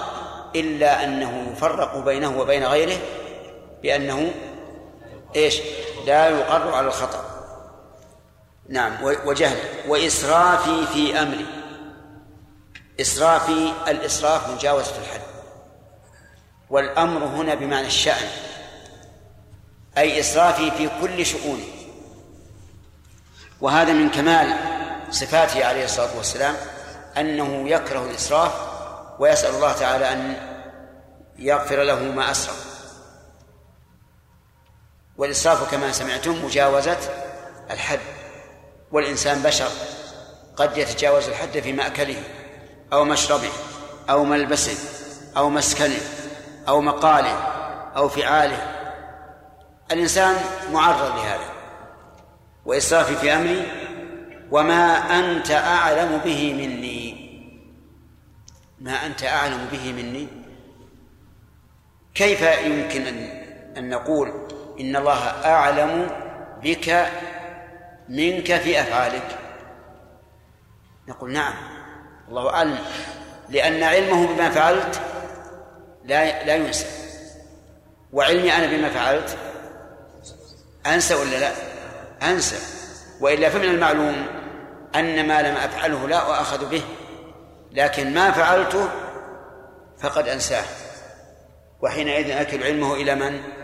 إلا 0.55 1.03
أنه 1.03 1.51
يفرق 1.51 1.97
بينه 1.97 2.39
وبين 2.39 2.65
غيره 2.65 2.97
بأنه 3.81 4.31
إيش؟ 5.35 5.61
لا 6.05 6.29
يقر 6.29 6.73
على 6.73 6.87
الخطأ. 6.87 7.25
نعم 8.69 9.03
وجهل 9.03 9.57
وإسرافي 9.87 10.87
في 10.93 11.21
أمري. 11.21 11.45
إسرافي 13.01 13.73
الإسراف 13.87 14.49
مجاوزة 14.49 14.97
الحد. 14.97 15.21
والأمر 16.69 17.25
هنا 17.25 17.55
بمعنى 17.55 17.87
الشأن. 17.87 18.27
أي 19.97 20.19
إسرافي 20.19 20.71
في 20.71 20.89
كل 21.01 21.25
شؤونه 21.25 21.63
وهذا 23.61 23.93
من 23.93 24.09
كمال 24.09 24.53
صفاته 25.11 25.65
عليه 25.65 25.85
الصلاة 25.85 26.17
والسلام 26.17 26.55
أنه 27.17 27.69
يكره 27.69 28.05
الإسراف 28.05 28.51
ويسأل 29.19 29.55
الله 29.55 29.73
تعالى 29.73 30.13
أن 30.13 30.35
يغفر 31.39 31.83
له 31.83 31.99
ما 31.99 32.31
أسرف. 32.31 32.68
والإسراف 35.19 35.71
كما 35.71 35.91
سمعتم 35.91 36.45
مجاوزة 36.45 36.97
الحد 37.71 37.99
والإنسان 38.91 39.41
بشر 39.41 39.69
قد 40.55 40.77
يتجاوز 40.77 41.27
الحد 41.27 41.59
في 41.59 41.73
مأكله 41.73 42.23
أو 42.93 43.05
مشربه 43.05 43.49
أو 44.09 44.23
ملبسه 44.23 44.77
أو 45.37 45.49
مسكنه 45.49 46.01
أو 46.67 46.81
مقاله 46.81 47.33
أو 47.97 48.09
فعاله. 48.09 48.75
الإنسان 49.91 50.35
معرض 50.71 51.15
لهذا 51.15 51.49
وإسرافي 52.65 53.15
في 53.15 53.33
أمري 53.33 53.71
وما 54.51 54.95
أنت 55.19 55.51
أعلم 55.51 56.17
به 56.25 56.53
مني. 56.53 57.29
ما 58.79 59.05
أنت 59.05 59.23
أعلم 59.23 59.67
به 59.71 59.93
مني؟ 59.93 60.27
كيف 62.15 62.41
يمكن 62.41 63.07
أن 63.07 63.39
أن 63.77 63.89
نقول 63.89 64.58
إن 64.79 64.95
الله 64.95 65.45
أعلم 65.45 66.09
بك 66.63 67.05
منك 68.09 68.57
في 68.57 68.81
أفعالك. 68.81 69.37
نقول 71.07 71.33
نعم. 71.33 71.53
الله 72.29 72.49
أعلم. 72.49 72.79
لأن 73.49 73.83
علمه 73.83 74.27
بما 74.27 74.49
فعلت 74.49 75.01
لا 76.05 76.45
لا 76.45 76.55
ينسى. 76.55 76.85
وعلمي 78.13 78.53
أنا 78.53 78.67
بما 78.67 78.89
فعلت 78.89 79.37
أنسى 80.85 81.15
ولا 81.15 81.39
لا؟ 81.39 81.51
أنسى. 82.23 82.57
وإلا 83.21 83.49
فمن 83.49 83.63
المعلوم 83.63 84.25
أن 84.95 85.27
ما 85.27 85.41
لم 85.41 85.55
أفعله 85.57 86.07
لا 86.07 86.17
أؤاخذ 86.17 86.69
به 86.69 86.81
لكن 87.71 88.13
ما 88.13 88.31
فعلته 88.31 88.89
فقد 89.99 90.27
أنساه. 90.27 90.63
وحينئذ 91.81 92.31
أكل 92.31 92.63
علمه 92.63 92.93
إلى 92.93 93.15
من؟ 93.15 93.58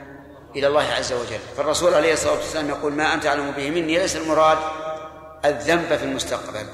إلى 0.55 0.67
الله 0.67 0.83
عز 0.83 1.13
وجل. 1.13 1.39
فالرسول 1.57 1.93
عليه 1.93 2.13
الصلاة 2.13 2.33
والسلام 2.33 2.69
يقول 2.69 2.93
ما 2.93 3.13
أنت 3.13 3.25
أعلم 3.25 3.51
به 3.51 3.69
مني 3.69 3.97
ليس 3.97 4.15
المراد 4.15 4.57
الذنب 5.45 5.95
في 5.95 6.03
المستقبل. 6.03 6.65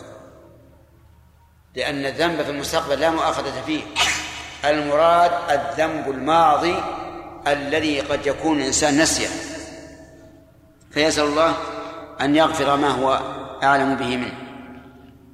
لأن 1.75 2.05
الذنب 2.05 2.41
في 2.41 2.51
المستقبل 2.51 2.99
لا 2.99 3.09
مؤاخذة 3.09 3.61
فيه. 3.65 3.81
المراد 4.65 5.31
الذنب 5.49 6.09
الماضي 6.09 6.83
الذي 7.47 7.99
قد 7.99 8.25
يكون 8.25 8.59
الإنسان 8.59 8.97
نسيه 9.01 9.27
فيسأل 10.91 11.23
الله 11.23 11.53
أن 12.21 12.35
يغفر 12.35 12.75
ما 12.75 12.89
هو 12.89 13.21
أعلم 13.63 13.95
به 13.95 14.17
منه. 14.17 14.37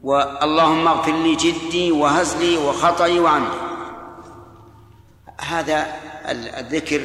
واللهم 0.04 0.88
اغفر 0.88 1.12
لي 1.12 1.36
جدي 1.36 1.92
وهزلي 1.92 2.58
وخطئي 2.58 3.20
وعمدي. 3.20 3.58
هذا 5.42 5.88
الذكر 6.30 7.02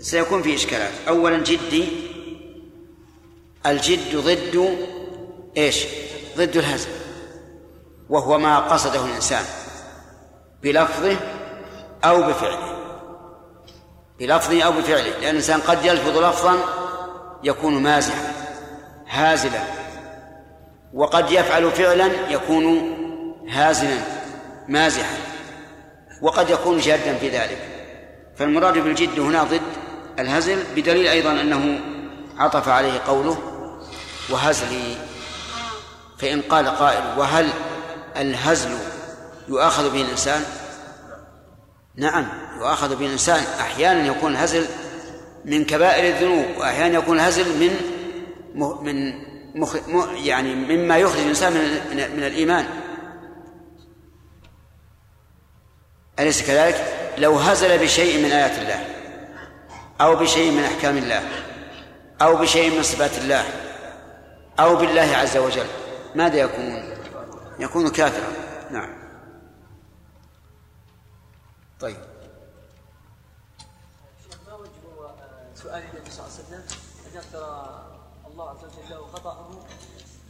سيكون 0.00 0.42
فيه 0.42 0.54
إشكالات. 0.54 0.92
أولا 1.08 1.38
جدي 1.38 1.88
الجد 3.66 4.16
ضد 4.16 4.78
إيش؟ 5.56 5.86
ضد 6.36 6.56
الهزل 6.56 6.88
وهو 8.08 8.38
ما 8.38 8.58
قصده 8.58 9.04
الإنسان 9.04 9.44
بلفظه 10.62 11.16
أو 12.04 12.22
بفعله. 12.22 12.76
بلفظه 14.18 14.62
أو 14.62 14.72
بفعله 14.72 15.10
لأن 15.10 15.30
الإنسان 15.30 15.60
قد 15.60 15.84
يلفظ 15.84 16.18
لفظا 16.18 16.56
يكون 17.42 17.82
مازحا 17.82 18.32
هازلا 19.08 19.62
وقد 20.94 21.30
يفعل 21.30 21.70
فعلا 21.70 22.10
يكون 22.30 22.96
هازلا 23.48 23.98
مازحا 24.68 25.16
وقد 26.22 26.50
يكون 26.50 26.78
جادا 26.78 27.14
في 27.18 27.28
ذلك. 27.28 27.58
فالمراد 28.36 28.78
بالجد 28.78 29.20
هنا 29.20 29.44
ضد 29.44 29.85
الهزل 30.18 30.64
بدليل 30.76 31.06
أيضا 31.06 31.32
أنه 31.32 31.80
عطف 32.38 32.68
عليه 32.68 33.00
قوله 33.06 33.38
وهزلي. 34.30 34.96
فإن 36.18 36.42
قال 36.42 36.68
قائل 36.68 37.18
وهل 37.18 37.50
الهزل 38.16 38.78
يؤاخذ 39.48 39.92
به 39.92 40.02
الإنسان؟ 40.02 40.44
نعم 41.96 42.28
يؤاخذ 42.58 42.96
به 42.96 43.06
الإنسان. 43.06 43.44
أحيانا 43.60 44.06
يكون 44.06 44.32
الهزل 44.32 44.66
من 45.44 45.64
كبائر 45.64 46.14
الذنوب 46.14 46.46
وأحيانا 46.58 46.98
يكون 46.98 47.16
الهزل 47.16 47.44
من 47.44 47.76
من 48.82 49.26
مخ 49.54 49.76
يعني 50.14 50.54
مما 50.54 50.98
يخرج 50.98 51.20
الإنسان 51.20 51.52
من, 51.52 52.16
من 52.16 52.22
الإيمان. 52.22 52.66
أليس 56.18 56.46
كذلك؟ 56.46 56.92
لو 57.18 57.38
هزل 57.38 57.78
بشيء 57.78 58.24
من 58.24 58.32
آيات 58.32 58.58
الله. 58.58 58.95
أو 60.00 60.16
بشيء 60.16 60.52
من 60.52 60.64
أحكام 60.64 60.96
الله 60.96 61.22
أو 62.22 62.36
بشيء 62.36 62.76
من 62.76 62.82
صفات 62.82 63.18
الله 63.18 63.44
أو 64.60 64.76
بالله 64.76 65.16
عز 65.16 65.36
وجل 65.36 65.66
ماذا 66.14 66.36
يكون؟ 66.36 66.96
يكون 67.58 67.88
كافرا. 67.88 68.32
نعم. 68.70 68.96
طيب. 71.80 71.96
ما 74.46 74.54
وجه 74.54 74.70
سؤال 75.54 75.82
النبي 75.82 76.10
صلى 76.10 76.26
الله 76.26 76.34
عليه 76.34 76.44
وسلم؟ 76.44 76.64
أن 77.06 77.16
يغفر 77.16 77.44
الله 78.26 78.50
عز 78.50 78.64
وجل 78.64 78.90
له 78.90 79.06
خطأه 79.06 79.50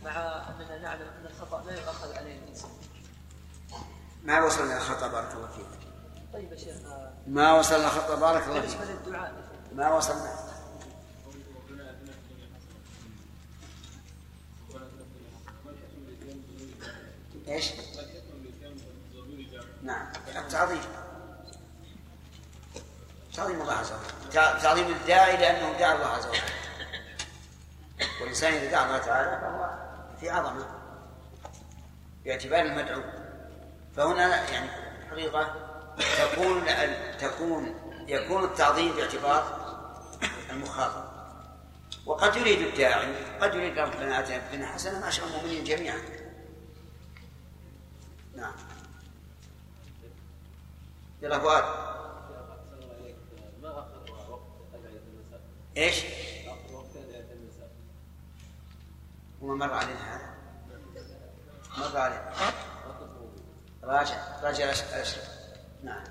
مع 0.04 0.10
أننا 0.48 0.78
نعلم 0.78 1.08
أن 1.20 1.26
الخطأ 1.26 1.62
لا 1.66 1.72
يؤخذ 1.72 2.16
عليه 2.16 2.38
الإنسان. 2.38 2.70
ما 4.24 4.44
وصلنا 4.44 4.76
الخطأ 4.76 5.08
بارك 5.08 5.32
الله 5.34 5.48
فيك. 5.48 5.66
طيب 6.32 6.52
يا 6.52 6.56
شيخ 6.56 6.76
ما 7.26 7.58
وصلنا 7.58 7.86
الخطأ 7.86 8.14
بارك 8.14 8.48
الله 8.48 8.60
فيك. 8.60 8.78
بالنسبة 8.80 8.84
للدعاء 8.84 9.34
ما 9.76 9.92
وصلنا 9.92 10.46
إيش؟ 17.48 17.72
نعم. 19.82 20.06
التعظيم. 20.36 20.80
تعظيم 23.34 23.62
الله 23.62 23.72
عز 23.72 23.92
وجل. 23.92 24.32
تعظيم 24.62 24.86
الداعي 24.86 25.36
لأنه 25.36 25.78
دعا 25.78 25.94
الله 25.94 26.06
عز 26.06 26.26
وجل. 26.26 26.40
والإنسان 28.20 28.52
إذا 28.52 28.70
دعا 28.70 28.86
الله 28.86 28.98
تعالى 28.98 29.40
فهو 29.40 29.70
في 30.20 30.30
عظمة. 30.30 30.66
باعتبار 32.24 32.60
المدعو. 32.60 33.02
فهنا 33.96 34.50
يعني 34.50 34.70
حقيقة 35.10 35.54
تكون 36.18 36.64
تكون 37.20 37.74
يكون 38.08 38.44
التعظيم 38.44 38.96
باعتبار 38.96 39.65
المخاطب. 40.56 41.16
وقد 42.06 42.36
يريد 42.36 42.60
الداعي 42.60 43.38
قد 43.40 43.54
يريد 43.54 43.78
ربنا 43.78 44.20
اتنا 44.20 44.40
في 44.40 44.46
الدنيا 44.46 44.66
حسنه 44.66 45.00
معشر 45.00 45.26
المؤمنين 45.26 45.64
جميعا. 45.64 46.00
نعم. 48.36 48.54
يلا 51.22 51.38
فؤاد. 51.38 51.64
إيش؟ 55.76 56.04
وما 59.42 59.66
مر 59.66 59.72
علينا 59.72 60.16
هذا؟ 60.16 60.34
مر 61.78 61.98
علينا. 61.98 62.32
راجع 63.82 64.40
راجع 64.42 64.64
الأشرف. 64.64 65.28
نعم. 65.82 66.04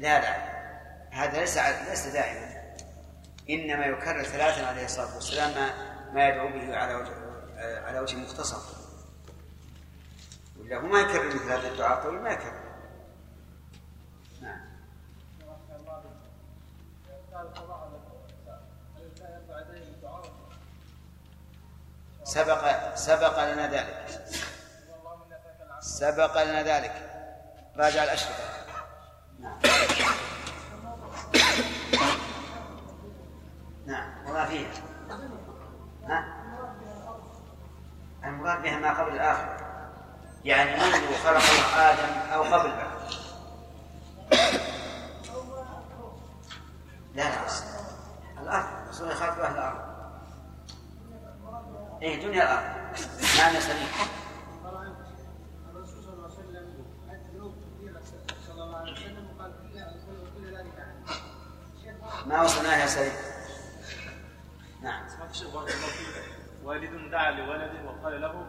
لا 0.00 0.20
لا. 0.20 0.60
هذا 1.10 1.40
ليس 1.40 1.58
ليس 1.88 2.06
دائما 2.06 2.74
إنما 3.50 3.86
يكرر 3.86 4.22
ثلاثا 4.22 4.66
عليه 4.66 4.84
الصلاة 4.84 5.14
والسلام 5.14 5.50
ما, 5.50 5.70
ما 6.12 6.28
يدعو 6.28 6.48
به 6.48 6.76
على 6.76 6.94
وجه 6.94 7.12
على 7.86 8.00
وجه 8.00 8.16
مختصر. 8.16 8.58
ولا 10.60 10.76
هو 10.76 10.86
ما 10.86 11.00
يكرر 11.00 11.26
مثل 11.26 11.52
هذا 11.52 11.68
الدعاء 11.68 11.98
الطويل 11.98 12.20
ما 12.20 12.30
يكرر. 12.30 12.60
نعم. 14.42 14.60
سبق 22.24 22.94
سبق 22.94 23.52
لنا 23.52 23.70
ذلك. 23.70 24.06
سبق 25.80 26.42
لنا 26.42 26.62
ذلك. 26.62 27.10
راجع 27.76 28.04
الأشرطة 28.04 28.69
نعم 33.86 34.10
وما 34.26 34.44
فيها. 34.44 34.70
ها؟ 36.08 36.24
المراد 38.24 38.62
بها 38.62 38.78
ما 38.78 39.02
قبل 39.02 39.12
الآخر. 39.12 39.56
يعني 40.44 40.70
منذ 40.70 41.16
خلق 41.24 41.28
الله 41.28 41.76
آدم 41.76 42.30
أو 42.32 42.42
قبل 42.42 42.70
بعد 42.70 42.90
لا 47.14 47.22
لا 47.22 47.30
الأرض 48.42 48.88
رسول 48.88 49.14
خلق 49.14 49.44
أهل 49.44 49.52
الأرض. 49.52 49.90
إيه 52.02 52.26
دنيا 52.26 52.42
الأرض. 52.42 52.80
معنى 53.38 53.60
سليم 53.60 53.88
ما 62.30 62.42
وصلناه 62.42 62.76
يا 62.76 62.86
سليم 62.86 63.12
نعم. 64.82 65.02
والد 66.64 67.10
دعا 67.10 67.30
لولده 67.30 67.84
وقال 67.84 68.20
له 68.20 68.46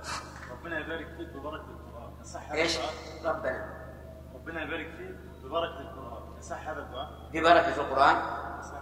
ربنا 0.51 0.79
يبارك 0.79 1.07
فيك 1.17 1.27
ببركه 1.27 1.65
القران 1.69 2.13
هذا 2.49 2.53
إيش؟ 2.53 2.77
ربنا. 3.23 3.81
ربنا 4.35 4.63
يبارك 4.63 4.87
فيك 4.97 5.15
ببركه 5.43 5.79
القران 5.81 6.37
يصح 6.39 6.67
هذا 6.67 6.79
الدعاء؟ 6.79 7.09
ببركة 7.33 7.81
القرآن. 7.81 8.15
يصح. 8.59 8.81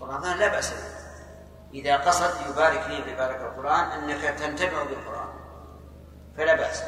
ورمضان 0.00 0.38
لا 0.38 0.48
بأس 0.48 0.70
به. 0.70 1.00
إذا 1.74 1.96
قصد 1.96 2.50
يبارك 2.50 2.86
لي 2.88 3.00
ببركة 3.00 3.46
القرآن 3.46 3.84
أنك 3.84 4.20
تنتفع 4.38 4.82
بالقرآن 4.84 5.28
فلا 6.36 6.54
بأس. 6.54 6.82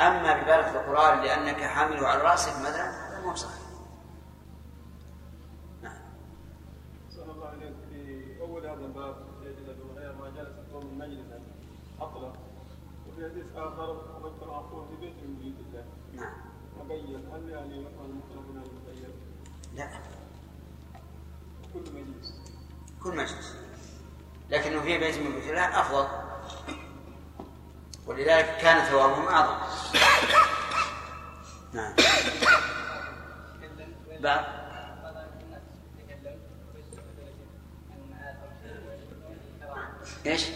أما 0.00 0.42
ببركة 0.42 0.80
القرآن 0.80 1.22
لأنك 1.22 1.60
حامله 1.60 2.08
على 2.08 2.22
رأسك 2.22 2.52
مثلا 2.60 3.08
هذا 3.08 3.26
مو 3.26 3.34
صحيح 3.34 3.62
نعم 5.82 6.02
صلى 7.10 7.32
الله 7.32 7.46
عليك 7.46 7.74
في 7.90 8.40
اول 8.40 8.66
هذا 8.66 8.86
الباب 8.86 9.16
سيدنا 9.42 9.70
ابي 9.70 9.82
هريره 9.96 10.12
ما 10.12 10.30
جلس 10.30 10.72
قوم 10.72 10.98
مجلسا 10.98 11.40
عطلا 12.00 12.32
نعم 16.12 16.34
مبين 16.80 17.28
هل 17.32 17.48
يعني 17.50 17.86
لا. 19.74 19.88
كل 21.74 21.80
مجلس. 21.80 22.34
كل 23.02 23.16
مجلس 23.16 23.56
لكنه 24.50 24.80
في 24.80 24.98
بيت 24.98 25.18
من 25.18 25.32
بيوت 25.32 25.44
الله 25.44 25.80
أفضل. 25.80 26.08
ولذلك 28.06 28.56
كان 28.60 28.84
ثوابهم 28.84 29.28
أعظم. 29.28 29.56
نعم. 31.72 31.94
بعد 34.20 34.44
إيش؟ 40.26 40.46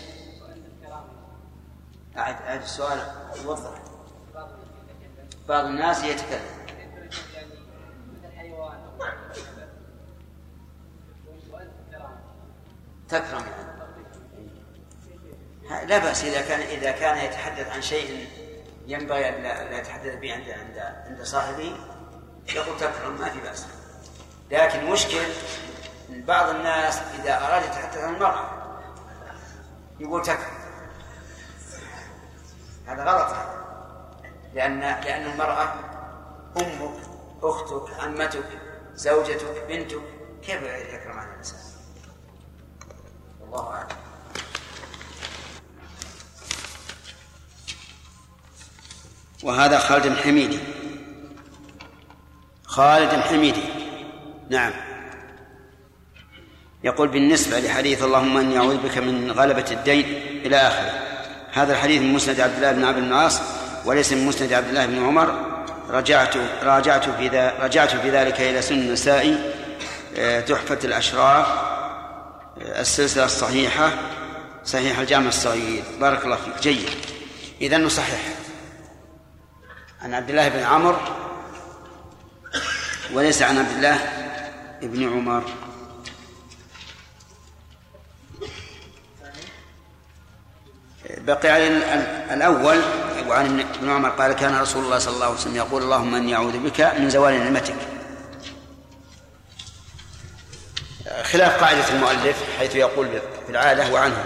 أعد 2.56 2.64
السؤال 2.64 2.98
يوضح. 3.44 3.70
بعض 5.48 5.64
الناس 5.64 6.04
يتكلم. 6.04 6.40
تكرم 13.08 13.44
يعني. 15.70 15.86
لا 15.86 15.98
بأس 15.98 16.24
إذا 16.24 16.40
كان 16.40 16.60
إذا 16.60 16.90
كان 16.90 17.24
يتحدث 17.24 17.68
عن 17.68 17.82
شيء 17.82 18.28
ينبغي 18.86 19.28
أن 19.28 19.42
لا 19.42 19.78
يتحدث 19.78 20.14
به 20.14 20.34
عند 20.34 20.50
عند 20.50 20.78
عند 20.78 21.22
صاحبه 21.22 21.76
يقول 22.54 22.78
تكرم 22.80 23.20
ما 23.20 23.28
في 23.28 23.40
بأس. 23.40 23.66
لكن 24.50 24.84
مشكل 24.84 25.26
بعض 26.10 26.48
الناس 26.48 26.98
إذا 26.98 27.36
أراد 27.36 27.64
يتحدث 27.64 27.98
عن 27.98 28.14
المرأة 28.14 28.50
يقول 30.00 30.22
تكرم. 30.22 30.55
هذا 32.86 33.04
غلط 33.04 33.32
هذا. 33.32 33.66
لأن 34.54 34.80
لأن 34.80 35.30
المرأة 35.30 35.74
أمك 36.56 36.96
أختك 37.42 38.00
عمتك 38.00 38.48
زوجتك 38.94 39.64
بنتك 39.68 40.02
كيف 40.42 40.62
يكرم 40.62 41.18
على 41.18 41.30
الإنسان؟ 41.30 41.58
والله 43.40 43.72
أعلم. 43.72 43.96
وهذا 49.42 49.78
خالد 49.78 50.06
الحميدي 50.06 50.58
خالد 52.64 53.12
الحميدي 53.12 53.62
نعم. 54.50 54.72
يقول 56.84 57.08
بالنسبة 57.08 57.60
لحديث 57.60 58.02
اللهم 58.02 58.36
إني 58.36 58.58
أعوذ 58.58 58.76
بك 58.76 58.98
من 58.98 59.30
غلبة 59.30 59.66
الدين 59.70 60.04
إلى 60.46 60.56
آخره. 60.56 61.05
هذا 61.56 61.72
الحديث 61.72 62.02
من 62.02 62.12
مسند 62.12 62.40
عبد 62.40 62.54
الله 62.54 62.72
بن 62.72 62.84
عبد 62.84 62.98
بن 62.98 63.04
العاص 63.04 63.40
وليس 63.84 64.12
من 64.12 64.26
مسند 64.26 64.52
عبد 64.52 64.68
الله 64.68 64.86
بن 64.86 65.06
عمر. 65.06 65.56
رجعت 65.90 66.34
راجعت 66.62 67.08
في 67.08 67.52
رجعت 67.60 67.96
في 67.96 68.10
ذلك 68.10 68.40
إلى 68.40 68.62
سنن 68.62 68.78
النسائي 68.78 69.52
آه، 70.16 70.40
تحفة 70.40 70.78
الأشراف 70.84 71.46
آه، 71.46 72.80
السلسلة 72.80 73.24
الصحيحة 73.24 73.90
صحيح 74.64 74.98
الجامع 74.98 75.28
الصغير. 75.28 75.82
بارك 76.00 76.24
الله 76.24 76.36
فيك. 76.36 76.62
جيد. 76.62 76.88
إذا 77.60 77.78
نصحح 77.78 78.20
عن 80.02 80.14
عبد 80.14 80.30
الله 80.30 80.48
بن 80.48 80.62
عمرو 80.62 80.98
وليس 83.12 83.42
عن 83.42 83.58
عبد 83.58 83.76
الله 83.76 83.98
بن 84.82 85.08
عمر. 85.08 85.42
بقي 91.10 91.48
على 91.48 91.66
ال- 91.68 91.82
ال- 91.82 92.30
الأول 92.30 92.80
وعن 93.28 93.60
ابن 93.60 93.90
عمر 93.90 94.08
قال 94.08 94.32
كان 94.32 94.56
رسول 94.56 94.84
الله 94.84 94.98
صلى 94.98 95.14
الله 95.14 95.26
عليه 95.26 95.34
وسلم 95.36 95.56
يقول 95.56 95.82
اللهم 95.82 96.14
إني 96.14 96.34
أعوذ 96.34 96.58
بك 96.58 96.80
من 96.98 97.10
زوال 97.10 97.34
نعمتك. 97.34 97.76
خلاف 101.22 101.60
قاعدة 101.60 101.88
المؤلف 101.88 102.44
حيث 102.58 102.74
يقول 102.74 103.08
في 103.46 103.50
العادة 103.52 103.92
وعنه. 103.92 104.24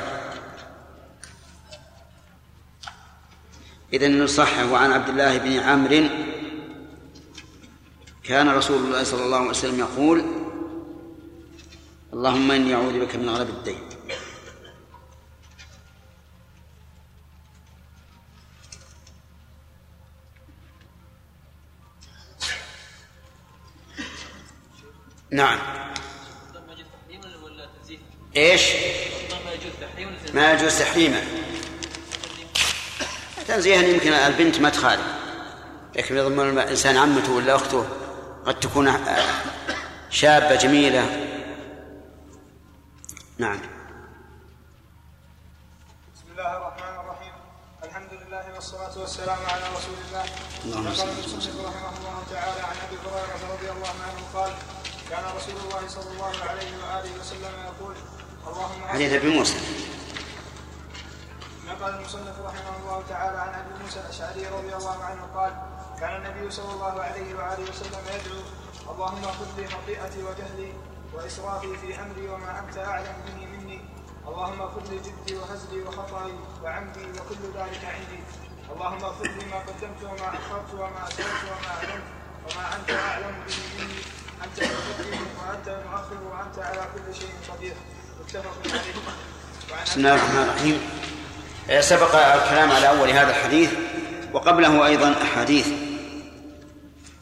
إذا 3.92 4.08
نصحح 4.08 4.62
وعن 4.72 4.92
عبد 4.92 5.08
الله 5.08 5.38
بن 5.38 5.58
عمرو. 5.58 6.08
كان 8.24 8.48
رسول 8.48 8.78
الله 8.84 9.04
صلى 9.04 9.24
الله 9.24 9.38
عليه 9.38 9.50
وسلم 9.50 9.78
يقول 9.78 10.24
اللهم 12.12 12.50
إني 12.50 12.74
أعوذ 12.74 13.00
بك 13.00 13.16
من 13.16 13.28
غلب 13.28 13.48
الدين. 13.48 13.89
نعم. 25.32 25.58
ما 25.58 26.72
يجوز 26.72 26.86
تحريما 26.92 27.44
ولا 27.44 27.68
تنزيها؟ 27.78 28.00
إيش؟ 28.36 28.62
ما 29.44 29.52
يجوز 29.52 29.72
تحريما 29.80 30.10
ولا 30.10 30.18
تنزيها؟ 30.18 30.34
ما 30.34 30.52
يجوز 30.52 30.78
تحريمه 30.78 31.22
تنزيها 33.48 33.82
يمكن 33.82 34.12
البنت 34.12 34.60
ما 34.60 34.70
تخالف. 34.70 35.06
لكن 35.96 36.16
يضمن 36.16 36.58
الإنسان 36.58 36.96
عمته 36.96 37.32
ولا 37.32 37.54
أخته 37.54 37.86
قد 38.46 38.60
تكون 38.60 39.04
شابة 40.10 40.54
جميلة. 40.54 41.26
نعم. 43.38 43.60
بسم 46.14 46.24
الله 46.30 46.56
الرحمن 46.56 47.00
الرحيم. 47.00 47.32
الحمد 47.84 48.12
لله 48.12 48.54
والصلاة 48.54 48.98
والسلام 48.98 49.38
على 49.48 49.62
رسول 49.76 49.94
الله. 50.08 50.24
اللهم 50.64 50.94
صل 50.94 51.08
المصنف 51.08 51.60
رحمه 51.66 51.98
الله 51.98 52.24
تعالى 52.30 52.60
عن 52.60 52.76
أبي 52.86 52.96
هريرة 52.96 53.52
رضي 53.54 53.70
الله 53.70 53.88
عنه 53.88 54.20
قال 54.34 54.52
كان 55.10 55.24
رسول 55.36 55.56
الله 55.64 55.88
صلى 55.88 56.10
الله 56.12 56.34
عليه 56.50 56.70
وآله 56.82 57.10
وسلم 57.20 57.54
يقول 57.66 57.94
اللهم 58.46 58.80
حديث 58.88 59.12
أبي 59.12 59.28
موسى. 59.38 59.58
نقل 61.66 61.94
المصنف 61.94 62.36
رحمه 62.40 62.74
الله 62.82 63.02
تعالى 63.08 63.38
عن 63.38 63.54
أبي 63.60 63.82
موسى 63.82 64.00
الأشعري 64.00 64.46
رضي 64.46 64.74
الله 64.74 65.04
عنه 65.04 65.22
قال 65.34 65.52
كان 66.00 66.16
النبي 66.16 66.50
صلى 66.50 66.72
الله 66.72 67.02
عليه 67.02 67.34
وآله 67.34 67.64
وسلم 67.70 68.04
يدعو 68.14 68.40
اللهم 68.92 69.22
خذ 69.22 69.50
لي 69.56 69.68
خطيئتي 69.68 70.22
وجهلي 70.22 70.72
وإسرافي 71.14 71.76
في 71.76 72.00
أمري 72.02 72.28
وما 72.28 72.58
أنت 72.60 72.78
أعلم 72.78 73.16
به 73.26 73.46
مني 73.46 73.80
اللهم 74.28 74.60
خذ 74.68 74.90
لي 74.90 74.98
جدي 74.98 75.36
وهزلي 75.36 75.82
وخطئي 75.82 76.34
وعمدي 76.62 77.04
وكل 77.04 77.42
ذلك 77.58 77.82
عندي 77.84 78.20
اللهم 78.72 79.00
خذ 79.00 79.26
لي 79.26 79.44
ما 79.50 79.58
قدمت 79.58 80.00
وما 80.02 80.28
أخرت 80.38 80.70
وما 80.74 81.08
أسررت 81.08 81.44
وما 81.50 81.70
اعلنت 81.76 82.06
وما 82.46 82.64
أنت 82.76 82.90
أعلم 82.90 83.34
به 83.46 83.58
مني. 83.78 84.19
أنت 84.44 84.58
وأنت 84.58 85.68
المؤخر 85.68 86.18
وأنت 86.30 86.58
على 86.58 86.88
كل 86.94 87.14
شيء 87.14 87.28
قدير. 87.48 87.74
متفق 88.20 88.54
عليه. 88.70 89.84
بسم 89.86 90.00
الله 90.00 90.14
الرحمن 90.14 90.42
الرحيم. 90.42 90.80
سبق 91.80 92.14
الكلام 92.16 92.70
على 92.70 92.88
أول 92.88 93.10
هذا 93.10 93.30
الحديث 93.30 93.70
وقبله 94.32 94.86
أيضا 94.86 95.14
أحاديث. 95.22 95.68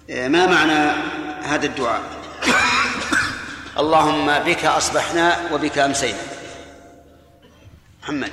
ما 0.08 0.46
معنى 0.46 0.92
هذا 1.42 1.66
الدعاء؟ 1.66 2.02
اللهم 3.78 4.38
بك 4.38 4.64
أصبحنا 4.64 5.52
وبك 5.52 5.78
أمسينا. 5.78 6.18
محمد. 8.02 8.32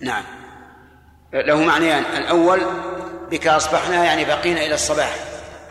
نعم. 0.00 0.24
له 1.32 1.64
معنيان. 1.64 2.02
الأول 2.16 2.60
بك 3.30 3.46
أصبحنا 3.46 4.04
يعني 4.04 4.24
بقينا 4.24 4.66
إلى 4.66 4.74
الصباح 4.74 5.14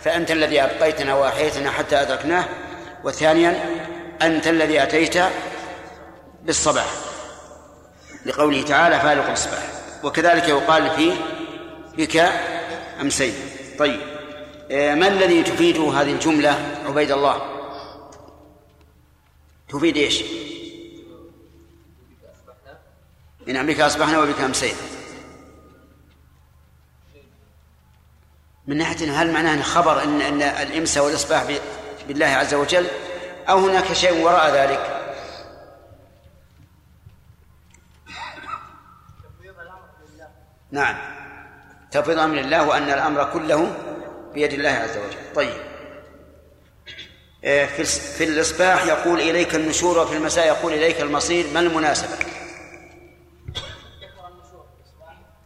فأنت 0.03 0.31
الذي 0.31 0.61
أبقيتنا 0.61 1.15
وأحييتنا 1.15 1.71
حتى 1.71 2.01
أدركناه. 2.01 2.45
وثانيا 3.03 3.65
أنت 4.21 4.47
الذي 4.47 4.83
أتيت 4.83 5.17
بالصباح 6.43 6.87
لقوله 8.25 8.61
تعالى 8.61 8.99
فالق 8.99 9.29
الصباح 9.29 9.63
وكذلك 10.03 10.49
يقال 10.49 10.89
في 10.89 11.13
بك 11.97 12.29
أمسينا 13.01 13.35
طيب 13.79 13.99
ما 14.71 15.07
الذي 15.07 15.43
تفيده 15.43 15.91
هذه 15.91 16.11
الجملة 16.11 16.79
عبيد 16.85 17.11
الله؟ 17.11 17.41
تفيد 19.69 19.97
إيش؟ 19.97 20.23
نعم 23.47 23.65
بك 23.65 23.79
أصبحنا 23.79 24.19
وبك 24.19 24.41
أمسينا 24.41 24.77
من 28.67 28.77
ناحية 28.77 29.21
هل 29.21 29.31
معناه 29.31 29.61
خبر 29.61 30.03
أن 30.03 30.21
أن 30.21 30.41
الإمساء 30.41 31.05
والإصباح 31.05 31.43
بالله 32.07 32.25
عز 32.25 32.53
وجل 32.53 32.87
أو 33.49 33.57
هناك 33.57 33.93
شيء 33.93 34.23
وراء 34.23 34.55
ذلك؟ 34.55 35.01
نعم 40.71 40.95
تفويض 41.91 42.19
أمر 42.19 42.39
الله 42.39 42.67
وأن 42.67 42.89
الأمر 42.89 43.23
كله 43.33 43.75
بيد 44.33 44.53
الله 44.53 44.69
عز 44.69 44.97
وجل 44.97 45.33
طيب 45.35 45.53
في 47.41 47.83
في 47.85 48.23
الإصباح 48.23 48.85
يقول 48.85 49.19
إليك 49.19 49.55
النشور 49.55 49.97
وفي 49.97 50.17
المساء 50.17 50.47
يقول 50.47 50.73
إليك 50.73 51.01
المصير 51.01 51.47
ما 51.53 51.59
المناسبة؟ 51.59 52.17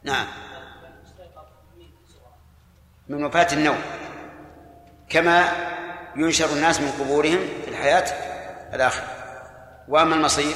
نعم. 0.09 0.27
من 3.09 3.23
وفاة 3.23 3.53
النوم. 3.53 3.81
كما 5.09 5.51
ينشر 6.15 6.45
الناس 6.45 6.81
من 6.81 6.91
قبورهم 6.91 7.39
في 7.63 7.69
الحياة 7.69 8.05
الآخرة. 8.73 9.07
وأما 9.87 10.15
المصير؟ 10.15 10.55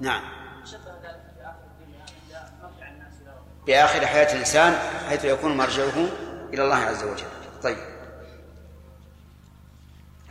نعم. 0.00 0.22
بآخر 3.66 4.06
حياة 4.06 4.32
الإنسان 4.32 4.78
حيث 5.08 5.24
يكون 5.24 5.56
مرجعه 5.56 6.08
إلى 6.52 6.64
الله 6.64 6.76
عز 6.76 7.04
وجل. 7.04 7.26
طيب. 7.62 7.78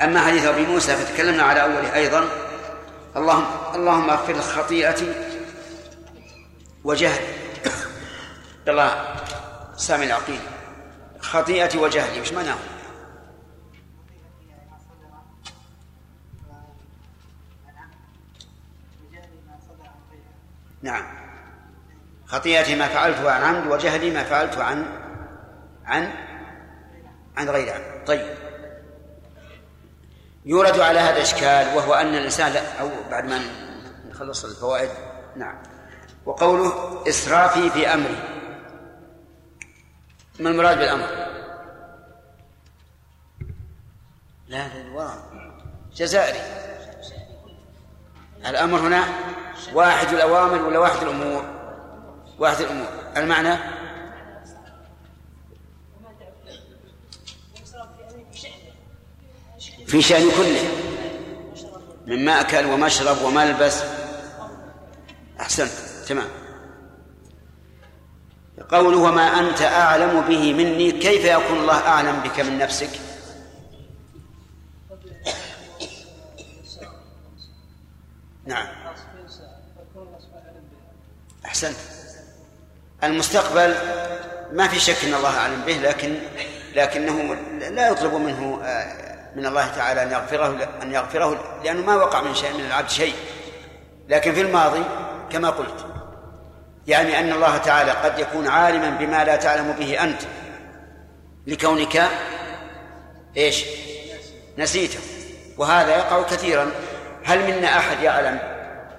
أما 0.01 0.21
حديث 0.21 0.45
أبي 0.45 0.65
موسى 0.65 0.95
فتكلمنا 0.95 1.43
على 1.43 1.61
أوله 1.61 1.95
أيضا. 1.95 2.27
اللهم 3.15 3.45
اللهم 3.75 4.09
اغفر 4.09 4.41
خطيئتي 4.41 5.32
وجهلي 6.83 7.27
الله 8.67 9.15
سامي 9.77 10.05
العقيل. 10.05 10.39
خطيئتي 11.19 11.77
وجهلي 11.77 12.21
وش 12.21 12.33
معناه؟ 12.33 12.57
نعم. 20.81 21.03
خطيئتي 22.25 22.75
ما 22.75 22.87
فعلته 22.87 23.31
عن 23.31 23.43
عمد 23.43 23.71
وجهلي 23.71 24.11
ما 24.11 24.23
فعلته 24.23 24.63
عن 24.63 24.85
عن 25.85 26.11
عن 27.37 27.49
غير 27.49 27.73
عمد 27.73 28.05
طيب. 28.05 28.35
يورد 30.45 30.79
على 30.79 30.99
هذا 30.99 31.21
إشكال 31.21 31.77
وهو 31.77 31.93
أن 31.93 32.15
الإنسان 32.15 32.51
لا 32.51 32.81
أو 32.81 32.89
بعد 33.11 33.25
ما 33.25 33.39
نخلص 34.09 34.45
الفوائد. 34.45 34.89
نعم. 35.35 35.72
وقوله 36.25 37.03
إسرافي 37.09 37.69
في 37.69 37.87
أمري. 37.93 38.17
ما 40.39 40.49
المراد 40.49 40.77
بالأمر؟ 40.77 41.07
لا 44.47 44.81
الوراء 44.81 45.17
جزائري. 45.95 46.39
الأمر 48.45 48.79
هنا 48.79 49.03
واحد 49.73 50.07
الأوامر 50.07 50.61
ولا 50.61 50.79
واحد 50.79 51.03
الأمور؟ 51.03 51.45
واحد 52.39 52.61
الأمور. 52.61 52.87
المعنى؟ 53.17 53.57
في 59.87 60.01
شأن 60.01 60.31
كله. 60.31 60.69
من 62.05 62.25
مأكل 62.25 62.65
ومشرب 62.65 63.21
وملبس. 63.21 63.83
أحسنت. 65.39 65.82
تمام. 66.07 66.27
قوله 68.69 68.97
وما 68.97 69.39
أنت 69.39 69.61
أعلم 69.61 70.21
به 70.21 70.53
مني 70.53 70.91
كيف 70.91 71.25
يكون 71.25 71.59
الله 71.59 71.87
أعلم 71.87 72.19
بك 72.19 72.39
من 72.39 72.57
نفسك؟ 72.57 72.89
نعم. 78.45 78.67
أحسنت. 81.45 81.75
المستقبل 83.03 83.75
ما 84.51 84.67
في 84.67 84.79
شك 84.79 85.05
أن 85.05 85.13
الله 85.13 85.37
أعلم 85.37 85.61
به 85.65 85.73
لكن 85.73 86.19
لكنه 86.75 87.35
لا 87.59 87.89
يطلب 87.89 88.13
منه 88.13 88.57
من 89.35 89.45
الله 89.45 89.67
تعالى 89.67 90.03
أن 90.03 90.11
يغفره 90.11 90.69
أن 90.81 90.91
يغفره 90.91 91.59
لأنه 91.63 91.81
ما 91.85 91.95
وقع 91.95 92.21
من 92.21 92.35
شيء 92.35 92.53
من 92.53 92.65
العبد 92.65 92.89
شيء. 92.89 93.15
لكن 94.09 94.33
في 94.33 94.41
الماضي 94.41 94.83
كما 95.29 95.49
قلت 95.49 95.92
يعني 96.87 97.19
أن 97.19 97.31
الله 97.31 97.57
تعالى 97.57 97.91
قد 97.91 98.19
يكون 98.19 98.47
عالما 98.47 98.89
بما 98.89 99.23
لا 99.23 99.35
تعلم 99.35 99.71
به 99.71 100.03
أنت 100.03 100.21
لكونك 101.47 102.03
إيش؟ 103.37 103.65
نسيته 104.57 104.99
وهذا 105.57 105.97
يقع 105.97 106.23
كثيرا. 106.23 106.71
هل 107.23 107.39
منا 107.39 107.77
أحد 107.77 107.99
يعلم 107.99 108.39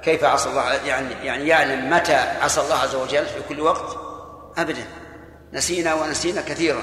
كيف 0.03 0.25
عصى 0.25 0.49
الله؟ 0.49 0.73
يعني 0.73 1.27
يعني 1.27 1.49
يعلم 1.49 1.91
متى 1.91 2.15
عصى 2.15 2.61
الله 2.61 2.75
عز 2.75 2.95
وجل 2.95 3.27
في 3.27 3.41
كل 3.49 3.61
وقت؟ 3.61 3.99
أبدا. 4.59 4.85
نسينا 5.53 5.95
ونسينا 5.95 6.41
كثيرا. 6.41 6.83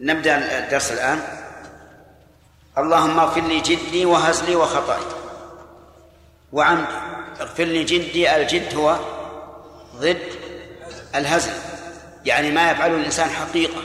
نبدأ 0.00 0.58
الدرس 0.58 0.92
الآن. 0.92 1.22
اللهم 2.78 3.18
اغفر 3.18 3.40
لي 3.40 3.60
جدي 3.60 4.06
وهزلي 4.06 4.56
وخطأي 4.56 5.02
وعمدي 6.52 7.15
اغفر 7.40 7.64
لي 7.64 7.84
جدي 7.84 8.36
الجد 8.36 8.76
هو 8.76 8.96
ضد 9.96 10.22
الهزل. 11.14 11.52
يعني 12.24 12.50
ما 12.50 12.70
يفعله 12.70 12.94
الإنسان 12.94 13.30
حقيقة 13.30 13.82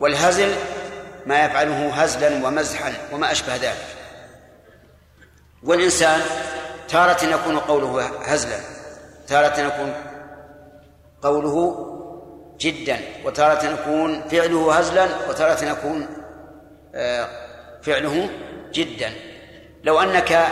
والهزل 0.00 0.54
ما 1.26 1.44
يفعله 1.44 1.94
هزلا 2.02 2.46
ومزحا 2.46 2.92
وما 3.12 3.32
أشبه 3.32 3.56
ذلك. 3.56 3.86
والإنسان 5.62 6.20
تارة 6.88 7.24
يكون 7.24 7.58
قوله 7.58 8.06
هزلا 8.06 8.58
تارة 9.28 9.60
يكون 9.60 9.94
قوله 11.22 11.86
جدا 12.60 13.00
وتارة 13.24 13.66
يكون 13.66 14.28
فعله 14.28 14.74
هزلا 14.74 15.08
وتارة 15.28 15.64
يكون 15.64 16.06
فعله 17.82 18.30
جدا. 18.72 19.12
لو 19.84 20.00
أنك 20.00 20.48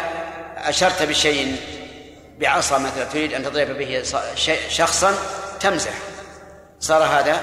أشرت 0.57 1.03
بشيء 1.03 1.57
بعصا 2.39 2.79
مثلا 2.79 3.05
تريد 3.05 3.33
أن 3.33 3.43
تضرب 3.43 3.79
به 3.79 4.03
شخصا 4.69 5.15
تمزح. 5.61 5.93
صار 6.81 7.03
هذا 7.03 7.41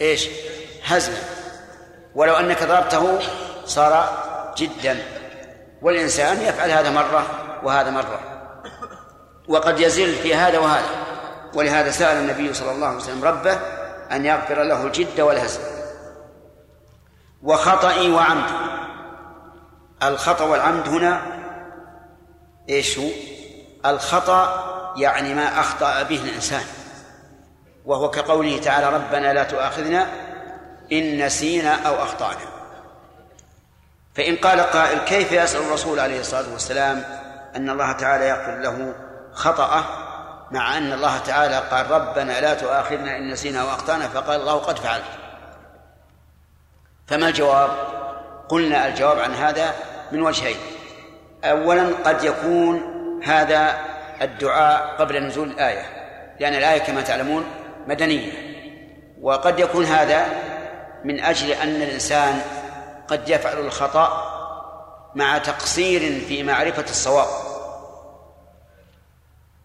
إيش؟ 0.00 0.28
هزلا. 0.84 1.18
ولو 2.14 2.34
أنك 2.34 2.62
ضربته 2.62 3.18
صار 3.64 4.22
جدا. 4.56 5.02
والإنسان 5.82 6.42
يفعل 6.42 6.70
هذا 6.70 6.90
مرة 6.90 7.26
وهذا 7.62 7.90
مرة. 7.90 8.20
وقد 9.48 9.80
يزل 9.80 10.14
في 10.14 10.34
هذا 10.34 10.58
وهذا. 10.58 10.90
ولهذا 11.54 11.90
سأل 11.90 12.16
النبي 12.16 12.54
صلى 12.54 12.72
الله 12.72 12.86
عليه 12.86 12.96
وسلم 12.96 13.24
ربه 13.24 13.58
أن 14.12 14.26
يغفر 14.26 14.62
له 14.62 14.86
الجد 14.86 15.20
والهزل. 15.20 15.60
وخطئي 17.42 18.10
وعمدي. 18.10 18.52
الخطأ 20.02 20.44
والعمد 20.44 20.88
هنا 20.88 21.22
إيش 22.68 22.98
هو؟ 22.98 23.08
الخطأ 23.86 24.72
يعني 24.96 25.34
ما 25.34 25.60
أخطأ 25.60 26.02
به 26.02 26.20
الإنسان 26.24 26.64
وهو 27.84 28.10
كقوله 28.10 28.60
تعالى 28.60 28.88
ربنا 28.88 29.32
لا 29.32 29.44
تؤاخذنا 29.44 30.06
إن 30.92 31.26
نسينا 31.26 31.74
أو 31.88 32.02
أخطأنا. 32.02 32.52
فإن 34.14 34.36
قال 34.36 34.60
قائل 34.60 34.98
كيف 34.98 35.32
يسأل 35.32 35.60
الرسول 35.60 36.00
عليه 36.00 36.20
الصلاة 36.20 36.52
والسلام 36.52 37.04
أن 37.56 37.70
الله 37.70 37.92
تعالى 37.92 38.28
يغفر 38.28 38.58
له 38.58 38.94
خطأه 39.32 39.84
مع 40.50 40.76
أن 40.76 40.92
الله 40.92 41.18
تعالى 41.18 41.56
قال 41.70 41.90
ربنا 41.90 42.40
لا 42.40 42.54
تؤاخذنا 42.54 43.16
إن 43.16 43.30
نسينا 43.30 43.60
أو 43.60 43.68
أخطأنا 43.68 44.08
فقال 44.08 44.40
الله 44.40 44.54
قد 44.54 44.78
فعلت. 44.78 45.04
فما 47.06 47.28
الجواب؟ 47.28 47.70
قلنا 48.48 48.88
الجواب 48.88 49.18
عن 49.18 49.34
هذا 49.34 49.74
من 50.12 50.22
وجهين. 50.22 50.56
أولا 51.44 51.88
قد 52.04 52.24
يكون 52.24 53.01
هذا 53.24 53.76
الدعاء 54.22 54.96
قبل 54.98 55.26
نزول 55.26 55.50
الآية. 55.50 55.82
لأن 56.40 56.54
الآية 56.54 56.78
كما 56.78 57.00
تعلمون 57.00 57.44
مدنية. 57.86 58.32
وقد 59.20 59.58
يكون 59.58 59.84
هذا 59.84 60.26
من 61.04 61.20
أجل 61.20 61.50
أن 61.50 61.82
الإنسان 61.82 62.40
قد 63.08 63.28
يفعل 63.28 63.58
الخطأ 63.58 64.32
مع 65.14 65.38
تقصير 65.38 66.20
في 66.28 66.42
معرفة 66.42 66.84
الصواب. 66.84 67.28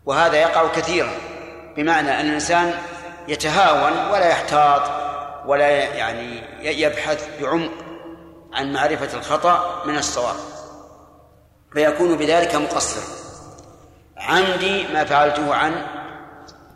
وهذا 0.05 0.37
يقع 0.37 0.67
كثيرا 0.67 1.11
بمعنى 1.77 2.19
أن 2.19 2.25
الإنسان 2.25 2.73
يتهاون 3.27 4.11
ولا 4.11 4.27
يحتاط 4.27 4.81
ولا 5.45 5.69
يعني 5.69 6.41
يبحث 6.61 7.41
بعمق 7.41 7.71
عن 8.53 8.73
معرفة 8.73 9.17
الخطأ 9.17 9.83
من 9.85 9.97
الصواب 9.97 10.35
فيكون 11.73 12.17
بذلك 12.17 12.55
مقصر 12.55 13.16
عمدي 14.19 14.87
ما 14.93 15.03
فعلته 15.03 15.55
عن 15.55 15.73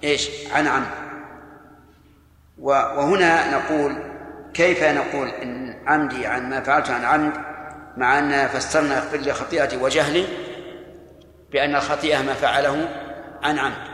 إيش؟ 0.03 0.29
عن 0.51 0.67
عمد 0.67 0.87
وهنا 2.59 3.57
نقول 3.57 3.95
كيف 4.53 4.83
نقول 4.83 5.27
إن 5.27 5.81
عمدي 5.87 6.25
عن 6.25 6.49
ما 6.49 6.61
فعلته 6.61 6.93
عن 6.93 7.05
عمد؟ 7.05 7.33
مع 7.97 8.19
ان 8.19 8.47
فسرنا 8.47 8.97
اغفر 8.97 9.17
لي 9.17 9.33
خطيئتي 9.33 9.77
وجهلي 9.77 10.25
بأن 11.51 11.75
الخطيئة 11.75 12.21
ما 12.21 12.33
فعله 12.33 12.89
عن 13.43 13.59
عمد. 13.59 13.91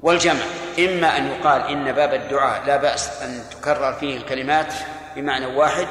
والجمع 0.00 0.40
إما 0.78 1.16
أن 1.16 1.26
يقال 1.26 1.62
إن 1.62 1.92
باب 1.92 2.14
الدعاء 2.14 2.66
لا 2.66 2.76
بأس 2.76 3.22
أن 3.22 3.40
تكرر 3.50 3.92
فيه 3.92 4.16
الكلمات 4.16 4.74
بمعنى 5.16 5.46
واحد 5.46 5.86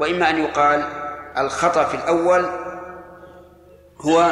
وإما 0.00 0.30
أن 0.30 0.38
يقال 0.44 0.84
الخطأ 1.38 1.84
في 1.84 1.94
الأول 1.94 2.46
هو 4.00 4.30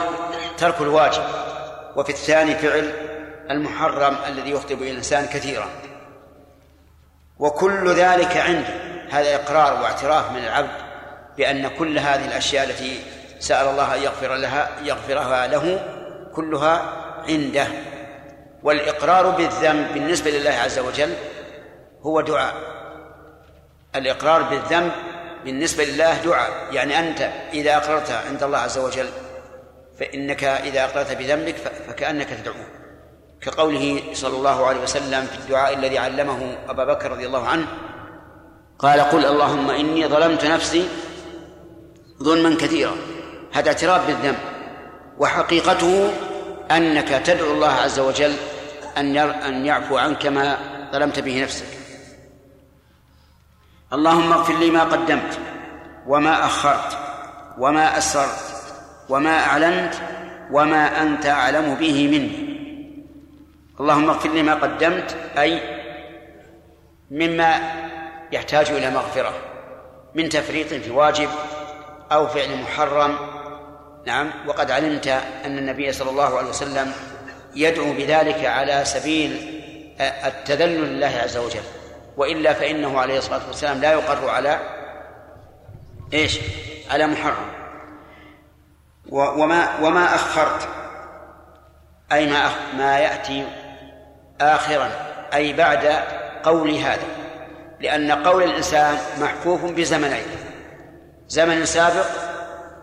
ترك 0.58 0.80
الواجب. 0.80 1.22
وفي 1.96 2.10
الثاني 2.10 2.54
فعل 2.54 2.92
المحرم 3.50 4.16
الذي 4.28 4.50
يخطئ 4.50 4.74
به 4.74 4.90
الإنسان 4.90 5.26
كثيرا. 5.26 5.68
وكل 7.38 7.94
ذلك 7.94 8.36
عندي 8.36 8.92
هذا 9.10 9.34
إقرار 9.34 9.82
واعتراف 9.82 10.32
من 10.32 10.44
العبد 10.44 10.82
بأن 11.36 11.68
كل 11.68 11.98
هذه 11.98 12.24
الأشياء 12.24 12.64
التي 12.64 13.00
سأل 13.40 13.68
الله 13.68 13.94
أن 13.94 14.02
يغفر 14.02 14.34
لها 14.34 14.70
يغفرها 14.82 15.46
له 15.46 15.86
كلها 16.34 16.82
عنده. 17.28 17.66
والإقرار 18.62 19.30
بالذنب 19.30 19.94
بالنسبة 19.94 20.30
لله 20.30 20.50
عز 20.50 20.78
وجل 20.78 21.14
هو 22.02 22.20
دعاء. 22.20 22.54
الإقرار 23.94 24.42
بالذنب 24.42 24.92
بالنسبة 25.44 25.84
لله 25.84 26.14
دعاء. 26.14 26.50
يعني 26.72 26.98
أنت 26.98 27.30
إذا 27.52 27.76
اقررت 27.76 28.10
عند 28.10 28.42
الله 28.42 28.58
عز 28.58 28.78
وجل 28.78 29.08
فإنك 29.98 30.44
إذا 30.44 30.84
اقررت 30.84 31.12
بذنبك 31.12 31.56
فكأنك 31.88 32.28
تدعوه 32.28 32.66
كقوله 33.40 34.02
صلى 34.12 34.36
الله 34.36 34.66
عليه 34.66 34.80
وسلم 34.80 35.26
في 35.26 35.38
الدعاء 35.38 35.74
الذي 35.74 35.98
علمه 35.98 36.56
أبا 36.68 36.84
بكر 36.84 37.10
رضي 37.10 37.26
الله 37.26 37.48
عنه 37.48 37.66
قال 38.78 39.00
قل 39.00 39.24
اللهم 39.26 39.70
إني 39.70 40.06
ظلمت 40.06 40.44
نفسي 40.44 40.88
ظلما 42.22 42.56
كثيرا. 42.56 42.96
هذا 43.52 43.68
اعتراف 43.68 44.06
بالذنب. 44.06 44.38
وحقيقته 45.18 46.12
أنك 46.70 47.08
تدعو 47.08 47.52
الله 47.52 47.72
عز 47.72 47.98
وجل 48.00 48.34
أن 48.96 49.16
أن 49.16 49.66
يعفو 49.66 49.96
عنك 49.96 50.26
ما 50.26 50.58
ظلمت 50.92 51.18
به 51.18 51.42
نفسك. 51.42 51.66
اللهم 53.92 54.32
اغفر 54.32 54.58
لي 54.58 54.70
ما 54.70 54.84
قدمت 54.84 55.38
وما 56.06 56.46
أخرت 56.46 56.98
وما 57.58 57.98
أسررت 57.98 58.51
وما 59.08 59.38
أعلنت 59.38 59.94
وما 60.50 61.02
أنت 61.02 61.26
أعلم 61.26 61.74
به 61.74 62.08
مني. 62.08 62.52
اللهم 63.80 64.10
اغفر 64.10 64.28
لي 64.28 64.42
ما 64.42 64.54
قدمت 64.54 65.16
أي 65.38 65.60
مما 67.10 67.60
يحتاج 68.32 68.70
إلى 68.70 68.90
مغفرة 68.90 69.32
من 70.14 70.28
تفريط 70.28 70.66
في 70.66 70.90
واجب 70.90 71.28
أو 72.12 72.26
فعل 72.26 72.62
محرم. 72.62 73.16
نعم 74.06 74.30
وقد 74.46 74.70
علمت 74.70 75.06
أن 75.44 75.58
النبي 75.58 75.92
صلى 75.92 76.10
الله 76.10 76.38
عليه 76.38 76.48
وسلم 76.48 76.92
يدعو 77.54 77.92
بذلك 77.92 78.44
على 78.44 78.84
سبيل 78.84 79.36
التذلل 80.00 80.80
لله 80.80 81.20
عز 81.22 81.36
وجل. 81.36 81.62
وإلا 82.16 82.52
فإنه 82.52 83.00
عليه 83.00 83.18
الصلاة 83.18 83.46
والسلام 83.46 83.80
لا 83.80 83.92
يقر 83.92 84.28
على 84.28 84.60
إيش؟ 86.12 86.38
على 86.90 87.06
محرم. 87.06 87.61
وما 89.10 89.68
وما 89.82 90.14
أخرت. 90.14 90.68
أي 92.12 92.30
ما 92.30 92.50
ما 92.78 92.98
يأتي 92.98 93.46
آخرا. 94.40 94.90
أي 95.34 95.52
بعد 95.52 95.86
قول 96.42 96.70
هذا. 96.70 97.06
لأن 97.80 98.12
قول 98.12 98.42
الإنسان 98.42 98.98
محفوف 99.20 99.64
بزمنين. 99.64 100.26
زمن 101.28 101.64
سابق 101.64 102.06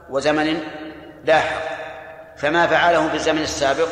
وزمن 0.09 0.61
لاحق. 1.25 1.61
فما 2.37 2.67
فعله 2.67 3.09
في 3.09 3.15
الزمن 3.15 3.41
السابق 3.41 3.87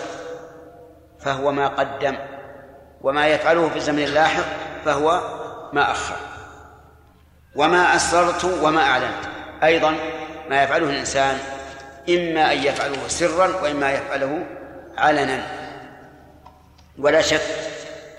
فهو 1.19 1.51
ما 1.51 1.67
قدم. 1.67 2.17
وما 3.01 3.27
يفعله 3.27 3.69
في 3.69 3.75
الزمن 3.75 4.03
اللاحق 4.03 4.45
فهو 4.85 5.21
ما 5.73 5.91
أخر. 5.91 6.15
وما 7.55 7.95
أسررت 7.95 8.45
وما 8.45 8.81
أعلنت. 8.81 9.23
أيضا 9.63 9.95
ما 10.49 10.63
يفعله 10.63 10.89
الإنسان 10.89 11.39
إما 12.09 12.53
أن 12.53 12.57
يفعله 12.57 13.07
سرا 13.07 13.61
وإما 13.61 13.91
يفعله 13.91 14.45
علنا. 14.97 15.47
ولا 16.97 17.21
شك 17.21 17.41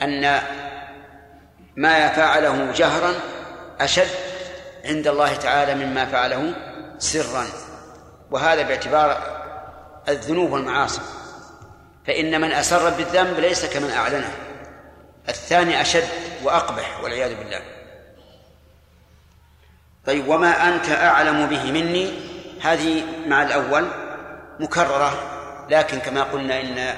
أن 0.03 0.41
ما 1.77 2.09
فعله 2.09 2.73
جهرا 2.73 3.15
أشد 3.81 4.09
عند 4.85 5.09
الله 5.09 5.35
تعالى 5.35 5.75
مما 5.75 6.07
فعله 6.07 6.55
سرا. 6.99 7.47
وهذا 8.31 8.63
باعتبار 8.63 9.39
الذنوب 10.09 10.53
والمعاصي. 10.53 11.01
فإن 12.07 12.41
من 12.41 12.53
أسر 12.53 12.91
بالذنب 12.91 13.41
ليس 13.41 13.67
كمن 13.67 13.91
أعلنه. 13.91 14.33
الثاني 15.29 15.81
أشد 15.81 16.09
وأقبح 16.43 17.01
والعياذ 17.01 17.35
بالله. 17.35 17.61
طيب 20.07 20.29
وما 20.29 20.69
أنت 20.69 20.89
أعلم 20.89 21.47
به 21.47 21.73
مني؟ 21.73 22.38
هذه 22.63 23.03
مع 23.27 23.43
الأول 23.43 23.89
مكررة 24.61 25.13
لكن 25.71 25.99
كما 25.99 26.23
قلنا 26.23 26.61
إن 26.61 26.95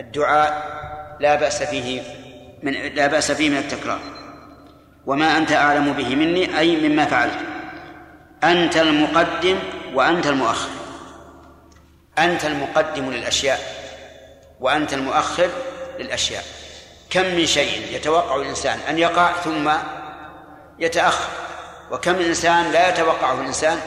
الدعاء 0.00 0.78
لا 1.20 1.34
بأس 1.34 1.62
فيه 1.62 2.02
من 2.62 2.72
لا 2.72 3.06
بأس 3.06 3.32
فيه 3.32 3.50
من 3.50 3.56
التكرار. 3.56 3.98
وما 5.06 5.36
أنت 5.36 5.52
أعلم 5.52 5.92
به 5.92 6.16
مني 6.16 6.58
أي 6.58 6.88
مما 6.88 7.04
فعلت. 7.04 7.38
أنت 8.44 8.76
المقدم 8.76 9.58
وأنت 9.94 10.26
المؤخر. 10.26 10.68
أنت 12.18 12.44
المقدم 12.44 13.10
للأشياء 13.10 13.60
وأنت 14.60 14.94
المؤخر 14.94 15.48
للأشياء. 15.98 16.44
كم 17.10 17.24
من 17.24 17.46
شيء 17.46 17.96
يتوقع 17.96 18.36
الإنسان 18.36 18.78
أن 18.88 18.98
يقع 18.98 19.32
ثم 19.32 19.70
يتأخر 20.78 21.28
وكم 21.90 22.14
إنسان 22.14 22.72
لا 22.72 22.88
يتوقعه 22.88 23.40
الإنسان 23.40 23.78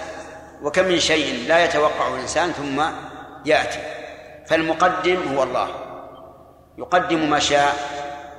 وكم 0.62 0.86
من 0.86 1.00
شيء 1.00 1.48
لا 1.48 1.66
يتوقعه 1.66 2.16
الإنسان 2.16 2.52
ثم 2.52 2.84
يأتي. 3.46 3.80
فالمقدم 4.48 5.36
هو 5.36 5.44
الله. 5.44 5.68
يقدم 6.78 7.30
ما 7.30 7.40
شاء 7.40 7.76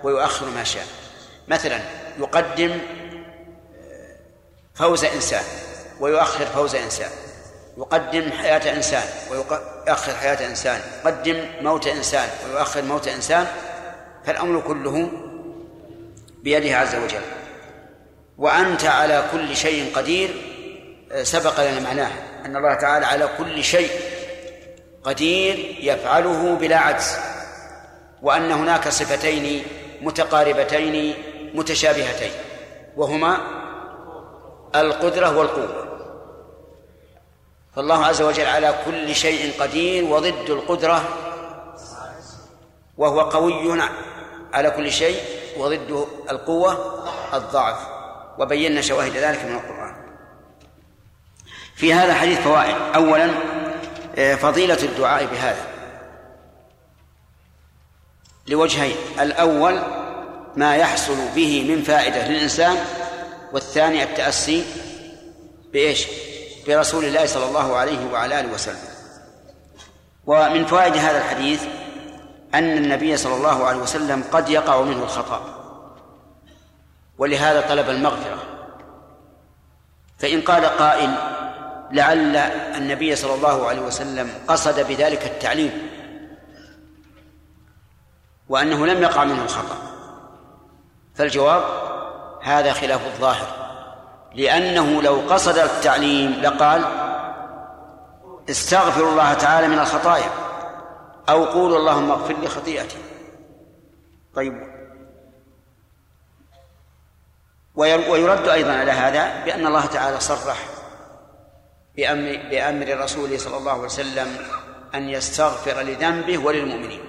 ويؤخر 0.03 0.47
ما 0.47 0.65
شاء. 0.65 0.87
مثلا 1.49 1.81
يقدم 2.19 2.79
فوز 4.75 5.05
إنسان 5.05 5.45
ويؤخر 6.01 6.47
فوز 6.47 6.75
إنسان. 6.75 7.11
يقدم 7.79 8.33
حياة 8.33 8.77
إنسان 8.77 9.05
ويؤخر 9.31 10.15
حياة 10.15 10.47
إنسان. 10.47 10.81
يقدم 11.05 11.45
موت 11.61 11.87
إنسان 11.87 12.29
ويؤخر 12.47 12.83
موت 12.83 13.09
إنسان. 13.09 13.47
فالأمر 14.27 14.61
كله 14.61 15.11
بيده 16.43 16.79
عز 16.79 16.95
وجل. 16.95 17.23
وأنت 18.39 18.85
على 18.85 19.25
كل 19.33 19.57
شيء 19.57 19.93
قدير 19.95 20.52
سبق 21.23 21.61
لنا 21.61 21.81
معناه 21.81 22.11
أن 22.47 22.57
الله 22.57 22.75
تعالى 22.75 23.07
على 23.07 23.29
كل 23.39 23.65
شيء 23.65 23.91
قدير 25.05 25.77
يفعله 25.81 26.55
بلا 26.55 26.79
عجز 26.79 27.17
وأن 28.23 28.53
هناك 28.53 28.89
صفتين 28.89 29.65
متقاربتين 30.03 31.15
متشابهتين 31.55 32.31
وهما 32.97 33.37
القدرة 34.75 35.39
والقوة. 35.39 35.89
فالله 37.77 38.05
عز 38.05 38.23
وجل 38.23 38.47
على 38.47 38.75
كل 38.85 39.15
شيء 39.15 39.53
قدير 39.61 40.05
وضد 40.05 40.51
القدرة 40.51 41.03
وهو 42.99 43.21
قوي 43.21 43.81
على 44.53 44.71
كل 44.71 44.93
شيء 44.93 45.21
وضد 45.57 46.07
القوة 46.31 47.03
الضعف 47.35 47.79
وبينا 48.39 48.81
شواهد 48.81 49.17
ذلك 49.17 49.45
من 49.45 49.55
القرآن. 49.55 49.82
في 51.77 51.95
هذا 51.95 52.13
الحديث 52.13 52.39
فوائد. 52.39 52.77
أولا 52.95 53.31
آه، 54.19 54.35
فضيلة 54.35 54.83
الدعاء 54.83 55.27
بهذا. 55.27 55.67
لوجهين. 58.47 58.97
الأول 59.21 59.83
ما 60.57 60.77
يحصل 60.77 61.17
به 61.35 61.65
من 61.69 61.83
فائدة 61.83 62.29
للإنسان 62.29 62.77
والثاني 63.53 64.03
التأسي 64.03 64.65
بإيش؟ 65.73 66.07
برسول 66.67 67.05
الله 67.05 67.27
صلى 67.27 67.47
الله 67.47 67.77
عليه 67.77 68.13
وعلى 68.13 68.41
آله 68.41 68.53
وسلم. 68.53 68.93
ومن 70.27 70.67
فوائد 70.67 70.97
هذا 70.97 71.19
الحديث 71.19 71.63
أن 72.55 72.77
النبي 72.77 73.17
صلى 73.17 73.35
الله 73.35 73.65
عليه 73.65 73.79
وسلم 73.79 74.25
قد 74.33 74.49
يقع 74.49 74.81
منه 74.81 75.03
الخطأ. 75.03 75.63
ولهذا 77.19 77.61
طلب 77.61 77.91
المغفرة. 77.91 78.43
فإن 80.19 80.41
قال 80.41 80.65
قائل 80.65 81.32
لعل 81.93 82.37
النبي 82.77 83.17
صلى 83.17 83.35
الله 83.35 83.69
عليه 83.69 83.81
وسلم 83.81 84.31
قصد 84.49 84.81
بذلك 84.89 85.27
التعليم 85.27 85.89
وأنه 88.49 88.87
لم 88.87 89.03
يقع 89.03 89.25
منه 89.25 89.45
الخطأ 89.45 89.77
فالجواب 91.15 91.63
هذا 92.43 92.73
خلاف 92.73 93.07
الظاهر 93.07 93.47
لأنه 94.35 95.03
لو 95.03 95.15
قصد 95.15 95.59
التعليم 95.59 96.31
لقال 96.31 96.85
استغفر 98.51 99.09
الله 99.09 99.35
تعالى 99.35 99.69
من 99.69 99.79
الخطايا 99.79 100.31
أو 101.29 101.45
قولوا 101.45 101.79
اللهم 101.79 102.11
اغفر 102.11 102.35
لي 102.35 102.49
خطيئتي 102.49 102.99
طيب. 104.35 104.73
ويرد 107.75 108.49
أيضا 108.49 108.73
على 108.73 108.91
هذا 108.91 109.45
بأن 109.45 109.67
الله 109.67 109.87
تعالى 109.87 110.21
صرح 110.21 110.59
بأمر, 111.97 112.41
بأمر 112.51 113.01
رسوله 113.05 113.39
صلى 113.39 113.57
الله 113.57 113.73
عليه 113.73 113.83
وسلم 113.83 114.37
أن 114.95 115.09
يستغفر 115.09 115.83
لذنبه 115.83 116.39
وللمؤمنين. 116.39 117.01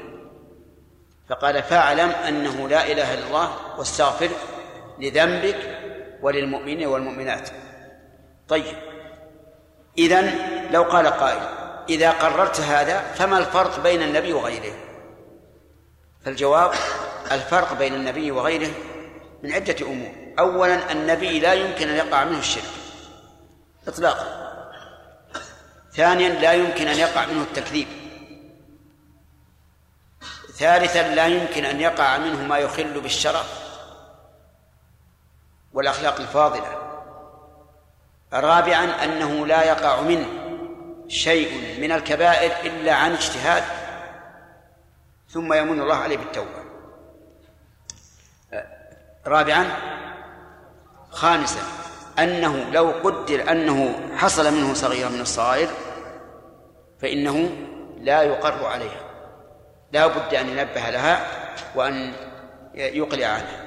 فقال 1.29 1.63
فاعلم 1.63 2.09
أنه 2.09 2.69
لا 2.69 2.91
إله 2.91 3.13
إلا 3.13 3.27
الله 3.27 3.77
واستغفر 3.77 4.29
لذنبك 4.99 5.79
وللمؤمنين 6.21 6.87
والمؤمنات. 6.87 7.49
طيب. 8.47 8.75
إذن 9.97 10.33
لو 10.71 10.83
قال 10.83 11.07
قائل 11.07 11.41
إذا 11.89 12.11
قررت 12.11 12.59
هذا 12.59 12.99
فما 12.99 13.37
الفرق 13.37 13.79
بين 13.79 14.01
النبي 14.01 14.33
وغيره؟ 14.33 14.73
فالجواب 16.25 16.71
الفرق 17.31 17.73
بين 17.73 17.93
النبي 17.93 18.31
وغيره 18.31 18.71
من 19.43 19.51
عدة 19.51 19.87
أمور. 19.87 20.11
أولا 20.39 20.91
النبي 20.91 21.39
لا 21.39 21.53
يمكن 21.53 21.89
أن 21.89 21.95
يقع 21.95 22.23
منه 22.23 22.39
الشرك 22.39 22.63
إطلاقا. 23.87 24.42
ثانيا 25.95 26.29
لا 26.29 26.53
يمكن 26.53 26.87
أن 26.87 26.97
يقع 26.97 27.25
منه 27.25 27.41
التكذيب. 27.41 27.87
ثالثا 30.53 31.15
لا 31.15 31.27
يمكن 31.27 31.65
أن 31.65 31.81
يقع 31.81 32.17
منه 32.17 32.47
ما 32.47 32.57
يخل 32.57 33.01
بالشرف 33.01 33.63
والأخلاق 35.73 36.19
الفاضلة. 36.19 36.77
رابعا 38.33 38.83
أنه 39.03 39.47
لا 39.47 39.63
يقع 39.63 40.01
منه 40.01 40.27
شيء 41.07 41.81
من 41.81 41.91
الكبائر 41.91 42.51
إلا 42.65 42.93
عن 42.95 43.11
اجتهاد. 43.11 43.63
ثم 45.29 45.53
يمن 45.53 45.81
الله 45.81 45.95
عليه 45.95 46.17
بالتوبة. 46.17 46.63
رابعا 49.27 49.77
خامسا 51.11 51.61
أنه 52.19 52.69
لو 52.71 52.91
قدر 53.03 53.51
أنه 53.51 53.95
حصل 54.15 54.53
منه 54.53 54.73
صغيرة 54.73 55.09
من 55.09 55.21
الصغائر 55.21 55.67
فإنه 56.99 57.49
لا 58.01 58.21
يقر 58.21 58.65
عليها. 58.65 59.01
لا 59.91 60.07
بد 60.07 60.33
أن 60.35 60.49
ينبه 60.49 60.89
لها 60.89 61.27
وأن 61.75 62.13
يقلع 62.75 63.27
عنها. 63.27 63.63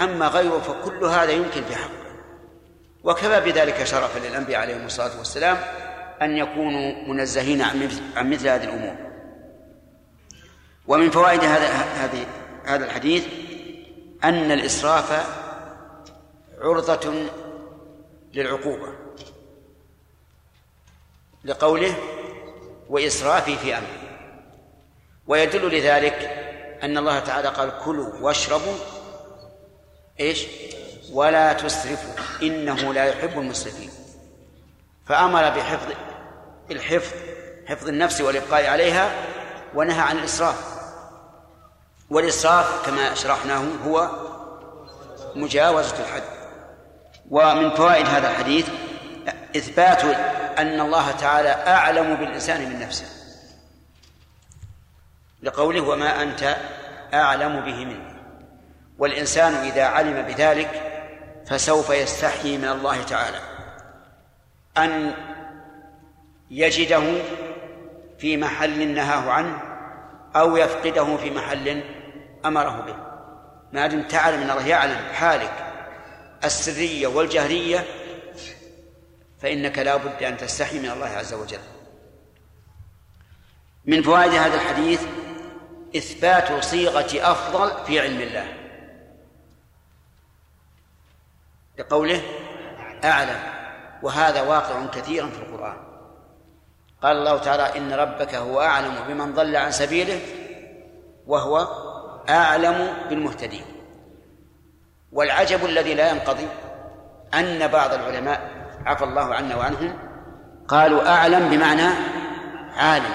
أما 0.00 0.28
غيره 0.28 0.58
فكل 0.58 1.04
هذا 1.04 1.30
يمكن 1.30 1.64
في 1.64 1.76
حقه. 1.76 2.06
وكفى 3.04 3.40
بذلك 3.40 3.84
شرفا 3.84 4.18
للأنبياء 4.18 4.60
عليهم 4.60 4.86
الصلاة 4.86 5.18
والسلام 5.18 5.56
أن 6.22 6.36
يكونوا 6.36 7.08
منزهين 7.08 7.62
عن 8.16 8.30
مثل 8.30 8.48
هذه 8.48 8.64
الأمور. 8.64 8.96
ومن 10.86 11.10
فوائد 11.10 11.44
هذا 11.44 11.66
هذه 11.72 12.26
هذا 12.64 12.84
الحديث 12.84 13.26
أن 14.24 14.52
الإسراف 14.52 15.26
عرضة 16.60 17.12
للعقوبة 18.36 18.92
لقوله 21.44 21.96
وإسرافي 22.88 23.56
في 23.56 23.78
أمري. 23.78 24.18
ويدل 25.26 25.78
لذلك 25.78 26.14
أن 26.82 26.98
الله 26.98 27.18
تعالى 27.18 27.48
قال 27.48 27.72
كلوا 27.84 28.12
واشربوا 28.20 28.74
إيش؟ 30.20 30.46
ولا 31.12 31.52
تسرفوا 31.52 32.14
إنه 32.42 32.94
لا 32.94 33.04
يحب 33.04 33.38
المسرفين. 33.38 33.90
فأمر 35.06 35.48
بحفظ 35.48 35.92
الحفظ 36.70 37.12
حفظ 37.66 37.88
النفس 37.88 38.20
والإبقاء 38.20 38.66
عليها 38.66 39.14
ونهى 39.74 40.00
عن 40.00 40.18
الإسراف. 40.18 40.76
والإسراف 42.10 42.86
كما 42.86 43.14
شرحناه 43.14 43.64
هو 43.86 44.10
مجاوزة 45.34 46.00
الحد. 46.00 46.35
ومن 47.30 47.70
فوائد 47.70 48.06
هذا 48.06 48.30
الحديث 48.30 48.68
إثبات 49.56 50.04
أن 50.58 50.80
الله 50.80 51.10
تعالى 51.10 51.48
أعلم 51.48 52.14
بالإنسان 52.14 52.68
من 52.68 52.80
نفسه. 52.80 53.06
لقوله 55.42 55.80
وما 55.80 56.22
أنت 56.22 56.56
أعلم 57.14 57.60
به 57.60 57.84
منه 57.84 58.16
والإنسان 58.98 59.54
إذا 59.54 59.84
علم 59.84 60.22
بذلك 60.22 60.82
فسوف 61.46 61.90
يستحيي 61.90 62.58
من 62.58 62.68
الله 62.68 63.02
تعالى. 63.02 63.38
أن 64.78 65.14
يجده 66.50 67.02
في 68.18 68.36
محل 68.36 68.88
نهاه 68.94 69.30
عنه 69.30 69.62
أو 70.36 70.56
يفقده 70.56 71.16
في 71.16 71.30
محل 71.30 71.82
أمره 72.44 72.80
به. 72.80 72.96
ما 73.72 73.86
دمت 73.86 74.10
تعلم 74.10 74.42
أن 74.42 74.50
الله 74.50 74.66
يعلم 74.66 74.98
حالك. 75.12 75.65
السرية 76.46 77.06
والجهرية 77.06 77.84
فإنك 79.42 79.78
لا 79.78 79.96
بد 79.96 80.22
أن 80.22 80.36
تستحي 80.36 80.78
من 80.78 80.90
الله 80.90 81.06
عز 81.06 81.34
وجل. 81.34 81.58
من 83.84 84.02
فوائد 84.02 84.32
هذا 84.32 84.54
الحديث 84.54 85.02
إثبات 85.96 86.64
صيغة 86.64 87.30
أفضل 87.32 87.86
في 87.86 88.00
علم 88.00 88.20
الله. 88.20 88.56
لقوله 91.78 92.22
أعلم 93.04 93.40
وهذا 94.02 94.42
واقع 94.42 94.86
كثيرا 94.86 95.30
في 95.30 95.38
القرآن. 95.38 95.76
قال 97.02 97.16
الله 97.16 97.38
تعالى 97.38 97.78
إن 97.78 97.92
ربك 97.92 98.34
هو 98.34 98.60
أعلم 98.60 98.94
بمن 99.08 99.34
ضل 99.34 99.56
عن 99.56 99.70
سبيله 99.70 100.20
وهو 101.26 101.58
أعلم 102.28 103.08
بالمهتدين. 103.08 103.75
والعجب 105.16 105.64
الذي 105.64 105.94
لا 105.94 106.10
ينقضي 106.10 106.48
أن 107.34 107.66
بعض 107.66 107.94
العلماء 107.94 108.50
عفى 108.86 109.04
الله 109.04 109.34
عنا 109.34 109.56
وعنهم 109.56 109.98
قالوا 110.68 111.08
أعلم 111.08 111.48
بمعنى 111.48 111.88
عالم 112.76 113.14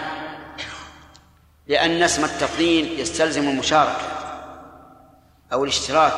لأن 1.67 2.03
اسم 2.03 2.23
التفضيل 2.23 2.99
يستلزم 2.99 3.49
المشاركة 3.49 4.01
أو 5.53 5.63
الاشتراك 5.63 6.13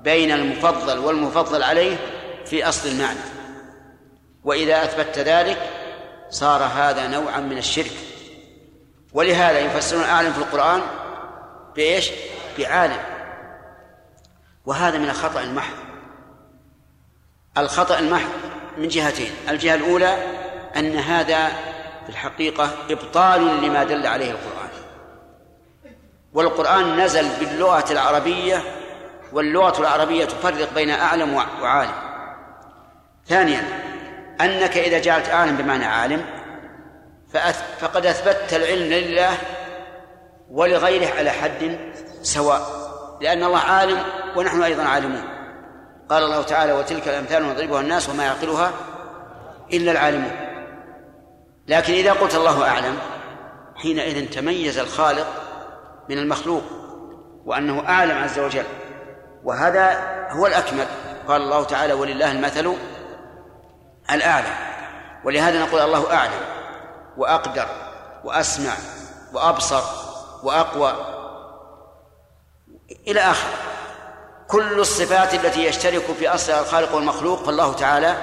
بين 0.00 0.32
المفضل 0.32 0.98
والمفضل 0.98 1.62
عليه 1.62 1.96
في 2.46 2.68
أصل 2.68 2.88
المعنى. 2.88 3.20
وإذا 4.44 4.84
أثبتت 4.84 5.18
ذلك 5.18 5.58
صار 6.30 6.62
هذا 6.62 7.08
نوعا 7.08 7.40
من 7.40 7.58
الشرك. 7.58 7.92
ولهذا 9.12 9.58
يفسرون 9.58 10.04
أعلم 10.04 10.32
في 10.32 10.38
القرآن 10.38 10.80
بإيش؟ 11.76 12.10
بعالم. 12.58 13.09
وهذا 14.70 14.98
من 14.98 15.08
الخطأ 15.08 15.42
المحض. 15.42 15.74
الخطأ 17.58 17.98
المحض 17.98 18.28
من 18.78 18.88
جهتين. 18.88 19.32
الجهة 19.48 19.74
الأولى 19.74 20.16
أن 20.76 20.96
هذا 20.96 21.48
في 22.02 22.08
الحقيقة 22.08 22.70
إبطال 22.90 23.62
لما 23.62 23.84
دل 23.84 24.06
عليه 24.06 24.30
القرآن. 24.30 24.70
والقرآن 26.32 27.00
نزل 27.00 27.28
باللغة 27.40 27.92
العربية 27.92 28.62
واللغة 29.32 29.80
العربية 29.80 30.24
تفرق 30.24 30.74
بين 30.74 30.90
أعلم 30.90 31.34
وعالم. 31.62 31.94
ثانيا 33.26 33.62
أنك 34.40 34.78
إذا 34.78 34.98
جعلت 34.98 35.28
أعلم 35.28 35.56
بمعنى 35.56 35.84
عالم 35.84 36.24
فقد 37.80 38.06
أثبتت 38.06 38.54
العلم 38.54 38.92
لله 38.92 39.32
ولغيره 40.50 41.18
على 41.18 41.30
حد 41.30 41.78
سواء 42.22 42.79
لأن 43.20 43.44
الله 43.44 43.58
عالم 43.58 44.02
ونحن 44.36 44.62
أيضا 44.62 44.82
عالمون. 44.82 45.22
قال 46.10 46.22
الله 46.22 46.42
تعالى 46.42 46.72
وتلك 46.72 47.08
الأمثال 47.08 47.48
نضربها 47.48 47.80
الناس 47.80 48.08
وما 48.08 48.24
يعقلها 48.24 48.72
إلا 49.72 49.92
العالمون. 49.92 50.32
لكن 51.68 51.92
إذا 51.92 52.12
قلت 52.12 52.34
الله 52.34 52.68
أعلم 52.68 52.98
حينئذ 53.76 54.30
تميز 54.30 54.78
الخالق 54.78 55.26
من 56.08 56.18
المخلوق 56.18 56.62
وأنه 57.44 57.88
أعلم 57.88 58.18
عز 58.18 58.38
وجل 58.38 58.64
وهذا 59.44 59.98
هو 60.30 60.46
الأكمل. 60.46 60.86
قال 61.28 61.42
الله 61.42 61.64
تعالى 61.64 61.92
ولله 61.92 62.32
المثل 62.32 62.74
الأعلى. 64.12 64.48
ولهذا 65.24 65.60
نقول 65.60 65.80
الله 65.80 66.14
أعلم 66.14 66.40
وأقدر 67.16 67.66
وأسمع 68.24 68.72
وأبصر 69.32 69.82
وأقوى 70.42 71.19
إلى 73.06 73.20
آخره 73.20 73.70
كل 74.48 74.80
الصفات 74.80 75.34
التي 75.34 75.64
يشترك 75.64 76.02
في 76.18 76.28
أصلها 76.28 76.60
الخالق 76.60 76.94
والمخلوق 76.94 77.44
فالله 77.44 77.72
تعالى 77.72 78.16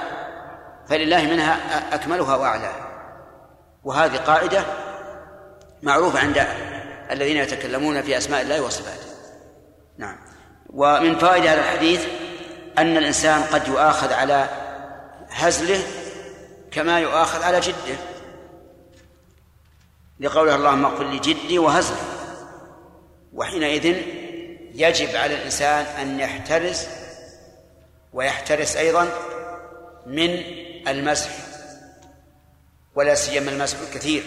فلله 0.87 1.23
منها 1.23 1.59
أكملها 1.95 2.35
وأعلاها 2.35 2.87
وهذه 3.83 4.17
قاعدة 4.17 4.63
معروفة 5.83 6.19
عند 6.19 6.47
الذين 7.11 7.37
يتكلمون 7.37 8.01
في 8.01 8.17
أسماء 8.17 8.41
الله 8.41 8.61
وصفاته. 8.61 9.07
نعم. 9.97 10.17
ومن 10.69 11.17
فوائد 11.17 11.45
هذا 11.45 11.59
الحديث 11.59 12.05
أن 12.77 12.97
الإنسان 12.97 13.41
قد 13.43 13.67
يؤاخذ 13.67 14.13
على 14.13 14.49
هزله 15.29 15.83
كما 16.71 16.99
يؤاخذ 16.99 17.43
على 17.43 17.59
جده. 17.59 17.97
لقوله 20.19 20.55
اللهم 20.55 20.85
اغفر 20.85 21.03
لي 21.03 21.19
جدي 21.19 21.59
وهزلي 21.59 21.97
وحينئذ 23.33 23.95
يجب 24.77 25.15
على 25.15 25.35
الإنسان 25.35 25.85
أن 25.85 26.19
يحترس 26.19 26.87
ويحترس 28.13 28.75
أيضا 28.75 29.09
من 30.05 30.29
المسح 30.87 31.29
ولا 32.95 33.15
سيما 33.15 33.51
المسح 33.51 33.77
الكثير. 33.79 34.23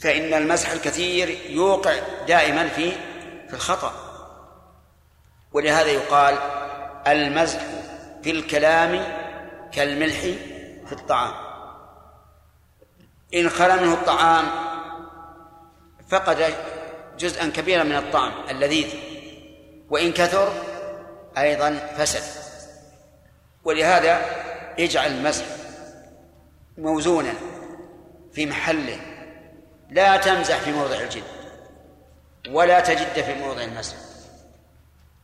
فإن 0.00 0.34
المسح 0.34 0.70
الكثير 0.70 1.28
يوقع 1.50 1.94
دائما 2.28 2.68
في 2.68 2.92
في 3.48 3.54
الخطأ. 3.54 3.92
ولهذا 5.52 5.90
يقال 5.90 6.38
المزح 7.06 7.60
في 8.22 8.30
الكلام 8.30 9.04
كالملح 9.72 10.20
في 10.86 10.92
الطعام. 10.92 11.34
إن 13.34 13.48
خلا 13.50 13.76
منه 13.76 13.94
الطعام 13.94 14.44
فقد 16.08 16.54
جزءا 17.18 17.48
كبيرا 17.48 17.82
من 17.82 17.96
الطعم 17.96 18.32
اللذيذ 18.50 18.86
وإن 19.90 20.12
كثر 20.12 20.52
أيضا 21.38 21.94
فسد. 21.98 22.22
ولهذا 23.64 24.20
اجعل 24.78 25.10
المسح 25.12 25.44
موزونا 26.78 27.32
في 28.32 28.46
محله. 28.46 29.00
لا 29.90 30.16
تمزح 30.16 30.58
في 30.58 30.72
موضع 30.72 31.00
الجد 31.00 31.22
ولا 32.50 32.80
تجد 32.80 33.24
في 33.24 33.34
موضع 33.34 33.62
المسح. 33.62 33.96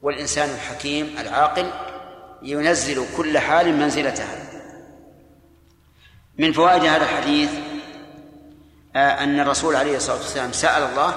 والإنسان 0.03 0.51
الحكيم 0.51 1.19
العاقل 1.19 1.71
ينزل 2.43 3.07
كل 3.17 3.39
حال 3.39 3.77
منزلتها. 3.77 4.51
من 6.39 6.53
فوائد 6.53 6.85
هذا 6.85 7.03
الحديث 7.03 7.51
آه، 8.97 9.25
أن 9.25 9.41
الرسول 9.41 9.77
عليه 9.77 9.97
الصلاة 9.97 10.17
والسلام 10.17 10.53
سأل 10.53 10.83
الله 10.83 11.15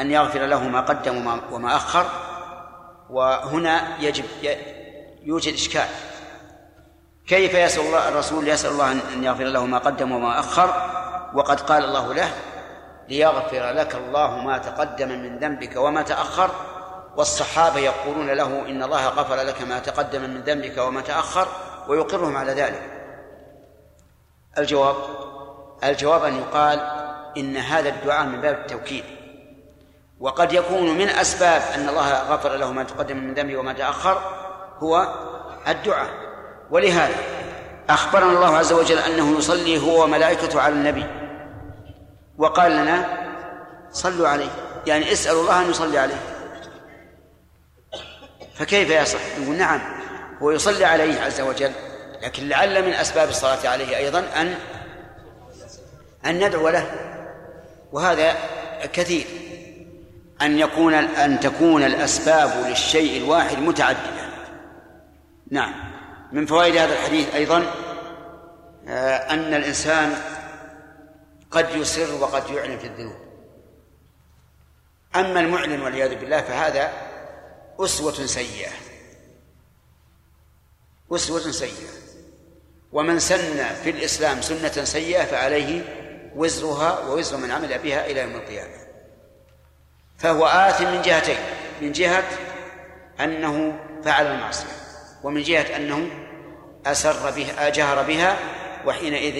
أن 0.00 0.10
يغفر 0.10 0.46
له 0.46 0.68
ما 0.68 0.80
قدم 0.80 1.40
وما 1.52 1.76
أخر. 1.76 2.06
وهنا 3.10 3.98
يجب 4.00 4.24
يوجد 5.22 5.54
إشكال. 5.54 5.88
كيف 7.26 7.54
يسأل 7.54 7.80
الله 7.80 8.08
الرسول 8.08 8.48
يسأل 8.48 8.70
الله 8.70 8.92
أن 8.92 9.24
يغفر 9.24 9.44
له 9.44 9.66
ما 9.66 9.78
قدم 9.78 10.12
وما 10.12 10.38
أخر؟ 10.38 10.90
وقد 11.34 11.60
قال 11.60 11.84
الله 11.84 12.14
له 12.14 12.30
ليغفر 13.08 13.70
لك 13.70 13.94
الله 13.94 14.38
ما 14.38 14.58
تقدم 14.58 15.08
من 15.08 15.38
ذنبك 15.38 15.76
وما 15.76 16.02
تأخر. 16.02 16.50
والصحابة 17.16 17.78
يقولون 17.78 18.30
له 18.30 18.46
إن 18.68 18.82
الله 18.82 19.08
غفر 19.08 19.34
لك 19.34 19.62
ما 19.62 19.78
تقدم 19.78 20.22
من 20.22 20.40
ذنبك 20.40 20.78
وما 20.78 21.00
تأخر. 21.00 21.48
ويقرهم 21.88 22.36
على 22.36 22.52
ذلك. 22.52 22.82
الجواب 24.58 24.96
الجواب 25.84 26.24
أن 26.24 26.36
يقال 26.36 26.78
إن 27.36 27.56
هذا 27.56 27.88
الدعاء 27.88 28.26
من 28.26 28.40
باب 28.40 28.54
التوكيد. 28.54 29.04
وقد 30.20 30.52
يكون 30.52 30.98
من 30.98 31.08
أسباب 31.08 31.62
أن 31.74 31.88
الله 31.88 32.12
غفر 32.12 32.56
له 32.56 32.72
ما 32.72 32.82
تقدم 32.82 33.16
من 33.16 33.34
ذنبه 33.34 33.56
وما 33.56 33.72
تأخر 33.72 34.22
هو 34.78 35.14
الدعاء. 35.68 36.08
ولهذا 36.70 37.14
أخبرنا 37.90 38.32
الله 38.32 38.56
عز 38.56 38.72
وجل 38.72 38.98
أنه 38.98 39.38
يصلي 39.38 39.78
هو 39.82 40.04
وملائكته 40.04 40.60
على 40.60 40.74
النبي. 40.74 41.06
وقال 42.38 42.72
لنا 42.72 43.04
صلوا 43.90 44.28
عليه. 44.28 44.50
يعني 44.86 45.12
اسألوا 45.12 45.42
الله 45.42 45.62
أن 45.62 45.70
يصلي 45.70 45.98
عليه. 45.98 46.20
فكيف 48.54 48.90
يصح؟ 48.90 49.20
يقول 49.38 49.56
نعم 49.56 49.80
هو 50.42 50.50
يصلي 50.50 50.84
عليه 50.84 51.20
عز 51.20 51.40
وجل. 51.40 51.72
لكن 52.22 52.48
لعل 52.48 52.86
من 52.86 52.92
أسباب 52.92 53.28
الصلاة 53.28 53.68
عليه 53.68 53.96
أيضا 53.96 54.18
أن 54.18 54.54
أن 56.26 56.46
ندعو 56.46 56.68
له. 56.68 56.86
وهذا 57.92 58.36
كثير. 58.92 59.47
أن 60.42 60.58
يكون 60.58 60.94
أن 60.94 61.40
تكون 61.40 61.84
الأسباب 61.84 62.66
للشيء 62.66 63.24
الواحد 63.24 63.58
متعددة. 63.58 64.28
نعم. 65.50 65.74
من 66.32 66.46
فوائد 66.46 66.76
هذا 66.76 66.92
الحديث 66.92 67.34
أيضا 67.34 67.72
آه، 68.88 69.16
أن 69.16 69.54
الإنسان 69.54 70.14
قد 71.50 71.74
يسر 71.74 72.14
وقد 72.14 72.50
يعلن 72.50 72.78
في 72.78 72.86
الذنوب. 72.86 73.16
أما 75.16 75.40
المعلن 75.40 75.80
والعياذ 75.80 76.14
بالله 76.14 76.40
فهذا 76.40 76.92
أسوة 77.80 78.26
سيئة. 78.26 78.70
أسوة 81.12 81.50
سيئة. 81.50 81.88
ومن 82.92 83.18
سن 83.18 83.64
في 83.84 83.90
الإسلام 83.90 84.42
سنة 84.42 84.84
سيئة 84.84 85.24
فعليه 85.24 85.84
وزرها 86.36 86.98
ووزر 86.98 87.36
من 87.36 87.50
عمل 87.50 87.78
بها 87.78 88.06
إلى 88.06 88.20
يوم 88.20 88.34
القيامة. 88.34 88.77
فهو 90.18 90.46
آثم 90.46 90.84
من 90.84 91.02
جهتين 91.02 91.38
من 91.82 91.92
جهة 91.92 92.24
أنه 93.20 93.78
فعل 94.04 94.26
المعصية 94.26 94.66
ومن 95.22 95.42
جهة 95.42 95.76
أنه 95.76 96.08
أسر 96.86 97.30
بها 97.30 97.68
جهر 97.68 98.02
بها 98.02 98.38
وحينئذ 98.86 99.36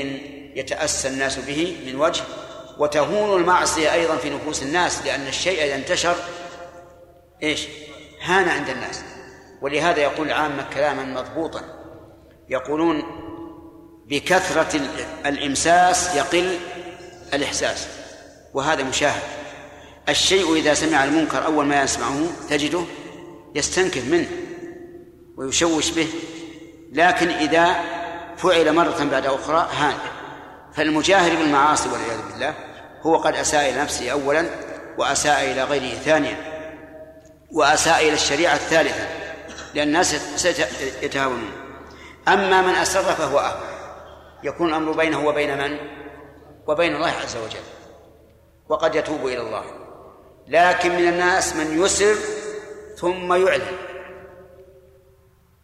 يتأسى 0.54 1.08
الناس 1.08 1.38
به 1.38 1.76
من 1.86 1.96
وجه 2.00 2.22
وتهون 2.78 3.40
المعصية 3.40 3.92
أيضا 3.92 4.16
في 4.16 4.30
نفوس 4.30 4.62
الناس 4.62 5.06
لأن 5.06 5.26
الشيء 5.26 5.64
إذا 5.64 5.74
انتشر 5.74 6.14
إيش؟ 7.42 7.66
هان 8.22 8.48
عند 8.48 8.68
الناس. 8.68 9.02
ولهذا 9.62 10.00
يقول 10.00 10.26
العامة 10.26 10.64
كلاما 10.74 11.04
مضبوطا 11.04 11.60
يقولون 12.48 13.02
بكثرة 14.06 14.80
الإمساس 15.26 16.14
يقل 16.14 16.58
الإحساس 17.34 17.88
وهذا 18.54 18.82
مشاهد. 18.82 19.22
الشيء 20.08 20.54
إذا 20.54 20.74
سمع 20.74 21.04
المنكر 21.04 21.44
أول 21.46 21.66
ما 21.66 21.82
يسمعه 21.82 22.26
تجده 22.50 22.80
يستنكف 23.54 24.08
منه 24.08 24.28
ويشوش 25.36 25.90
به 25.90 26.08
لكن 26.92 27.28
إذا 27.28 27.76
فعل 28.36 28.72
مرة 28.72 29.04
بعد 29.04 29.26
أخرى 29.26 29.68
هان. 29.72 29.94
فالمجاهر 30.74 31.36
بالمعاصي 31.36 31.88
والعياذ 31.88 32.32
بالله 32.32 32.54
هو 33.02 33.16
قد 33.16 33.34
أساء 33.34 33.70
إلى 33.70 33.80
نفسه 33.80 34.10
أولا 34.10 34.46
وأساء 34.98 35.52
إلى 35.52 35.64
غيره 35.64 35.94
ثانيا 35.94 36.36
وأساء 37.52 38.00
إلى 38.00 38.12
الشريعة 38.12 38.54
الثالثة 38.54 39.08
لأن 39.74 39.88
الناس 39.88 40.44
يتهاونون 41.02 41.52
أما 42.28 42.62
من 42.62 42.74
أسر 42.74 43.02
فهو 43.02 43.38
أهون 43.38 43.68
يكون 44.42 44.68
الأمر 44.68 44.92
بينه 44.92 45.26
وبين 45.26 45.58
من؟ 45.58 45.76
وبين 46.66 46.96
الله 46.96 47.12
عز 47.22 47.36
وجل. 47.36 47.60
وقد 48.68 48.94
يتوب 48.94 49.26
إلى 49.26 49.40
الله. 49.40 49.64
لكن 50.48 50.92
من 50.92 51.08
الناس 51.08 51.56
من 51.56 51.84
يسر 51.84 52.16
ثم 52.96 53.32
يعلن. 53.32 53.76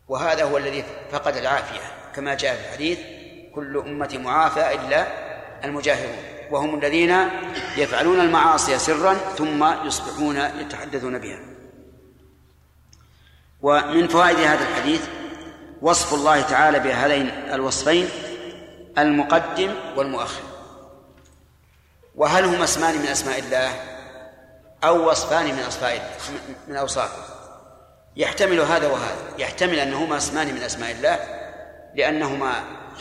وهذا 0.09 0.45
هو 0.45 0.57
الذي 0.57 0.85
فقد 1.13 1.37
العافية. 1.37 1.81
كما 2.17 2.35
جاء 2.35 2.55
في 2.55 2.61
الحديث 2.61 2.99
كل 3.55 3.77
أمة 3.87 4.19
معافى 4.25 4.75
إلا 4.75 5.07
المجاهرون. 5.65 6.17
وهم 6.51 6.79
الذين 6.79 7.29
يفعلون 7.77 8.21
المعاصي 8.21 8.79
سرا 8.79 9.15
ثم 9.15 9.87
يصبحون 9.87 10.37
يتحدثون 10.37 11.19
بها. 11.19 11.41
ومن 13.63 14.09
فوائد 14.09 14.39
هذا 14.39 14.69
الحديث 14.69 15.03
وصف 15.83 16.15
الله 16.15 16.41
تعالى 16.41 16.79
بهذين 16.79 17.29
الوصفين 17.29 18.09
المقدم 18.99 19.75
والمؤخر. 19.97 20.43
وهل 22.15 22.45
هما 22.45 22.65
اسمان 22.65 22.99
من 22.99 23.07
أسماء 23.07 23.39
الله؟ 23.39 23.94
أو 24.87 25.11
وصفان 25.11 25.45
من 25.45 25.63
أصفاء 25.63 26.17
من 26.69 26.77
اوصافه 26.77 27.35
يحتمل 28.17 28.61
هذا 28.61 28.87
وهذا. 28.87 29.17
يحتمل 29.39 29.79
أنهما 29.79 30.17
اسمان 30.17 30.55
من 30.55 30.63
أسماء 30.63 30.91
الله 30.91 31.19
لأنهما 31.95 32.53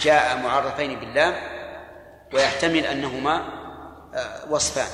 جاء 0.02 0.38
معرفين 0.38 1.00
بالله 1.00 1.36
ويحتمل 2.34 2.86
أنهما 2.86 3.64
آه، 4.16 4.40
وصفان. 4.50 4.88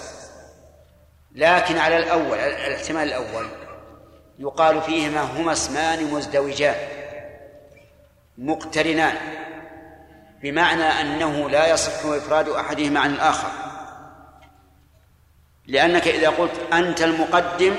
لكن 1.36 1.78
على 1.78 1.98
الأول 1.98 2.38
الاحتمال 2.38 3.08
الأول 3.08 3.48
يقال 4.40 4.82
فيهما 4.82 5.22
هما 5.22 5.52
اسمان 5.52 6.04
مزدوجان 6.04 6.76
مقترنان 8.38 9.16
بمعنى 10.42 10.84
أنه 10.84 11.50
لا 11.50 11.68
يصح 11.68 12.06
إفراد 12.06 12.50
أحدهما 12.50 13.00
عن 13.00 13.14
الآخر. 13.14 13.69
لأنك 15.70 16.08
إذا 16.08 16.30
قلت 16.30 16.74
أنت 16.74 17.02
المقدم 17.02 17.76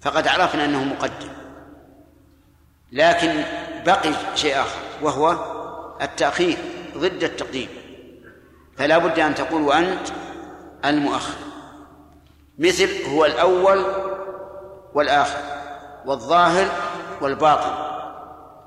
فقد 0.00 0.28
عرفنا 0.28 0.64
أنه 0.64 0.84
مقدم. 0.84 1.28
لكن 2.92 3.44
بقي 3.86 4.12
شيء 4.34 4.60
آخر 4.60 4.78
وهو 5.02 5.36
التأخير 6.02 6.56
ضد 6.96 7.24
التقديم. 7.24 7.68
فلا 8.78 8.98
بد 8.98 9.18
أن 9.18 9.34
تقول 9.34 9.62
وانت 9.62 10.08
المؤخر. 10.84 11.34
مثل 12.58 13.04
هو 13.04 13.24
الأول 13.24 13.84
والآخر 14.94 15.40
والظاهر 16.06 16.68
والباطن. 17.20 17.86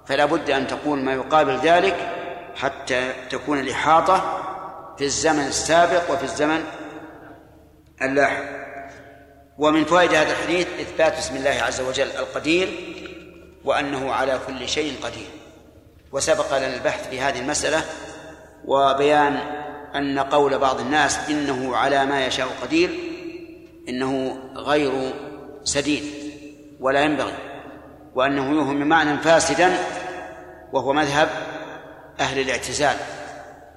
فلا 0.05 0.26
بد 0.26 0.49
أن 0.49 0.67
تقول 0.67 0.99
ما 0.99 1.13
يقابل 1.13 1.57
ذلك 1.57 2.11
حتى 2.55 3.13
تكون 3.30 3.59
الإحاطة 3.59 4.43
في 4.97 5.03
الزمن 5.03 5.47
السابق 5.47 6.11
وفي 6.11 6.23
الزمن 6.23 6.63
اللاحق 8.01 8.43
ومن 9.57 9.85
فوائد 9.85 10.13
هذا 10.13 10.31
الحديث 10.31 10.67
إثبات 10.81 11.13
اسم 11.13 11.35
الله 11.35 11.49
عز 11.49 11.81
وجل 11.81 12.07
القدير 12.07 12.69
وأنه 13.65 14.13
على 14.13 14.39
كل 14.47 14.69
شيء 14.69 14.93
قدير. 15.03 15.27
وسبق 16.11 16.57
لنا 16.57 16.76
البحث 16.76 17.09
في 17.09 17.21
هذه 17.21 17.39
المسألة 17.39 17.81
وبيان 18.65 19.39
أن 19.95 20.19
قول 20.19 20.57
بعض 20.57 20.80
الناس 20.80 21.30
إنه 21.30 21.76
على 21.77 22.05
ما 22.05 22.26
يشاء 22.26 22.47
قدير 22.61 22.89
إنه 23.89 24.39
غير 24.55 25.13
سديد 25.63 26.03
ولا 26.80 27.01
ينبغي 27.01 27.34
وأنه 28.15 28.51
يوهم 28.51 28.88
معنى 28.88 29.17
فاسدا 29.17 29.77
وهو 30.73 30.93
مذهب 30.93 31.30
أهل 32.19 32.39
الاعتزال 32.39 32.95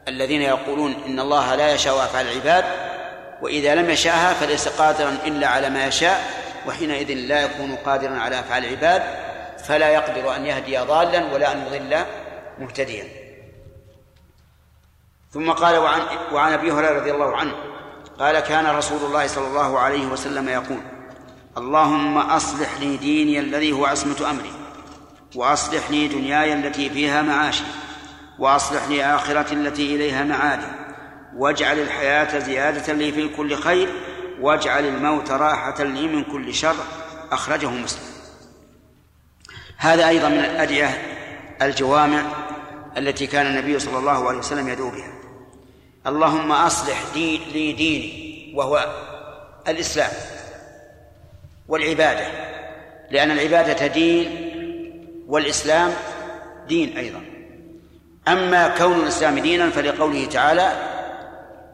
الذين 0.09 0.43
يقولون 0.43 0.95
إن 1.07 1.21
الله 1.21 1.55
لا 1.55 1.75
يشاء 1.75 1.97
أفعال 1.97 2.27
العباد 2.27 2.65
وإذا 3.43 3.75
لم 3.75 3.91
يشاءها 3.91 4.35
فليس 4.35 4.69
قادرا 4.69 5.19
إلا 5.27 5.47
على 5.47 5.71
ما 5.71 5.87
يشاء 5.87 6.31
وحينئذ 6.67 7.13
لا 7.13 7.43
يكون 7.43 7.77
قادرا 7.77 8.19
على 8.19 8.41
أفعال 8.41 8.65
العباد 8.65 9.03
فلا 9.65 9.89
يقدر 9.89 10.37
أن 10.37 10.47
يهدي 10.47 10.79
ضالا 10.79 11.35
ولا 11.35 11.53
أن 11.53 11.67
يضل 11.67 12.05
مهتديا. 12.59 13.05
ثم 15.33 15.51
قال 15.51 15.77
وعن 15.77 16.01
وعن 16.33 16.53
أبي 16.53 16.73
هريرة 16.73 17.01
رضي 17.01 17.11
الله 17.11 17.37
عنه 17.37 17.55
قال 18.19 18.41
كان 18.41 18.67
رسول 18.67 19.05
الله 19.05 19.27
صلى 19.27 19.47
الله 19.47 19.79
عليه 19.79 20.07
وسلم 20.07 20.49
يقول 20.49 20.81
اللهم 21.57 22.19
أصلح 22.19 22.81
لي 22.81 22.97
ديني 22.97 23.39
الذي 23.39 23.73
هو 23.73 23.87
عصمة 23.87 24.31
أمري 24.31 24.53
وأصلح 25.35 25.91
لي 25.91 26.09
دنياي 26.09 26.53
التي 26.53 26.91
فيها 26.91 27.23
معاشي 27.23 27.65
وأصلح 28.39 28.89
لي 28.89 29.05
آخرتي 29.05 29.55
التي 29.55 29.97
إليها 29.97 30.25
معادي 30.25 30.82
واجعل 31.37 31.79
الحياة 31.79 32.39
زيادة 32.39 32.93
لي 32.93 33.13
في 33.13 33.29
كل 33.29 33.57
خير 33.57 33.89
واجعل 34.41 34.85
الموت 34.87 35.31
راحة 35.31 35.85
لي 35.85 36.09
من 36.09 36.25
كل 36.25 36.55
شر. 36.55 36.77
أخرجه 37.33 37.71
مسلم. 37.71 38.03
هذا 39.77 40.09
أيضا 40.09 40.29
من 40.29 40.39
الأدعية 40.39 41.03
الجوامع 41.63 42.23
التي 42.97 43.27
كان 43.27 43.47
النبي 43.47 43.79
صلى 43.79 43.99
الله 43.99 44.29
عليه 44.29 44.39
وسلم 44.39 44.69
يدعو 44.69 44.91
بها. 44.91 45.13
اللهم 46.07 46.53
أصلح 46.53 47.03
دي 47.15 47.39
لي 47.39 47.73
ديني 47.73 48.53
وهو 48.57 48.87
الإسلام 49.69 50.11
والعبادة 51.69 52.27
لأن 53.11 53.31
العبادة 53.31 53.87
دين 53.87 54.53
والإسلام 55.27 55.93
دين 56.69 56.97
أيضا. 56.97 57.21
أما 58.29 58.69
كون 58.69 59.01
الإسلام 59.01 59.39
دينا 59.39 59.71
فلقوله 59.71 60.25
تعالى 60.25 60.92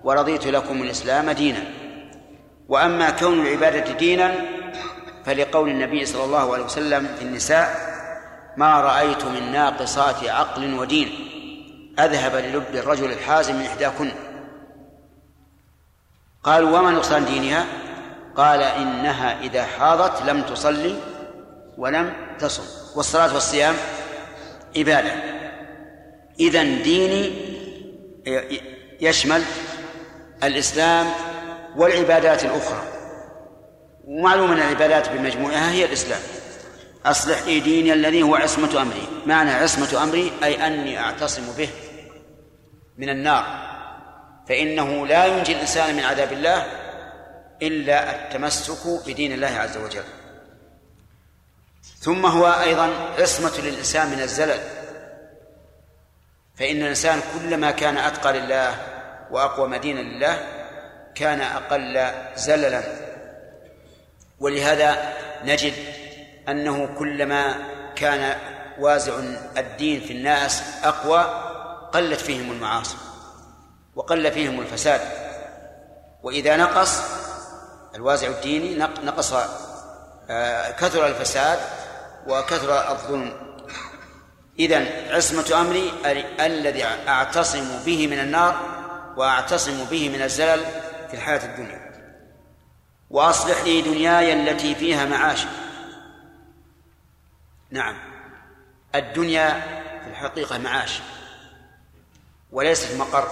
ورضيت 0.05 0.47
لكم 0.47 0.83
الإسلام 0.83 1.31
دينا. 1.31 1.65
وأما 2.69 3.11
كون 3.11 3.47
العبادة 3.47 3.93
دينا 3.93 4.35
فلقول 5.25 5.69
النبي 5.69 6.07
صلى 6.07 6.25
الله 6.25 6.55
عليه 6.55 6.65
وسلم 6.65 7.09
في 7.19 7.25
النساء 7.25 7.89
ما 8.57 8.81
رأيت 8.81 9.25
من 9.25 9.53
ناقصات 9.53 10.29
عقل 10.29 10.75
ودين. 10.75 11.09
أذهب 11.99 12.37
للب 12.37 12.77
الرجل 12.77 13.13
الحازم 13.13 13.55
من 13.55 13.67
إحداكن. 13.67 14.11
قالوا 16.43 16.79
وما 16.79 16.91
نقصان 16.91 17.25
دينها؟ 17.25 17.67
قال 18.37 18.63
إنها 18.63 19.41
إذا 19.41 19.65
حاضت 19.65 20.23
لم 20.23 20.43
تصلي 20.43 20.95
ولم 21.79 22.13
تصم. 22.39 22.63
والصلاة 22.97 23.35
والصيام 23.35 23.75
عبادة. 24.77 25.13
إذا 26.41 26.63
ديني 26.63 27.33
يشمل 29.01 29.43
الإسلام 30.45 31.11
والعبادات 31.77 32.45
الأخرى. 32.45 32.83
ومعلوم 34.05 34.53
أن 34.53 34.59
العبادات 34.59 35.09
بمجموعها 35.09 35.71
هي 35.71 35.85
الإسلام. 35.85 36.21
أصلح 37.07 37.43
لي 37.43 37.61
ديني 37.61 37.93
الذي 37.93 38.23
هو 38.23 38.37
عصمة 38.37 38.83
أمري. 38.83 39.09
معنى 39.27 39.51
عصمة 39.51 40.03
أمري 40.03 40.33
أي 40.43 40.67
أني 40.67 40.99
أعتصم 40.99 41.53
به 41.53 41.69
من 42.99 43.09
النار. 43.09 43.69
فإنه 44.49 45.07
لا 45.07 45.27
ينجي 45.27 45.53
الإنسان 45.53 45.97
من 45.97 46.05
عذاب 46.05 46.33
الله 46.33 46.67
إلا 47.63 48.25
التمسك 48.25 49.07
بدين 49.07 49.33
الله 49.33 49.59
عز 49.59 49.77
وجل. 49.77 50.05
ثم 52.01 52.27
هو 52.27 52.47
أيضا 52.47 52.91
عصمة 53.19 53.53
للإنسان 53.59 54.11
من 54.11 54.21
الزلل. 54.21 54.61
فإن 56.57 56.83
الإنسان 56.83 57.21
كلما 57.35 57.71
كان 57.71 57.99
أتقى 57.99 58.33
لله 58.33 58.75
وأقوى 59.31 59.69
مدينة 59.69 60.01
لله 60.01 60.39
كان 61.15 61.41
أقل 61.41 62.13
زللا. 62.37 62.83
ولهذا 64.41 65.13
نجد 65.45 65.75
أنه 66.49 66.87
كلما 66.99 67.55
كان 67.97 68.39
وازع 68.79 69.13
الدين 69.57 70.01
في 70.01 70.13
الناس 70.13 70.63
أقوى 70.85 71.21
قلت 71.93 72.21
فيهم 72.21 72.53
المعاصي 72.53 72.97
وقل 73.95 74.33
فيهم 74.33 74.61
الفساد. 74.61 75.01
وإذا 76.23 76.57
نقص 76.57 77.03
الوازع 77.95 78.29
الديني 78.29 78.77
نقص 79.05 79.35
آه، 80.31 80.71
كثر 80.71 81.07
الفساد 81.07 81.59
وكثر 82.27 82.91
الظلم. 82.91 83.33
إذن 84.59 84.87
عصمة 85.11 85.61
أمري 85.61 85.93
الذي 86.41 86.85
أعتصم 87.09 87.79
به 87.87 88.07
من 88.07 88.19
النار 88.19 88.78
وأعتصم 89.19 89.85
به 89.85 90.09
من 90.09 90.23
الزلل 90.23 90.65
في 91.09 91.15
الحياة 91.15 91.45
الدنيا. 91.45 91.89
وأصلح 93.11 93.63
لي 93.63 93.83
دنياي 93.83 94.33
التي 94.33 94.75
فيها 94.75 95.05
معاشي. 95.05 95.47
نعم. 97.71 97.99
الدنيا 98.95 99.51
في 100.05 100.11
الحقيقة 100.11 100.59
معاش 100.59 101.01
وليست 102.53 102.97
مقر. 102.97 103.29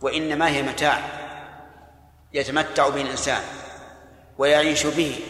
وإنما 0.00 0.48
هي 0.48 0.62
متاع. 0.62 1.02
يتمتع 2.32 2.88
به 2.88 3.02
الإنسان 3.02 3.42
ويعيش 4.38 4.86
به. 4.86 5.20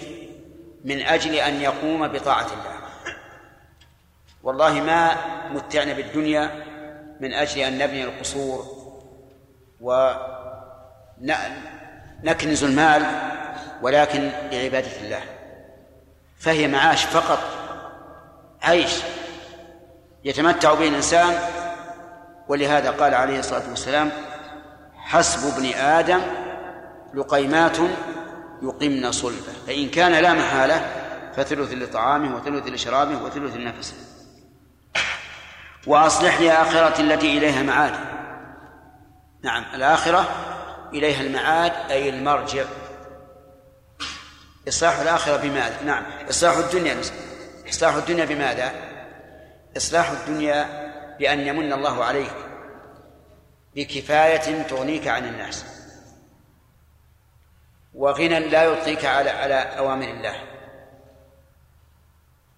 من 0.84 1.02
أجل 1.02 1.34
أن 1.34 1.60
يقوم 1.60 2.08
بطاعة 2.08 2.46
الله. 2.46 2.78
والله 4.42 4.72
ما 4.80 5.16
متعنا 5.48 5.92
بالدنيا 5.92 6.64
من 7.20 7.32
أجل 7.32 7.60
أن 7.60 7.78
نبني 7.78 8.04
القصور 8.04 8.77
ونكنز 9.80 11.24
المال 12.64 13.06
ولكن 13.82 14.30
لعبادة 14.52 15.00
الله. 15.00 15.20
فهي 16.38 16.68
معاش 16.68 17.04
فقط. 17.04 17.38
عيش. 18.62 18.92
يتمتع 20.24 20.74
به 20.74 20.88
الإنسان. 20.88 21.38
ولهذا 22.48 22.90
قال 22.90 23.14
عليه 23.14 23.38
الصلاة 23.38 23.70
والسلام 23.70 24.10
حسب 24.96 25.54
ابن 25.54 25.74
آدم 25.74 26.20
لقيمات 27.14 27.76
يقمن 28.62 29.12
صلبه. 29.12 29.52
فإن 29.66 29.88
كان 29.88 30.12
لا 30.12 30.32
محالة 30.32 30.86
فثلث 31.36 31.72
لطعامه 31.72 32.36
وثلث 32.36 32.66
لشرابه 32.66 33.22
وثلث 33.22 33.56
لنفسه. 33.56 33.94
وأصلح 35.86 36.40
لي 36.40 36.50
التي 37.00 37.38
إليها 37.38 37.62
معاد 37.62 37.94
نعم 39.42 39.64
الآخرة 39.74 40.28
إليها 40.94 41.20
المعاد 41.20 41.90
أي 41.90 42.08
المرجع. 42.08 42.64
إصلاح 44.68 44.98
الآخرة 44.98 45.36
بماذا؟ 45.36 45.82
نعم 45.82 46.04
إصلاح 46.28 46.56
الدنيا 46.56 47.00
إصلاح 47.68 47.94
الدنيا 47.94 48.24
بماذا؟ 48.24 48.72
إصلاح 49.76 50.10
الدنيا 50.10 50.88
بأن 51.18 51.40
يمن 51.40 51.72
الله 51.72 52.04
عليك 52.04 52.34
بكفاية 53.74 54.62
تغنيك 54.62 55.08
عن 55.08 55.24
الناس. 55.24 55.64
وغنى 57.94 58.40
لا 58.40 58.64
يلقيك 58.64 59.04
على 59.04 59.30
على 59.30 59.54
أوامر 59.54 60.08
الله. 60.08 60.36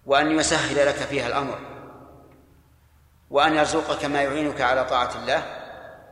وأن 0.05 0.31
يسهل 0.31 0.87
لك 0.87 0.95
فيها 0.95 1.27
الأمر. 1.27 1.59
وأن 3.29 3.55
يرزقك 3.55 4.05
ما 4.05 4.21
يعينك 4.21 4.61
على 4.61 4.85
طاعة 4.85 5.15
الله. 5.15 5.60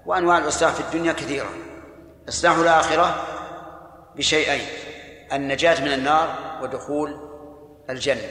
وأنواع 0.05 0.37
الإصلاح 0.37 0.73
في 0.73 0.79
الدنيا 0.79 1.13
كثيرة. 1.13 1.49
إصلاح 2.29 2.55
الآخرة 2.55 3.23
بشيئين 4.15 4.67
النجاة 5.33 5.81
من 5.81 5.93
النار 5.93 6.35
ودخول 6.61 7.19
الجنة. 7.89 8.27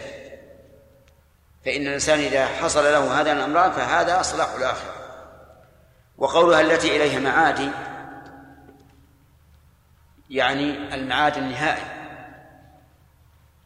فإن 1.64 1.86
الإنسان 1.86 2.18
إذا 2.18 2.46
حصل 2.46 2.84
له 2.84 3.20
هذا 3.20 3.32
الأمران 3.32 3.72
فهذا 3.72 4.20
إصلاح 4.20 4.54
الآخرة. 4.54 4.94
وقولها 6.18 6.60
التي 6.60 6.96
إليها 6.96 7.18
معادي 7.18 7.70
يعني 10.30 10.94
المعاد 10.94 11.36
النهائي 11.36 11.82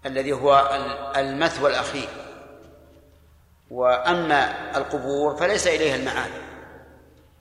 الذي 0.07 0.33
هو 0.33 0.71
المثوى 1.17 1.71
الأخير. 1.71 2.09
وأما 3.71 4.53
القبور 4.77 5.37
فليس 5.37 5.67
إليها 5.67 5.97
المعاد. 5.97 6.42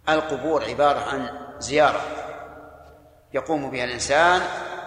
القبور 0.09 0.63
عبارة 0.63 0.99
عن 0.99 1.29
زيارة 1.59 2.01
يقوم 3.33 3.71
بها 3.71 3.83
الإنسان 3.83 4.41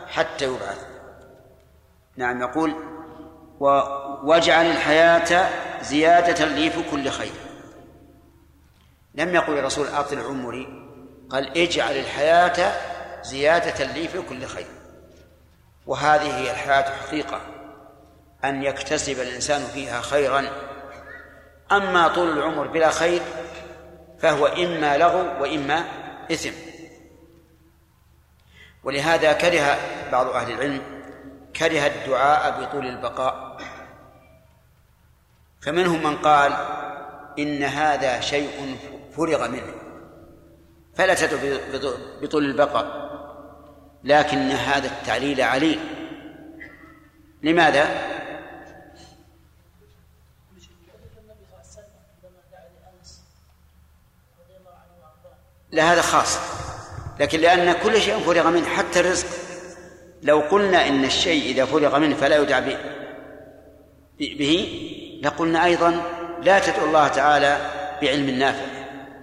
حتى 0.09 0.45
يبعث. 0.45 0.87
نعم 2.17 2.43
يقول 2.43 2.75
واجعل 4.25 4.67
الحياة 4.67 5.51
زيادة 5.83 6.45
لي 6.45 6.71
في 6.71 6.91
كل 6.91 7.11
خير. 7.11 7.33
لم 9.15 9.35
يقل 9.35 9.59
الرسول 9.59 9.87
أطل 9.87 10.21
عمري 10.21 10.67
قال 11.31 11.59
اجعل 11.59 11.97
الحياة 11.97 12.73
زيادة 13.23 13.85
لي 13.85 14.09
في 14.09 14.23
كل 14.23 14.47
خير. 14.47 14.67
وهذه 15.87 16.37
هي 16.39 16.51
الحياة 16.51 16.97
حقيقة 16.97 17.41
أن 18.45 18.63
يكتسب 18.63 19.21
الإنسان 19.21 19.61
فيها 19.61 20.01
خيرا. 20.01 20.45
أما 21.73 22.09
طول 22.09 22.39
العمر 22.39 22.67
بلا 22.67 22.91
خير 22.91 23.23
فهو 24.25 24.47
إما 24.47 24.99
لغو 24.99 25.43
وإما 25.43 25.85
إثم 26.33 26.53
ولهذا 28.85 29.33
كره 29.33 29.79
بعض 30.13 30.27
أهل 30.27 30.53
العلم 30.53 30.83
كره 31.57 31.87
الدعاء 31.87 32.61
بطول 32.61 32.87
البقاء. 32.87 33.57
فمنهم 35.61 36.03
من 36.03 36.17
قال 36.17 36.53
إن 37.39 37.63
هذا 37.63 38.21
شيء 38.21 38.77
فرغ 39.17 39.49
منه. 39.49 39.75
فلا 40.95 41.15
تدعو 41.15 41.95
بطول 42.23 42.45
البقاء 42.45 43.11
لكن 44.05 44.51
هذا 44.51 44.87
التعليل 44.87 45.41
عليل. 45.41 45.81
لماذا؟ 47.43 48.14
لا 55.75 55.93
هذا 55.93 56.03
خاص. 56.03 56.39
لكن 57.21 57.41
لأن 57.41 57.73
كل 57.73 58.01
شيء 58.01 58.19
فرغ 58.19 58.51
منه 58.51 58.69
حتى 58.69 59.01
الرزق. 59.01 59.27
لو 60.23 60.41
قلنا 60.41 60.89
إن 60.89 61.05
الشيء 61.05 61.51
إذا 61.51 61.65
فرغ 61.65 61.99
منه 61.99 62.17
فلا 62.17 62.37
يدعى 62.37 62.77
به 64.19 64.69
لقلنا 65.23 65.65
أيضا 65.65 66.03
لا 66.43 66.59
تدعو 66.59 66.87
الله 66.87 67.09
تعالى 67.09 67.57
بعلم 68.03 68.31
نافع. 68.31 68.67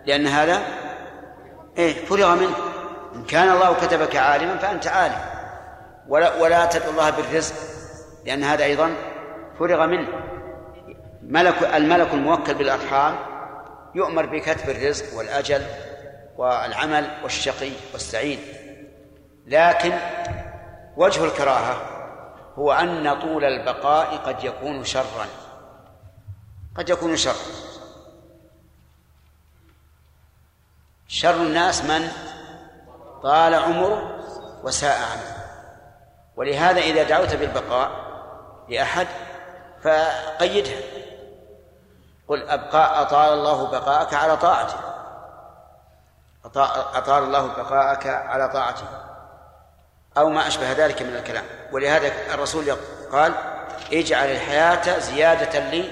لأن 0.06 0.28
هذا 0.28 0.61
إيه 1.78 2.06
فرغ 2.06 2.36
منه. 2.36 2.56
إن 3.15 3.23
كان 3.23 3.52
الله 3.52 3.73
كتبك 3.73 4.15
عالما 4.15 4.57
فأنت 4.57 4.88
عالم. 4.88 5.19
ولا 6.07 6.41
ولا 6.41 6.65
تدعو 6.65 6.91
الله 6.91 7.10
بالرزق 7.10 7.56
لأن 8.26 8.44
هذا 8.44 8.64
أيضا 8.64 8.95
فرغ 9.60 9.86
منه. 9.86 10.07
ملك 11.23 11.64
الملك 11.64 12.14
الموكل 12.14 12.53
بالأرحام 12.53 13.15
يؤمر 13.95 14.26
بكتب 14.26 14.69
الرزق 14.69 15.18
والأجل. 15.18 15.61
والعمل 16.37 17.07
والشقي 17.23 17.71
والسعيد. 17.93 18.39
لكن 19.47 19.97
وجه 20.97 21.25
الكراهة 21.25 21.81
هو 22.55 22.71
أن 22.71 23.21
طول 23.21 23.45
البقاء 23.45 24.17
قد 24.17 24.43
يكون 24.43 24.83
شرا. 24.83 25.27
قد 26.77 26.89
يكون 26.89 27.17
شرا 27.17 27.35
شر 31.07 31.35
الناس 31.35 31.83
من 31.83 32.11
طال 33.23 33.55
عمره 33.55 34.21
وساء 34.63 35.01
عمله. 35.01 35.45
ولهذا 36.35 36.79
إذا 36.79 37.03
دعوت 37.03 37.35
بالبقاء 37.35 37.91
لأحد 38.69 39.07
فقيدها 39.83 40.81
قل 42.27 42.49
أبقاء 42.49 43.01
أطال 43.01 43.33
الله 43.33 43.71
بقاءك 43.71 44.13
على 44.13 44.37
طاعته. 44.37 44.90
أطال 46.45 47.23
الله 47.23 47.47
بقاءك 47.47 48.07
على 48.07 48.49
طاعته. 48.49 48.88
أو 50.18 50.30
ما 50.30 50.47
أشبه 50.47 50.72
ذلك 50.72 51.01
من 51.01 51.15
الكلام. 51.15 51.43
ولهذا 51.72 52.11
الرسول 52.34 52.76
قال 53.11 53.34
اجعل 53.93 54.31
الحياة 54.31 54.99
زيادة 54.99 55.69
لي 55.69 55.84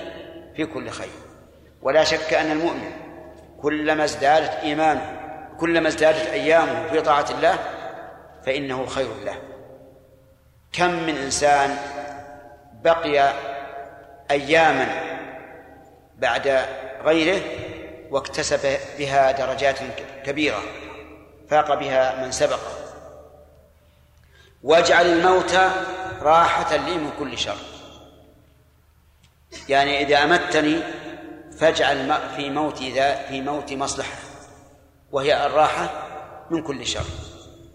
في 0.55 0.65
كل 0.65 0.89
خير. 0.89 1.11
ولا 1.81 2.03
شك 2.03 2.33
أن 2.33 2.51
المؤمن 2.51 2.91
كلما 3.61 4.03
ازدادت 4.03 4.51
إيمانه 4.51 5.19
كلما 5.59 5.87
ازدادت 5.87 6.27
أيامه 6.27 6.87
في 6.87 7.01
طاعة 7.01 7.25
الله 7.31 7.59
فإنه 8.45 8.85
خير 8.85 9.09
له. 9.25 9.35
كم 10.73 10.91
من 10.91 11.15
إنسان 11.17 11.77
بقي 12.83 13.33
أياما 14.31 14.87
بعد 16.17 16.65
غيره 17.03 17.41
واكتسب 18.09 18.79
بها 18.97 19.31
درجات 19.31 19.79
كبيرة 20.25 20.61
فاق 21.49 21.73
بها 21.73 22.25
من 22.25 22.31
سبقه 22.31 22.71
واجعل 24.63 25.05
الموت 25.05 25.53
راحة 26.21 26.75
لي 26.75 26.97
من 26.97 27.11
كل 27.19 27.37
شر. 27.37 27.57
يعني 29.69 30.01
إذا 30.01 30.23
أمتني 30.23 30.79
فاجعل 31.59 32.13
في 32.35 32.49
موتي 32.49 32.91
ذا 32.91 33.27
في 33.27 33.41
موتي 33.41 33.75
مصلحة 33.75 34.17
وهي 35.11 35.45
الراحة 35.45 35.89
من 36.49 36.63
كل 36.63 36.85
شر. 36.85 37.05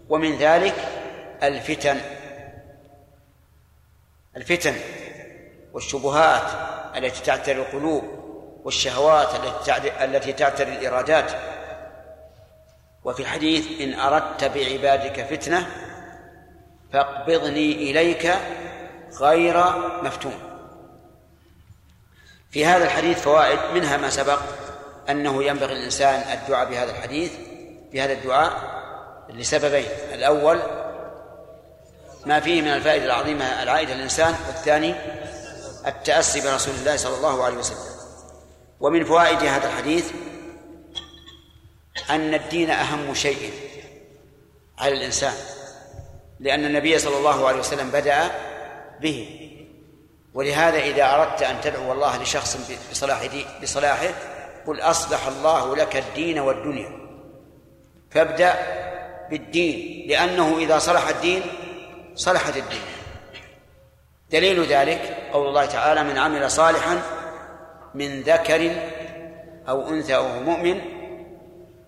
ومن 0.09 0.37
ذلك 0.37 0.75
الفتن. 1.43 2.01
الفتن 4.37 4.75
والشبهات 5.73 6.51
التي 6.95 7.23
تعتري 7.23 7.61
القلوب. 7.61 8.14
والشهوات 8.65 9.29
التي 10.01 10.33
تعتري 10.33 10.73
الإرادات 10.73 11.31
وفي 13.03 13.19
الحديث 13.19 13.81
إن 13.81 13.99
أردت 13.99 14.43
بعبادك 14.43 15.25
فتنة 15.25 15.67
فاقبضني 16.93 17.91
إليك 17.91 18.33
غير 19.19 19.63
مفتون. 20.03 20.39
في 22.51 22.65
هذا 22.65 22.85
الحديث 22.85 23.21
فوائد 23.21 23.59
منها 23.73 23.97
ما 23.97 24.09
سبق 24.09 24.39
أنه 25.09 25.43
ينبغي 25.43 25.73
الإنسان 25.73 26.37
الدعاء 26.37 26.69
بهذا 26.69 26.91
الحديث 26.91 27.31
بهذا 27.93 28.13
الدعاء 28.13 28.53
لسببين. 29.29 29.89
الأول 30.13 30.59
ما 32.25 32.39
فيه 32.39 32.61
من 32.61 32.67
الفائدة 32.67 33.05
العظيمة 33.05 33.63
العائدة 33.63 33.93
للإنسان 33.93 34.35
والثاني 34.47 34.95
التأسي 35.87 36.41
برسول 36.41 36.75
الله 36.75 36.97
صلى 36.97 37.17
الله 37.17 37.43
عليه 37.43 37.57
وسلم. 37.57 37.94
ومن 38.79 39.05
فوائد 39.05 39.37
هذا 39.37 39.67
الحديث 39.67 40.11
أن 42.09 42.33
الدين 42.33 42.69
أهم 42.69 43.13
شيء 43.13 43.51
على 44.77 44.93
الإنسان 44.93 45.33
لأن 46.39 46.65
النبي 46.65 46.99
صلى 46.99 47.17
الله 47.17 47.47
عليه 47.47 47.59
وسلم 47.59 47.89
بدأ 47.89 48.31
به. 49.01 49.41
ولهذا 50.33 50.79
إذا 50.79 51.15
أردت 51.15 51.43
أن 51.43 51.61
تدعو 51.61 51.91
الله 51.91 52.23
لشخص 52.23 52.71
بصلاح 52.91 53.29
بصلاحه 53.61 54.09
قل 54.67 54.81
أصلح 54.81 55.27
الله 55.27 55.75
لك 55.75 55.95
الدين 55.95 56.39
والدنيا. 56.39 56.91
فابدأ 58.11 58.55
بالدين 59.29 60.07
لأنه 60.09 60.57
إذا 60.57 60.79
صلح 60.79 61.07
الدين 61.07 61.41
صلحت 62.15 62.57
الدنيا. 62.57 62.95
دليل 64.31 64.65
ذلك 64.65 65.29
قول 65.33 65.47
الله 65.47 65.65
تعالى 65.65 66.03
من 66.03 66.17
عمل 66.17 66.51
صالحا 66.51 67.01
من 67.95 68.21
ذكر 68.21 68.71
أو 69.69 69.89
أنثى 69.89 70.15
أو 70.15 70.39
مؤمن 70.39 70.81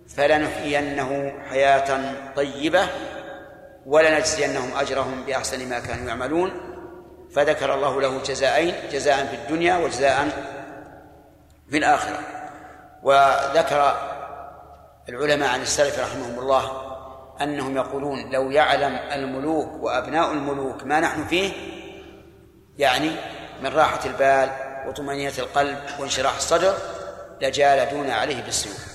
فلنحيينه 0.08 1.32
حياة 1.50 2.14
طيبة 2.36 2.88
ولنجزينهم 3.86 4.70
أجرهم 4.76 5.22
بأحسن 5.26 5.68
ما 5.68 5.78
كانوا 5.78 6.08
يعملون. 6.08 6.50
فذكر 7.34 7.74
الله 7.74 8.00
له 8.00 8.22
جزاءين 8.22 8.74
جزاء 8.92 9.26
في 9.26 9.34
الدنيا 9.34 9.76
وجزاء 9.76 10.28
في 11.70 11.78
الآخرة. 11.78 12.20
وذكر 13.02 13.96
العلماء 15.08 15.48
عن 15.48 15.62
السلف 15.62 15.98
رحمهم 15.98 16.38
الله 16.38 16.88
أنهم 17.42 17.76
يقولون 17.76 18.30
لو 18.30 18.50
يعلم 18.50 18.98
الملوك 19.12 19.82
وأبناء 19.82 20.32
الملوك 20.32 20.84
ما 20.84 21.00
نحن 21.00 21.24
فيه 21.24 21.52
يعني 22.78 23.10
من 23.62 23.66
راحة 23.66 24.06
البال 24.06 24.67
وطمأنينة 24.88 25.32
القلب 25.38 25.78
وانشراح 25.98 26.36
الصدر 26.36 26.78
لجالدون 27.40 28.10
عليه 28.10 28.42
بالسيوف. 28.42 28.86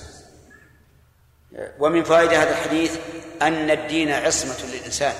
ومن 1.78 2.04
فوائد 2.04 2.32
هذا 2.32 2.50
الحديث 2.50 2.96
أن 3.42 3.70
الدين 3.70 4.12
عصمة 4.12 4.70
للإنسان. 4.72 5.14